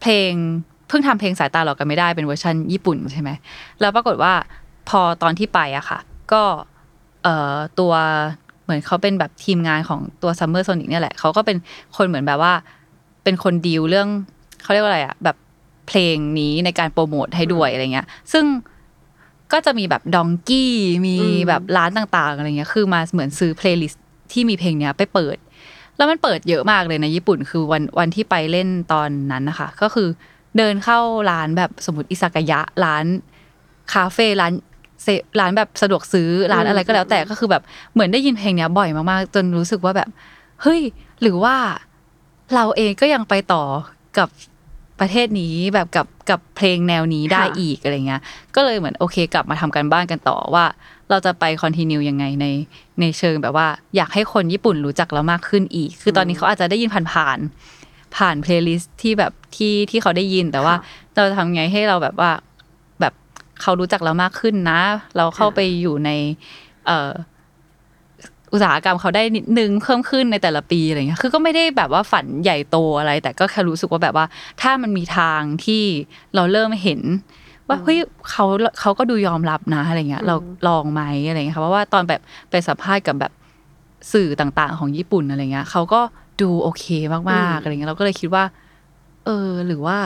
[0.00, 0.32] เพลง
[0.88, 3.30] เพิ่งทำเพลงสายตาหลอกกันไม่ได้เป็นเวอร์ชันญี่ปุ่นใช่ไหม
[3.80, 4.32] แล้วปรากฏว่า
[4.88, 5.98] พอตอนที่ไปอะค่ะ
[6.32, 6.42] ก็
[7.22, 7.92] เอ่อตัว
[8.64, 11.56] เหมือนเขาเป็นแบบทีมงานของตัว Summer Sonic เนี่ยแหละเขาก็เป็น
[11.96, 12.52] คนเหมือนแบบว่า
[13.24, 14.08] เป็นคนดีลเรื่อง
[14.62, 15.36] เขาเรียกว่าอะไรอะแบบ
[15.88, 18.44] เพลงนี้ในการโปรโมทให้ด้วยอะไรเงี้ย ซึ่ง
[19.52, 20.72] ก็จะมีแบบดองกี้
[21.06, 25.36] มีอืมแบบร้านต่าง ๆอะไรเงี้ย คือมาเหมือนซื้อ playlist ที่มีเพลงเนี้ยไปเปิด
[25.96, 30.08] แล้วมันเปิดเยอะมากเลยในญี่ปุ่น คือวันวันที่ไปเล่นตอนนั้นนะคะ ก็คือ
[30.56, 30.98] เดินเข้า
[31.30, 33.04] ร้านแบบสมมติอิซากายะร้าน
[33.92, 34.52] คาเฟ่ร้าน
[35.02, 35.08] เซ
[35.40, 40.08] ร้านแบบสะดวกซื้อร้านอะไรก็แล้วแต่ก็คือแบบเหมือนได้ยินเพลงเนี้ยบ่อยมากๆจนรู้สึกว่าแบบ
[40.62, 40.80] เฮ้ย
[41.22, 41.56] หรือว่า
[42.54, 43.62] เราเองก็ยังไปต่อ
[44.18, 44.28] กับ
[45.00, 48.20] ประเทศนี้แบบกับกับเพลงแนวนี้ได้ค่ะอีกอะไรเงี้ย
[48.54, 50.64] ก็เลยเหมือนโอเค กลับมาทำกันบ้านกันต่อว่า
[51.10, 52.46] เราจะไปคอนติเนียยังไงใน
[53.00, 53.66] ในเชิงแบบว่า
[53.96, 60.74] อยากให้คนญี่ปุ่นรู้จักเรามากขึ้นอีก คือตอนนี้เขาอาจจะได้ยินผ่านๆผ่าน playlist ที่แบบที่ที่เขาได้ยินแต่ว่า
[61.14, 62.42] เราจะทำไงให้เราแบบว่าแบบ
[63.62, 64.80] เขารู้จักเรามากขึ้นนะ
[65.16, 66.10] เราเข้าไปอยู่ใน
[66.86, 67.12] เอ่อ
[68.52, 74.26] อุตสาหกรรมเขาได้นิดนึงเพิ่มขึ้นในแต่ละปีอะไรเงี้ย คือก็ไม่ได้แบบว่าฝันใหญ่โตอะไร แต่ก็แค่รู้สึกว่าแบบว่า
[74.62, 75.84] ถ้ามันมีทางที่
[76.34, 77.00] เราเริ่มเห็น
[77.68, 77.98] ว่าเฮ้ย
[78.30, 78.44] เขา
[78.80, 80.34] เขาก็ดูยอมรับนะอะไรเงี้ย เรา
[80.68, 83.32] ลองไหมอะไรเงี้ยค่ะเพราะว่าตอนแบบไปสัมภาษณ์กับแบบ
[84.12, 86.00] สื่อต่างๆ ของญี่ปุ่นอะไรเงี้ยเขาก็
[86.42, 88.44] ดูโอเคมากๆอะไรเงี้ยเราก็เลยคิดว่า
[89.24, 89.98] เออ หรือว่า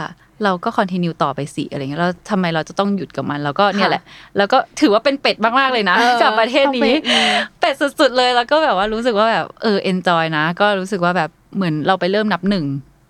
[0.45, 4.03] เราก็คอนติเนียต่อไปสิอะไรเงี้ยแล้วทำไมเราจะต้องหยุดกับมันแล้วก็เนี่ยแหละ
[4.37, 7.31] แล้วก็ถือว่าเป็นเป็ดมากๆเลยนะเออกับประเทศต้องเป็นี้ดอืม
[7.61, 12.65] เป็ดสุดๆเลยแล้วก็แบบว่ารู้สึกว่าแบบเออเอนจอยนะ ก็รู้สึกว่าแบบเหมือนเราไปเริ่มนับหนึ่ง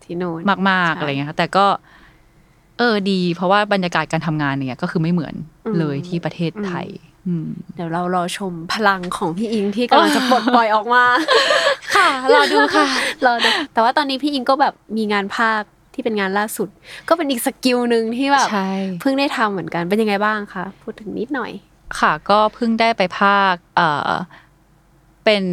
[0.05, 1.67] ที่โน่นมากๆใช่อะไรเงี้ยค่ะแต่ก็
[2.79, 5.35] เออดี เพราะว่าบรรยากาศการทำงานเนี่ยก็คือไม่เหมือน
[5.67, 6.87] อืมเลยที่ประเทศไทย
[7.27, 11.05] อืมเดี๋ยวเรารอชมพลังของพี่อิงที่กำลังจะปลดปล่อยออกมา
[11.97, 12.87] ค่ะรอดูค่ะ
[13.27, 15.63] รอดูแต่ว่าตอนนี้พี่อิงก็แบบมีงานพากย์
[16.01, 16.69] ที่เป็นงานล่าสุด
[17.09, 18.69] ก็เป็นอีก skill หนึ่งที่แบบใช่
[19.01, 21.53] เพิ่งได้ทำเหมือนกันเป็นยังไงบ้างคะพูดถึงนิดหน่อย
[22.01, 24.11] ค่ะ ก็เพิ่งได้ไปพากย์เอ่อ
[25.25, 25.45] เป็น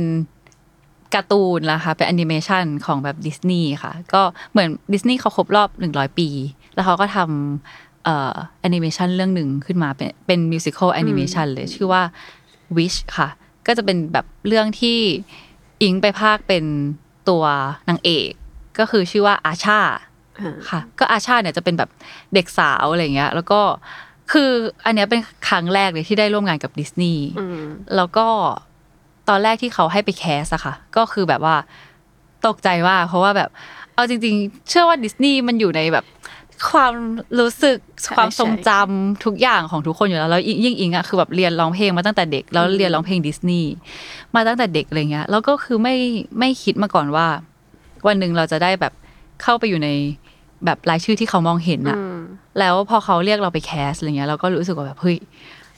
[1.15, 4.21] การ์ตูนละค่ะเป็นแอนิเมชันของแบบดิสนีย์ค่ะ ก็
[4.51, 6.29] เหมือนดิสนีย์เขาครบรอบหนึ่งร้อยปี
[6.73, 12.03] แล้วเขาก็ทำเอ่อแอนิเมชันเรื่องหนึ่งขึ้นมาเป็นเป็น musical animation เลยชื่อว่า
[12.77, 13.29] Wish ค่ะ
[13.67, 14.99] ก็จะเป็นแบบเรื่องที่
[15.81, 16.65] อิงไปพากย์เป็น
[17.29, 17.43] ตัว
[17.89, 18.31] นางเอก
[18.79, 19.93] ก็คือชื่อว่าอาชาอ่า
[20.69, 21.89] ค่ะ ก็อาชาเนี่ยจะเป็นแบบ
[22.33, 23.59] เด็กสาวอะไรเงี้ย แล้วก็
[24.31, 24.51] คือ
[24.85, 27.65] อันเนี้ยเป็นครั้งแรกเลยที่ได้ร่วมงานกับดิสนีย์อืม
[27.95, 28.27] แล้วก็
[29.29, 31.55] ตอนแรกที่เขาให้ไป cast อะค่ะ ก็คือแบบว่า
[32.47, 33.49] ตกใจมากเพราะว่าแบบ
[33.95, 36.05] เอาจริง ๆ เชื่อว่าดิสนีย์มันอยู่ในแบบ
[36.71, 36.93] ความ
[37.39, 43.71] รู้สึกใช่ความทรงใช่จำทุกอย่างของทุกคนอยู่แล้วแล้วยิ่งยิ่งอิงอะคือแบบเรียนร้องเพลงมาตั้งแต่เด็ก แล้วเรียนร้องเพลงดิสนีย์
[44.35, 45.95] มาตั้งแต่เด็กอะไรเงี้ยแล้วก็คือไม่
[46.39, 47.27] ไม่คิดมาก่อนว่า
[48.07, 48.93] วันหนึ่งเราจะได้แบบ
[49.41, 49.89] เข้าไปอยู่ใน
[50.65, 52.19] แบบรายชื่อที่เขามองเห็นอะอืม
[52.59, 55.17] แล้วพอเขาเรียกเราไปแคสอะไรเงี้ยเราก็รู้สึกว่าแบบเฮ้ย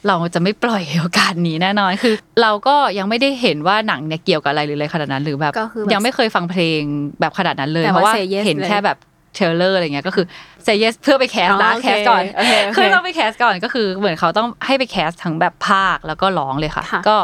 [0.08, 6.82] เราจะไม่ปล่อยโอกาสนี้แน่นอนคือ เราก็ยังไม่ได้เห็นว่าหนังเนี่ยเกี่ยวกับอะไรหรืออะไรขนาดนั้นหรือแบบก็คือแบบยังไม่เคยฟังเพลง
[7.20, 8.98] แบบขนาดนั้นเลยแต่เพว่าราะว่า say yes เห็นเลยแค่แบบ
[9.36, 10.26] trailer อะไรเงี้ยก็คือ
[10.64, 17.18] say yes เพื่อไป cast อ๋อนะโอเคแคสก่อนโอเคโอเคคือต้องไป cast ก่อนก็คือ เหมือนเขาต้องให้ไป cast ทั้งแบบพากย์แล้วก็ร้องเลยค่ะค่ะ ก็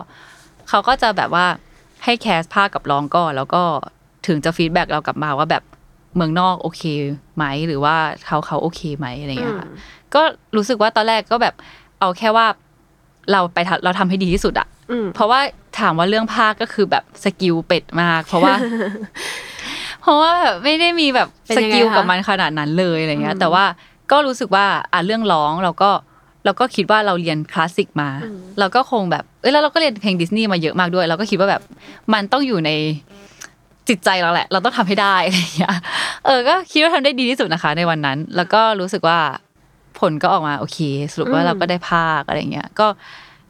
[0.69, 1.45] เขาก็จะแบบว่า
[2.03, 3.61] ให้ cast พากย์กับร้องก่อนแล้วก็
[4.27, 5.63] ถึงจะ feedback เรากลับมาว่าแบบ
[6.15, 6.83] เมืองนอกโอเค
[7.35, 7.95] ไหมหรือว่า
[8.25, 9.69] เขาเขาโอเคไหมอะไรเงี้ยค่ะ
[10.15, 10.21] ก็
[10.55, 11.53] รู้สึกว่าตอนแรกก็แบบ
[11.99, 12.45] เอาแค่ว่า
[13.31, 15.39] เราไปทำเราทำให้ดีที่สุดอะอืมเพราะว่า
[15.79, 18.53] ถามว่าเรื่องพากย์ก็คือแบบ skill เป็ดมาก เพราะว่า
[20.01, 23.65] เพราะว่าแบบไม่ได้มีแบบเป็นยังไงคะ skill กับมันขนาดนั้นเลยอะไรเงี้ยอืมแต่ว่า
[24.11, 25.89] ก็รู้สึกว่าอะเรื่องร้องเราก็
[26.45, 31.61] เราก็คิดว่าเราเรียนคลาสสิกมาอืมเราก็คงแบบเอ้ยแล้วเราก็เรียนเพลงดิสนีย์มาเยอะมากด้วย เราก็คิดว่าแบบ
[32.13, 32.71] มันต้องอยู่ใน
[33.89, 35.75] จิตใจเราแหละ เราต้องทำให้ได้อะไรอย่างเงี้ย
[36.25, 39.19] เออก็คิดว่าทำได้ดีที่สุดนะคะ ในวันนั้น แล้วก็รู้สึกว่า
[39.99, 40.79] ผลก็ออกมาโอเค
[41.11, 42.87] สรุปว่าอืมเราก็ได้ภาคอะไรเงี้ยก็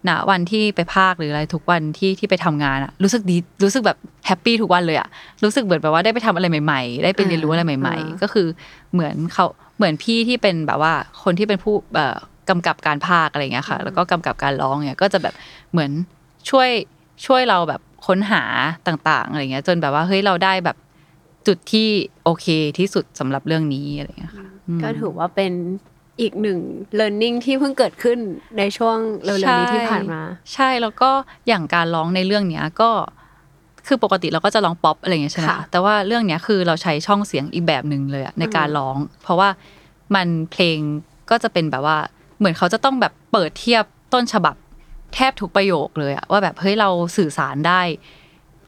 [0.07, 5.07] ณวันที่ไปภาคหรืออะไรทุกวันที่ที่ไปทำงานอะรู้สึกดีรู้สึกแบบแฮปปี้ทุกวันเลยอะ
[5.43, 8.47] รู้สึกเหมือนแบบว่าได้ไปทำอะไรใหม่ ๆ ได้ไปเรียนรู้อะไรใหม่ ๆ ก็คือ
[8.93, 9.45] เหมือนเขา
[9.77, 12.17] เหมือนพี่ที่เป็นแบบว่าคนที่เป็นผู้เอ่อ
[12.49, 15.33] กำกับการภาคอะไรเงี้ยค่ะ แล้วก็กำกับการร้องเนี่ยก็จะแบบ
[15.71, 15.91] เหมือน
[16.49, 16.69] ช่วย
[17.25, 18.43] ช่วยเราแบบ ค้นหา
[18.87, 20.77] ต่างๆอะไรเงี้ย จนแบบว่าเฮ้ยเราได้แบบ
[21.47, 21.87] จุดที่
[22.23, 22.47] โอเค
[22.79, 24.47] ที่สุดสำหรับเรื่องนี้อะไรเงี้ยค่ะ
[24.77, 25.53] มก็ถือว่าเป็น
[26.21, 26.59] อีกหนึ่ง
[26.99, 28.19] learning ที่เพิ่งเกิดขึ้น
[28.57, 30.21] ในช่วงเร็วๆนี้ที่ผ่านมา
[30.53, 31.09] ใช่แล้วก็
[31.47, 32.89] อย่างการร้องในเรื่องเนี้ยก็
[33.87, 39.49] คือปกติเราก็จะร้องป๊อปอะไรอย่างเงี้ยใช่ไหมค่ะคะแต่ว่าเรื่องเนี้ยคือเราใช้ช่องเสียงอีกแบบหนึ่งเลยอะในการร้อง เพราะว่า
[40.15, 40.79] มันเพลง
[41.29, 41.97] ก็จะเป็นแบบว่า
[42.37, 43.83] เหมือนเขาจะต้องแบบเปิดเทียบ
[44.13, 44.55] ต้นฉบับ
[45.15, 47.81] แทบทุกประโยคเลยอะว่าแบบเฮ้ยเราสื่อสารได้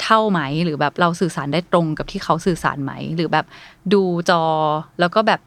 [0.04, 3.46] เท่าไหม หรือแบบเราสื่อสารได้ตรงกับที่เขาสื่อสารไหม หรือแบบ
[3.94, 4.44] ดูจอ
[5.00, 5.42] แล้วก็แบบ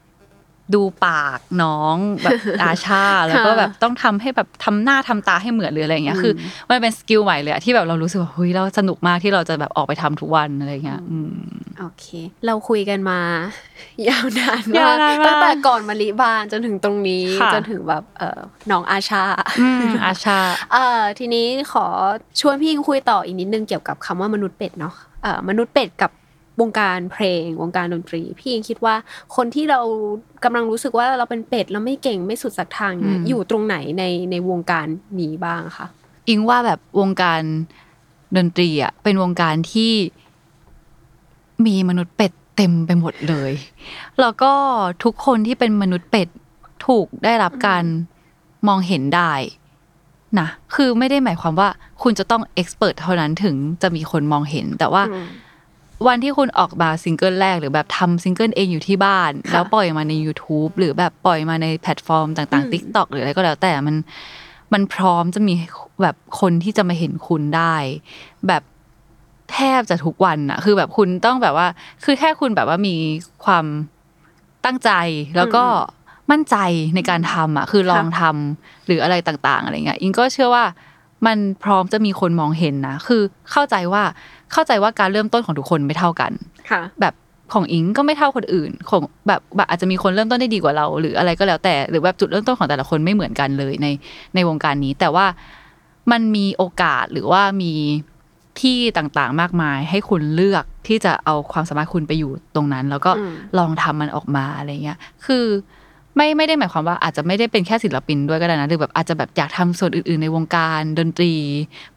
[0.75, 6.33] ดูปากน้องแบบอาชา แล้วก็แบบต้องทำให้แบบทำหน้าทำตาให้เหมือนหรืออะไรอย่างเงี้ยคือ
[6.71, 11.33] มันเป็นสกิลใหม่เลยอะที่แบบเรารู้สึกว่าเฮ้ยเราสนุกมากที่เราจะแบบออกไปทำทุกวันอะไรเงี้ยอืม
[11.81, 12.07] โอเค
[12.47, 13.21] เราคุยกันมา
[14.09, 18.41] ยาวนานมายากวนานมากตั้งแต่ก่อนมาลิบานจนถึงตรงนี้ค่ะจนถึงแบบเออ
[18.71, 19.23] น้องอาชา
[19.61, 20.39] อืมอาชา
[20.73, 21.87] เอ่อทีนี้ขอ
[22.41, 26.11] ชวนพี่อิงคุยต่ออีกนิดนึงเกี่ยวกับคำว่ามนุษย์เป็ดเนาะเอ่อมนุษย์เป็ดกับ
[26.61, 28.95] วงการเพลง วงการดนตรี พี่อิงคิดว่า
[29.37, 29.81] คนที่เรา
[30.45, 34.87] กำลังรู้สึกว่าเราเป็นเป็ดแล้วไม่เก่งไม่สุดสักทางเนี่ยอืมอยู่ตรงไหนในในวงการ
[35.21, 35.87] นี้บ้างคะ
[36.29, 37.43] อิงว่าแบบวงการ
[38.37, 39.93] ดนตรีอะเป็นวงการที่
[41.67, 43.53] มีมนุษย์เป็ดเต็มไปหมดเลย
[44.21, 44.53] แล้วก็
[45.05, 46.29] ทุกคนที่เป็นมนุษย์เป็ด
[46.87, 47.85] ถูกได้รับการ
[48.69, 49.33] มองเห็นได้
[50.41, 51.69] นะคือไม่ได้หมายความว่า
[52.03, 55.27] คุณจะต้อง expert เท่านั้นถึงจะมีคนมองเห็นแต่ว่าอืม
[56.07, 63.97] วันที่คุณออกมาซิงเกิลแรกหรือแบบทำซิงเกิลเองอยู่ที่บ้านค่ะแล้วปล่อยมาใน YouTube หรือแบบปล่อยมาในแพลตฟอร์มต่างๆ อืม TikTok หรืออะไรก็แล้วแต่มัน
[64.73, 65.55] มันพร้อมจะมี
[66.03, 67.75] แบบคนที่จะมาเห็นคุณได้
[68.49, 68.63] แบบ
[69.53, 71.67] แทบจะทุกวันอะคือแบบคุณต้องแบบว่า
[72.05, 72.95] คือแค่คุณแบบว่ามี
[73.45, 73.65] ความ
[74.65, 74.91] ตั้งใจ
[75.37, 75.65] แล้วก็
[76.31, 76.57] มั่นใจ
[76.95, 80.65] ในการทำอะคือลองทำหรืออะไรต่าง ๆ อะไรเงี้ยอิงก็เชื่อว่า
[81.27, 84.03] มันพร้อมจะมีคนมองเห็นนะ คือเข้าใจว่า
[84.53, 86.33] เข้าใจว่าการเริ่มต้นของทุกคนไม่เท่ากัน
[86.71, 87.15] ค่ะแบบ
[87.53, 93.87] ของอิงก็ไม่เท่าคนอื่นของแบบแบบอาจจะมีคนเริ่มต้นได้ดีกว่าเรา หรืออะไรก็แล้วแต่หรือแบบจุดเริ่มต้นของแต่ละคนไม่เหมือนกันเลยใน
[94.35, 95.27] ในวงการนี้ แต่ว่า
[96.13, 97.73] มันมีโอกาสหรือว่ามี
[98.61, 105.45] ที่ต่างๆมากมาย ให้คุณเลือกที่จะเอาความสามารถคุณไปอยู่ตรงนั้น แล้วก็อืมลองทำมันออกมาอะไรเงี้ยคือ
[106.17, 111.33] ไม่ไม่ได้หมายความว่าอาจจะไม่ได้เป็นแค่ศิลปินด้วยก็ได้นะหรือแบบอาจจะแบบอยากทำส่วนอื่น ๆ ในวงการดนตรี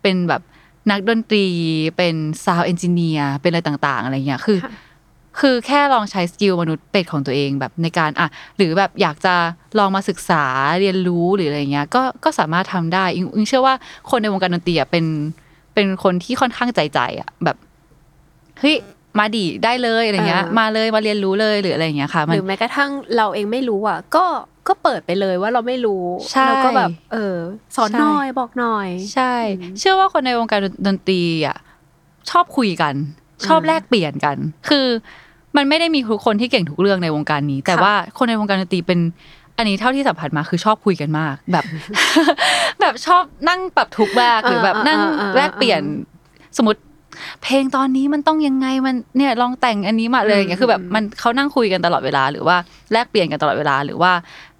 [0.01, 0.41] เป็นแบบ
[0.91, 1.45] นักดนตรี
[1.97, 4.71] เป็น sound engineer เป็นอะไรต่าง ๆ อะไรเงี้ยคือค่ะ
[5.39, 8.27] คือแค่ลองใช้ skill มนุษย์เป็ดของตัวเองแบบในการอะ
[8.57, 9.35] หรือแบบอยากจะ
[9.79, 10.43] ลองมาศึกษา
[10.79, 13.75] เรียนรู้หรืออะไรเงี้ยก็ก็สามารถทำได้อิงอิงเชื่อว่า
[14.09, 15.05] คนในวงการดนตรีอะเป็น
[15.73, 17.57] เป็นคนที่ค่อนข้างใจใจอะแบบ
[18.59, 18.75] เฮ้ย
[19.19, 24.25] มาดีได้เลยอะไรเงี้ยเออมาเลยมาเรียนรู้เลยหรืออะไรเงี้ยค่ะหมันรือแม้กระทั่งเราเองไม่รู้อะ ก็
[24.67, 27.37] ก็เปิดไปเลยว่าเราไม่รู้ใช่แล้วก็แบบ เออ
[27.75, 29.33] สอนใช่หน่อยบอกหน่อย ใช่
[29.79, 31.57] เชื่อว่าคนในวงการดนตรีอะ
[32.29, 32.93] ชอบคุยกัน
[33.47, 34.37] ชอบอืมแลกเปลี่ยนกัน
[34.69, 34.87] คือ
[35.57, 38.99] มันไม่ได้มีทุกคนที่เก่งทุกเรื่องในวงการนี้ แต่ค่ะว่าคนในวงการดนตรีเป็น
[39.57, 41.65] อันนี้เท่าที่สัมผัสมาคือชอบคุยกันมาก แบบ
[42.81, 45.81] แบบชอบนั่งปรับทุกข์แบกหรือแบบนั่งอ่าอ่าอ่าแลกเปลี่ยน
[46.57, 46.81] สมมติ
[47.43, 52.57] เพลงตอนนี้มันต้องยังไงมันเนี่ยลองแต่งอันนี้มาเลยอย่างเงี้ยคือแบบมันเขานั่งคุยกันตลอดเวลา หรือว่า
[52.91, 54.11] แลกเปลี่ยนกันตลอดเวลา หรือว่า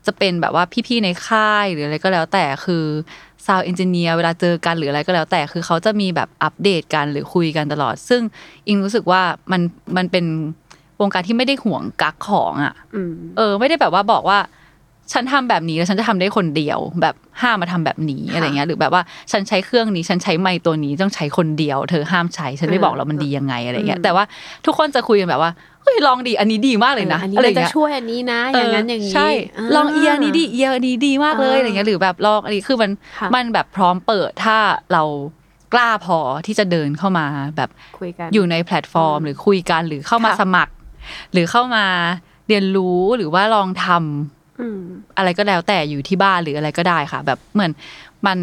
[0.05, 2.85] จะเป็นแบบว่าพี่ๆในค่ายหรืออะไรก็แล้วแต่คือ
[3.45, 8.21] ซาวเอนจิเนียร์เวลาเจอกันหรืออะไรก็แล้วแต่คือเขาจะมีแบบอัปเดตกันหรือคุยกันตลอด ซึ่ง
[8.67, 9.61] อิงรู้สึกว่ามัน
[9.97, 10.25] มันเป็น
[11.01, 14.39] วงการที่ไม่ได้ห่วงกักของอะอืมเออ ไม่ได้แบบว่าบอกว่า
[15.11, 24.23] ฉันทำแบบนี้แล้วฉันจะทำได้คนเดียว แบบห้ามมาทำแบบนี้ค่ะอะไรเงี้ยหรือแบบว่าฉันใช้เครื่องนี้ฉันใช้ไมค์ตัวนี้ต้องใช้คนเดียว เธอห้ามใช้ฉันไม่บอกแล้วมันดียังไงอะไรเงี้ยอืมแต่ว่า
[24.65, 25.51] ทุกคนจะคุยกันแบบว่า
[25.83, 34.57] เฮ้ยลองดีอันนี้ดีมากเลยนะอันนี้อะไรมันจะเงี้ยช่วยอันนี้นะ อย่างนั้นอย่างนี้ใช่าลองเอียร์นี้ดีเอียร์นี้ดีมากเลยอ่าอะไรเงี้ยหรือแบบลองอันนี้คือมันค่ะมันแบบพร้อมเปิดถ้า
[34.93, 35.03] เรา
[35.73, 37.25] กล้าพอที่จะเดินเข้ามา
[37.57, 40.73] แบบคุยกันอยู่ในแพลตฟอร์มอืมหรือคุยกันหรือเข้ามาค่ะสมัคร
[41.33, 41.85] หรือเข้ามา
[42.47, 44.42] เรียนรู้หรือว่าลองทำ
[45.17, 47.71] อะไรก็แล้วแต่อยู่ที่บ้านหรืออะไรก็ได้ค่ะ แบบเหมือน
[48.27, 48.39] มัน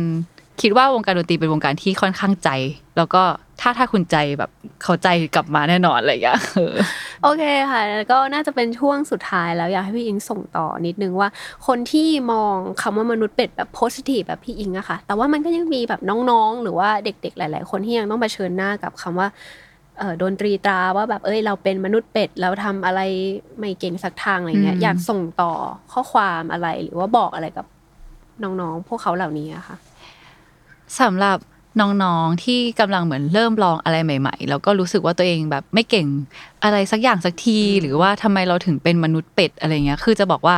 [0.61, 2.51] คิดว่าวงการดนตรีเป็นวงการที่ค่อนข้างใจ
[2.97, 3.23] แล้วก็
[3.61, 4.51] ถ้าถ้าคุณใจแบบ
[4.83, 6.39] เขาใจกลับมาแน่นอนอะไรอย่างเงี้ย
[7.23, 11.29] โอเคค่ะแล้วก็น่าจะเป็นช่วงสุดท้ายแล้วอยากให้พี่อิงส่งต่อนิดนึงว่า
[11.67, 16.01] คนที่มองคำว่ามนุษย์เป็ดแบบโพสิทีฟแบบพี่อิงอะค่ะ แต่ว่ามันก็ยังมีแบบ
[16.31, 19.29] น้องๆ หรือว่าเด็ก ๆ หลาย ๆ คนที่ยังต้องเผชิญหน้ากับคำว่า
[20.19, 23.01] โดนตรีตราว่าแบบเอ้ยเราเป็นมนุษย์เป็ดเราทำอะไร
[23.59, 25.53] ไม่เก่งสักทางอะไรเงี้ยอืมอยากส่งต่อ
[25.93, 27.67] ข้อความอะไรหรือว่าบอกอะไรกับ
[28.43, 29.77] น้องๆพวกเขาเหล่านี้อะค่ะ
[31.01, 31.39] สำหรับ
[31.81, 36.07] น้องๆที่กำลังเหมือนเริ่มลองอะไรใหม่ ๆ แล้วก็รู้สึกว่าตัวเองแบบไม่เก่ง
[36.65, 40.57] อะไรสักอย่างสักที หรือว่าทำไมเราถึงเป็นมนุษย์เป็ดอะไรเงี้ย คือจะบอกว่า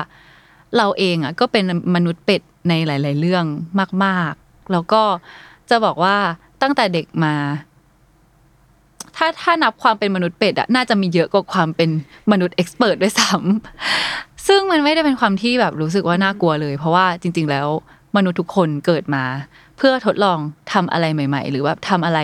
[0.76, 1.64] เราเองอะก็เป็น
[1.94, 3.44] มนุษย์เป็ดในหลาย ๆ เรื่อง
[4.04, 5.02] มาก ๆ แล้วก็
[5.70, 6.16] จะบอกว่า
[6.62, 7.34] ตั้งแต่เด็กมา
[9.16, 11.90] ถ้าถ้านับความเป็นมนุษย์เป็ดอะน่าจะมีเยอะกว่าความเป็น
[12.32, 17.68] มนุษย์เอ็กซ์เพรสด้วยซ้ำซึ่งมันไม่ได้เป็นความที่แบบรู้สึกว่าน่ากลัวเลย เพราะว่าจริง ๆ แล้ว
[18.16, 19.24] มนุษย์ทุกคนเกิดมา
[19.76, 20.38] เพื่อทดลอง
[20.72, 22.20] ทำอะไรใหม่ ๆ หรือว่าทำอะไร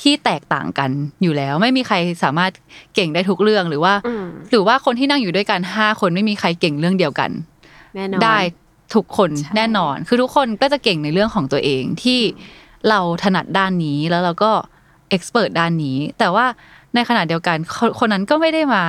[0.00, 0.90] ที่แตกต่างกัน
[1.22, 2.52] อยู่แล้ว ไม่มีใครสามารถ
[2.94, 7.30] เก่งได้ทุกเรื่องหรือว่าอืมหรือว่าคนที่นั่งอยู่ด้วยกันห้าคนไม่มีใครเก่งเรื่องเดียวกัน
[7.96, 8.38] แน่นอนได้
[8.94, 12.20] ทุกคนใช่แน่นอน คือทุกคนก็จะเก่งในเรื่องของตัวเองที่
[12.88, 14.52] เราถนัดด้านนี้แล้วเราก็
[15.10, 16.46] เอ็กซ์เพรสด้านนี้ แต่ว่า
[16.94, 18.84] ในขณะเดียวกันคนคนนั้นก็ไม่ได้มา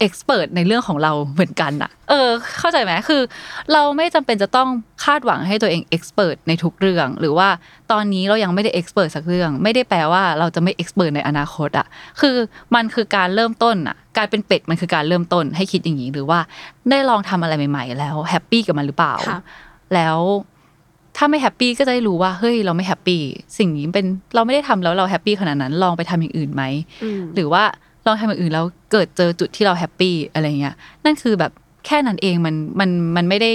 [0.00, 3.22] เอ็กซ์เพรสในเรื่องของเราเหมือนกันอะเออ เข้าใจไหมคือ
[3.72, 4.68] เราไม่จำเป็นจะต้อง
[5.04, 7.48] คาดหวังให้ตัวเองเอ็กซ์เพรสในทุกเรื่อง หรือว่า
[7.92, 11.86] ตอนนี้เรายังไม่ได้เอ็กซ์เพรสสักเรื่อง ไม่ได้แปลว่าเราจะไม่เอ็กซ์เพรสในอนาคตอะ
[12.20, 12.36] คือ
[12.74, 16.38] มันคือการเริ่มต้นอะการเป็นเป็ดมันคือการเริ่มต้นให้คิดอย่างนี้หรือว่า
[16.90, 19.40] ได้ลองทำอะไรใหม่ ๆ แล้ว happy กับมันหรือเปล่าค่ะ
[19.94, 20.18] แล้ว
[21.18, 23.20] ถ้าไม่ happy ก็จะได้รู้ว่าเฮ้ยเราไม่ happy
[23.58, 26.62] สิ่งนี้เป็นเราไม่ได้ทำแล้วเรา happy ขนาดนั้นลองไปทำอย่างอื่นไหม
[27.02, 27.62] อืมหรือว่า
[28.06, 31.52] ลองทำอย่างอื่นแล้วเกิดเจอจุดที่เรา happy อะไรเงี้ยนั่นคือแบบ
[31.86, 33.52] แค่นั้นเองมันมันมันไม่ได้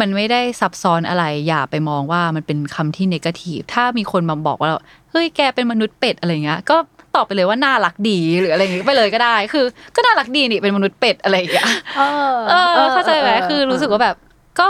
[0.00, 4.76] มันไม่ได้ซับซ้อนอะไร อย่าไปมองว่ามันเป็นคำที่ negative ถ้ามีคนมาบอกว่าเรา
[5.10, 6.76] เฮ้ยแกเป็นมนุษย์เป็ดอะไรเงี้ยก็
[7.14, 9.64] ตอบไปเลยว่าน่ารักดีหรืออะไรอย่างเงี้ยไปเลยก็ได้ คือ
[9.96, 11.66] ก็น่ารักดีนี่เป็นมนุษย์เป็ดอะไรอย่างเงี้ย
[11.98, 12.02] เอ
[12.32, 12.54] อเอ
[12.84, 14.16] อเข้าใจไหมคือรู้สึกว่าแบบ
[14.60, 14.68] ก็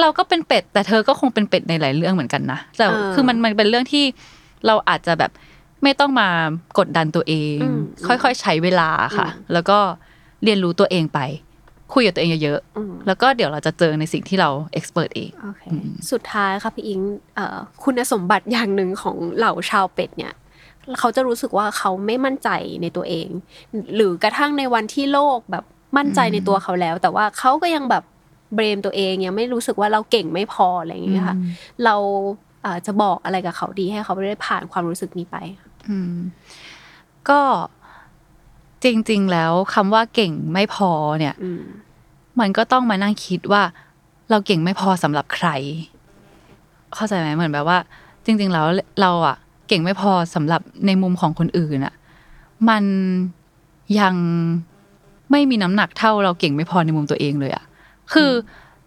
[0.00, 4.04] เราก็เป็นเป็ด แต่เธอก็คงเป็นเป็ดในหลายเรื่องเหมือนกันนะแต่เออคือมันมันเป็นเรื่องที่
[4.66, 5.30] เราอาจจะแบบ
[5.82, 6.28] ไม่ต้องมา
[6.78, 9.78] กดดันตัวเองอืมค่อยๆใช้เวลาค่ะอืมแล้วก็
[10.44, 11.20] เรียนรู้ตัวเองไป
[11.94, 15.62] คุยกับตัวเองเยอะอืมๆแล้วก็เดี๋ยวเราจะเจอในสิ่งที่เราเอ็กซ์เพรสเองโอเค
[16.10, 17.00] สุดท้ายค่ะพี่อิง
[17.34, 20.34] เอ่อคุณสมบัติอย่างหนึ่งของเหล่าชาวเป็ดเนี่ย
[20.98, 22.48] เขาจะรู้สึกว่าเขาไม่มั่นใจ
[22.82, 23.28] ในตัวเอง
[23.94, 25.64] หรือกระทั่งในวันที่โลกแบบ
[25.96, 28.04] มั่นใจในตัวเขาแล้ว แต่ว่าเขาก็ยังแบบ
[28.54, 31.36] เบรมตัวเองยังไม่รู้สึกว่าเราเก่งไม่พออะไรอย่างเงี้ยค่ะ
[31.84, 31.94] เรา
[32.62, 35.36] เอ่อจะบอกอะไรกับเขาดีให้เขาได้ผ่านความรู้สึกนี้ไป
[35.88, 36.14] อืม
[37.28, 37.40] ก็
[38.84, 41.62] จริง ๆ แล้วคำว่าเก่งไม่พอเนี่ยอืม
[42.40, 43.62] มันก็ต้องมานั่งคิดว่า
[44.30, 45.48] เราเก่งไม่พอสำหรับใคร
[46.94, 47.78] เข้าใจไหมเหมือนแบบว่า
[48.24, 48.66] จริง ๆ แล้ว
[49.00, 49.36] เราอะ
[49.68, 51.94] เก่งไม่พอสำหรับในมุมของคนอื่นอะ
[52.68, 52.84] มัน
[54.00, 54.14] ยัง
[55.30, 57.64] ไม่มีน้ำหนักเท่าเราเก่งไม่พอในมุมตัวเองเลยอะ
[58.12, 58.30] คือ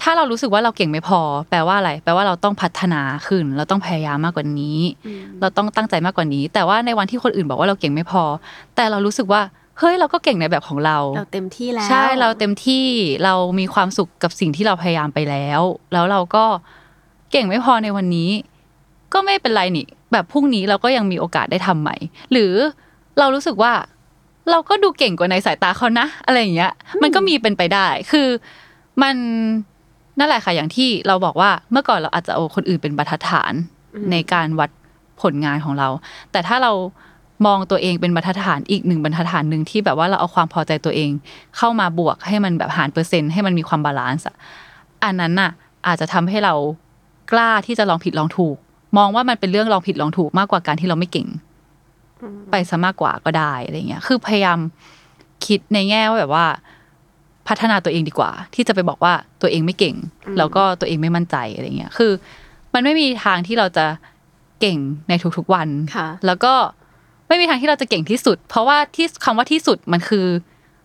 [0.02, 8.24] ถ้าเรารู้สึกว่าเราเก่งไม่พอ แปลว่าอะไร แปลว่าเราต้องพัฒนาขึ้น เราต้องพยายามมากกว่านี้อืมเราต้องตั้งใจมากกว่านี้ แต่ว่าในวันที่คนอื่นบอกว่าเราเก่งไม่พอ
[8.76, 9.42] แต่เรารู้สึกว่า
[9.80, 12.86] เฮ้ยเราก็เก่งในแบบของเรา เราเต็มที่แล้ว ใช่เราเต็มที่
[13.24, 15.62] เรามีความสุขกับสิ่งที่เราพยายามไปแล้ว
[15.94, 16.46] แล้วเราก็
[17.32, 18.30] เก่งไม่พอในวันนี้
[19.14, 21.96] ก็ไม่เป็นไรนี่ แบบพรุ่งนี้เราก็ยังมีโอกาสได้ทำใหม่
[22.32, 22.54] หรือ
[23.20, 23.74] เรารู้สึกว่า
[24.52, 28.28] เราก็ดูเก่งกว่าในสายตาเขานะ อะไรอย่างเงี้ย มันก็มีเป็นไปได้ คือ
[29.02, 29.16] มัน
[30.20, 33.54] นั่นแหละค่ะอย่างที่เราบอกว่าเมื่อก่อนเราอาจจะเอาคนอื่นเป็นบรรทัดฐาน
[33.96, 34.70] อืมในการวัด
[35.22, 35.88] ผลงานของเรา
[36.32, 36.72] แต่ถ้าเรา
[37.46, 41.10] มองตัวเองเป็นบรรทัดฐานอีกหนึ่งบรรทัดฐานหนึ่งที่แบบว่าเราเอาความพอใจตัวเอง
[41.58, 44.36] เข้ามาบวกให้มันแบบหารเปอร์เซ็นต์ให้มันมีความ balance อะ
[45.04, 45.52] อันนั้นน่ะ
[45.88, 46.54] อาจจะทำให้เรา
[47.32, 48.56] กล้าที่จะลองผิดลองถูก
[48.98, 51.28] มองว่ามันเป็นเรื่องลองผิดลองถูกมากกว่าการที่เราไม่เก่ง
[52.52, 54.60] ไปซะมากกว่าก็ได้อะไรเงี้ยคือพยายาม
[55.46, 56.46] คิดในแง่ว่าแบบว่า
[57.52, 59.96] พัฒนาตัวเองดีกว่า ที่จะไปบอกว่าตัวเองไม่เก่ง
[60.38, 62.12] แล้วก็ตัวเองไม่มั่นใจอะไรเงี้ยคือ
[62.74, 63.86] มันไม่มีทางที่เราจะ
[64.62, 64.78] เก่ง
[65.10, 66.54] ในทุกๆวันค่ะแล้วก็
[67.28, 70.26] ไม่มีทางที่เราจะเก่งที่สุด เพราะว่าที่คำว่าที่สุดมันคือ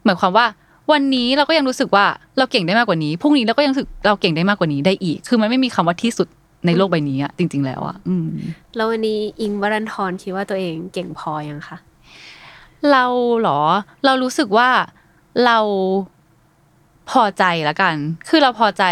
[0.05, 0.47] หมายความว่า
[0.93, 2.07] วันนี้เราก็ยังรู้สึกว่า
[2.39, 6.29] เราเก่งได้มากกว่านี้พรุ่งนี้เราก็ยังรู้สึกเราเก่งได้มากกว่านี้ได้อีก คือมันไม่มีคำว่าที่สุด
[6.67, 8.27] ในโลกใบนี้อะจริง ๆ แล้วอะอืม
[8.77, 11.79] แล้ววันนี้อิงวรันทรคิดว่าตัวเองเก่งพอยังคะ
[12.91, 13.05] เรา
[13.41, 13.61] เหรอ
[14.05, 14.69] เรารู้สึกว่า
[15.47, 15.59] เรา
[17.11, 17.95] พอใจละกัน
[18.29, 18.85] คือเราพอใจ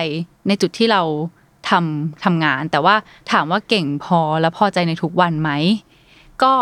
[0.48, 1.02] ในจุดที่เรา
[1.70, 2.94] ทำทำงาน แต่ว่า
[3.32, 5.50] ถามว่าเก่งพอและพอใจในทุกวันไหม
[6.42, 6.54] ก็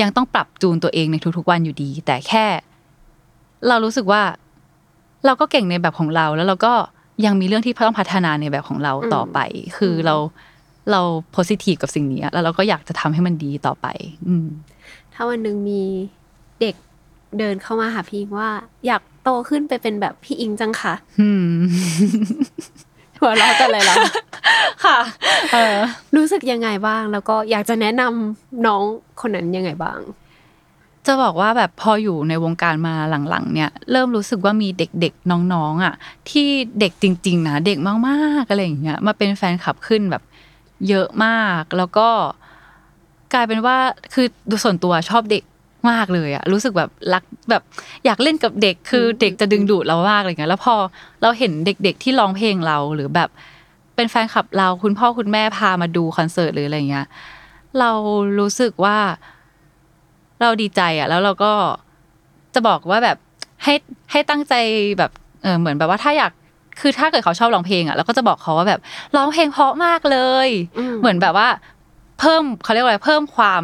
[0.00, 2.46] ยังต้องปรับจูนตัวเองในทุกๆวันอยู่ดี แต่แค่
[3.68, 4.22] เรารู้สึกว่า
[5.26, 6.72] เราก็เก่งในแบบของเรา แล้วเราก็
[7.24, 9.38] ยังมีเรื่องที่ต้องพัฒนาในแบบของเราต่อไป
[9.78, 10.16] คือเรา
[10.90, 11.00] เรา
[11.32, 13.86] โพสิทีฟกับสิ่งนี้อะแล้วเราก็อยากจะทำให้มันดีต่อไป
[14.26, 14.46] อืม
[15.14, 15.82] ถ้าวันหนึ่งมี
[16.60, 16.74] เด็ก
[17.38, 18.50] เดินเข้ามาหาพี่อิงว่า
[18.86, 21.46] อยาก โตขึ้นไปเป็นแบบพี่อิงจังค่ะอืม
[23.20, 23.94] หัวเราะกันเลยเหรอ
[24.84, 24.98] ค่ะ
[25.52, 25.76] เออ
[26.16, 28.82] รู้สึกยังไงบ้าง แล้วก็อยากจะแนะนำน้อง
[29.20, 29.98] คนนั้นยังไงบ้าง
[31.06, 32.94] จะบอกว่าแบบพออยู่ในวงการมา
[33.28, 35.94] หลังๆ เนี่ย เริ่มรู้สึกว่ามีเด็กๆน้องๆอะ
[36.30, 36.48] ที่
[36.80, 40.22] เด็กจริง ๆ นะเด็กมากๆอะไรอย่างเงี้ยมาเป็นแฟนคลับขึ้นแบบ
[40.88, 42.08] เยอะมากแล้วก็
[43.32, 43.76] กลายเป็นว่า
[44.14, 45.42] คือดูส่วนตัวชอบเด็ก
[45.90, 47.62] มากเลยอะรู้สึกแบบรักแบบ
[48.04, 50.74] อยากเล่นกับเด็กคือเด็กจะดึงดูดเรามากอะไรเงี้ยแล้วพอ
[51.22, 53.30] เราเห็นเด็ก ๆที่ร้องเพลงเราหรือแบบ
[53.96, 57.06] เป็นแฟนคลับเราคุณพ่อคุณแม่พามาดูคอนเสิร์ตหรืออะไรเงี้ย
[57.80, 57.90] เรา
[58.38, 58.96] รู้สึกว่า
[60.40, 61.52] เราดีใจอะแล้วเราก็
[62.54, 63.16] จะบอกว่าแบบ
[63.64, 63.74] ให้
[64.10, 64.54] ให้ตั้งใจ
[64.98, 65.10] แบบ
[65.42, 66.32] เออเหมือนแบบว่าถ้าอยาก
[66.80, 68.80] คือถ้าเกิดเขาชอบร้องเพลงอะเราก็จะบอกเขาว่าแบบ
[69.16, 70.48] ร้องเพลงเพราะมากเลย
[70.78, 71.48] อืมเหมือนแบบว่า
[72.20, 73.62] เพิ่มเขาเรียกว่าอะไรเพิ่มความ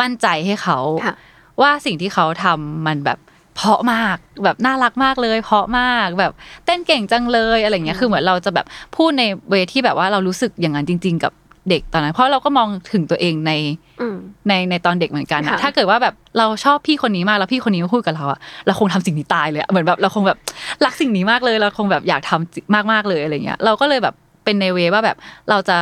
[0.00, 1.16] มั่นใจให้เขาค่ะ
[1.60, 3.18] ว่าสิ่งที่เขาทำมันแบบ
[3.56, 6.32] เพราะมากแบบน่ารักมากเลย เพราะมากแบบ
[6.64, 8.66] เต้นเก่งจังเลยอะไรเงี้ยคือเหมือนเราจะแบบ
[8.96, 11.32] พูดในเวที่แบบว่าเรารู้สึกอย่างนั้นจริง ๆ กับ
[11.70, 13.52] เด็กตอนนั้น เพราะเราก็มองถึงตัวเองใน
[14.00, 14.16] อืม
[14.48, 20.38] ในในตอนเด็กเหมือนกันอะค่ะถ้าเกิดว่าแบบเราชอบพี่คนนี้มากแล้วพี่คนนี้มาพูดกับเราอะเราคงทำสิ่งนี้ตายเลยอะเหมือนแบบเราคงแบบ
[20.84, 24.14] รักสิ่งนี้มากเลยเราคงแบบอยากทำมากมากๆเลยอะไรเงี้ย เราก็เลยแบบ
[24.44, 25.16] เป็นในเวว่าแบบ
[25.50, 25.78] เราจะ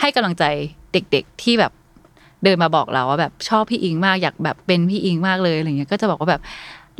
[0.00, 0.44] ให้กำลังใจ
[0.92, 1.72] เด็ก ๆที่แบบ
[2.44, 6.42] เดินมาบอกเราว่าแบบชอบพี่อิงมากอยากแบบเป็นพี่อิงมากเลยอะไรเงี้ยก็จะบอกว่าแบบ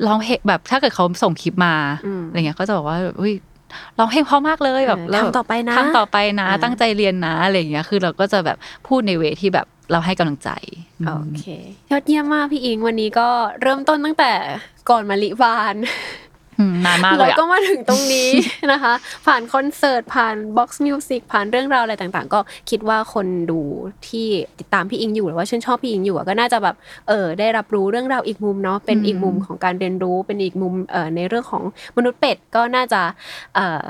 [0.06, 1.74] ร้องเพลงแบบถ้าเกิดเขาส่งคลิปมา
[2.06, 3.34] อืมอะไรเงี้ยก็จะบอกว่าอุ้ย
[3.98, 8.56] ร้องเพลงเพราะมากเลยแบบเออแล้วทำต่อไปนะทำต่อไปนะอ่าตั้งใจเรียนนะอะไรอย่างเงี้ยคือเราก็จะแบบ
[8.86, 10.50] พูดในเวที่แบบเราให้กำลังใจ
[11.06, 11.46] โอเค
[11.90, 13.28] ยอดเยี่ยมมากพี่อิ้งค์วันนี้ก็
[13.62, 14.32] เริ่มต้นตั้งแต่
[14.90, 16.19] ก่อนมาลิบานอืม
[16.86, 18.30] นานมากเลยแล้วก็มาถึงตรงนี้
[18.72, 18.92] นะคะ
[19.26, 23.60] ผ่านคอนเสิร์ต ผ่าน Boxx Music ผ่านเรื่องราวอะไรต่างๆ ก็คิดว่าคนดู
[24.08, 24.28] ที่
[24.58, 26.76] ติดตามพี่อิ้งค์อยู่หรือว่าชื่นชอบพี่อิ้งค์อยู่ก็น่าจะแบบ
[27.08, 31.62] เออได้รับรู้เรื่องราวอีกมุมเนาะเป็นอีกมุมของการเรียนรู้เป็นอีกมุมเอ่อในเรื่องของ
[31.96, 33.02] มนุษย์เป็ดก็น่าจะ
[33.54, 33.84] เอ่อ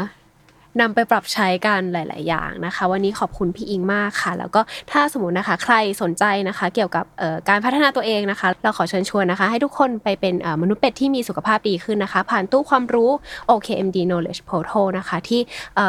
[0.81, 7.05] นำไปปรับใช้กันหลาย ๆ อย่างนะคะ วันนี้ขอบคุณพี่อิ้งค์มากค่ะ แล้วก็ถ้าสมมตินะคะ ใครสนใจนะคะ เกี่ยวกับ
[7.49, 13.11] การพัฒนาตัวเองนะคะ เราขอเชิญชวนนะคะ ให้ทุกคนไปเป็นมนุษย์เป็ดที่มีสุขภาพดีขึ้นนะคะ ผ่านตู้ความรู้
[13.51, 15.41] OKMD Knowledge Portal นะคะ ที่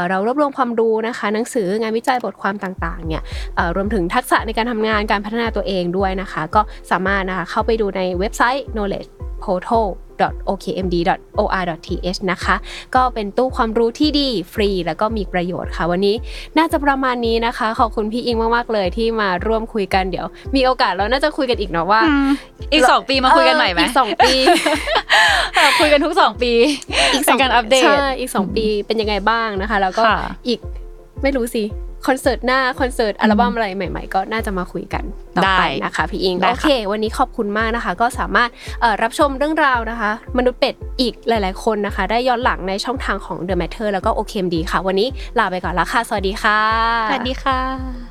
[0.09, 3.21] เรารวบรวมความรู้นะคะ หนังสืองานวิจัยบทความต่าง ๆ เนี่ย
[3.75, 6.61] รวมถึงทักษะในการทำงานการพัฒนาตัวเองด้วยนะคะ ก็
[6.91, 9.09] สามารถนะคะเข้าไปดูในเว็บไซต์ knowledge
[9.43, 9.87] portal
[10.49, 12.55] okmd.or.th นะคะ
[12.95, 16.15] ก็เป็นตู้ความรู้ที่ดีฟรี แล้วก็มีประโยชน์ค่ะ วันนี้
[16.57, 20.25] น่าจะประมาณนี้นะคะ ขอบคุณพี่อิงมากๆเลยที่มาร่วมคุยกันเดี๋ยว
[20.55, 22.01] มีโอกาสเราน่าจะคุยกันอีกเนาะว่า
[22.73, 24.33] อีกสองปีมาคุยกันใหม่ไหมเอออีกสองปี
[25.55, 26.51] แบบคุยกันทุกสองปี
[27.13, 30.59] อีกเป็นการอัปเดตใช่อีกสองปีเป็นยังไงบ้างนะคะ แล้วก็ค่ะอีก
[31.21, 31.63] ไม่รู้สิ
[32.07, 35.03] คอนเสิร์ตหน้าคอนเสิร์ตอัลบั้มอะไรใหม่ ๆ ก็น่าจะมาคุยกัน
[35.37, 38.49] ต่อไปได้นะคะพี่อิงได้โอค่ะเค วันนี้ขอบคุณมากนะคะ ก็สามารถ
[38.81, 45.07] เอ่อรับชมเรื่องราวนะคะ มนุษย์เป็ดอีกหลาย ๆ คนนะคะ ได้ย้อนหลังในช่องทางของ The Matter แล้วก็ OKMD ค่ะ วันนี้
[45.39, 46.59] ลาไปก่อนแล้วค่ะสวัสดีค่ะ
[47.09, 48.10] สวัสดีค่ะ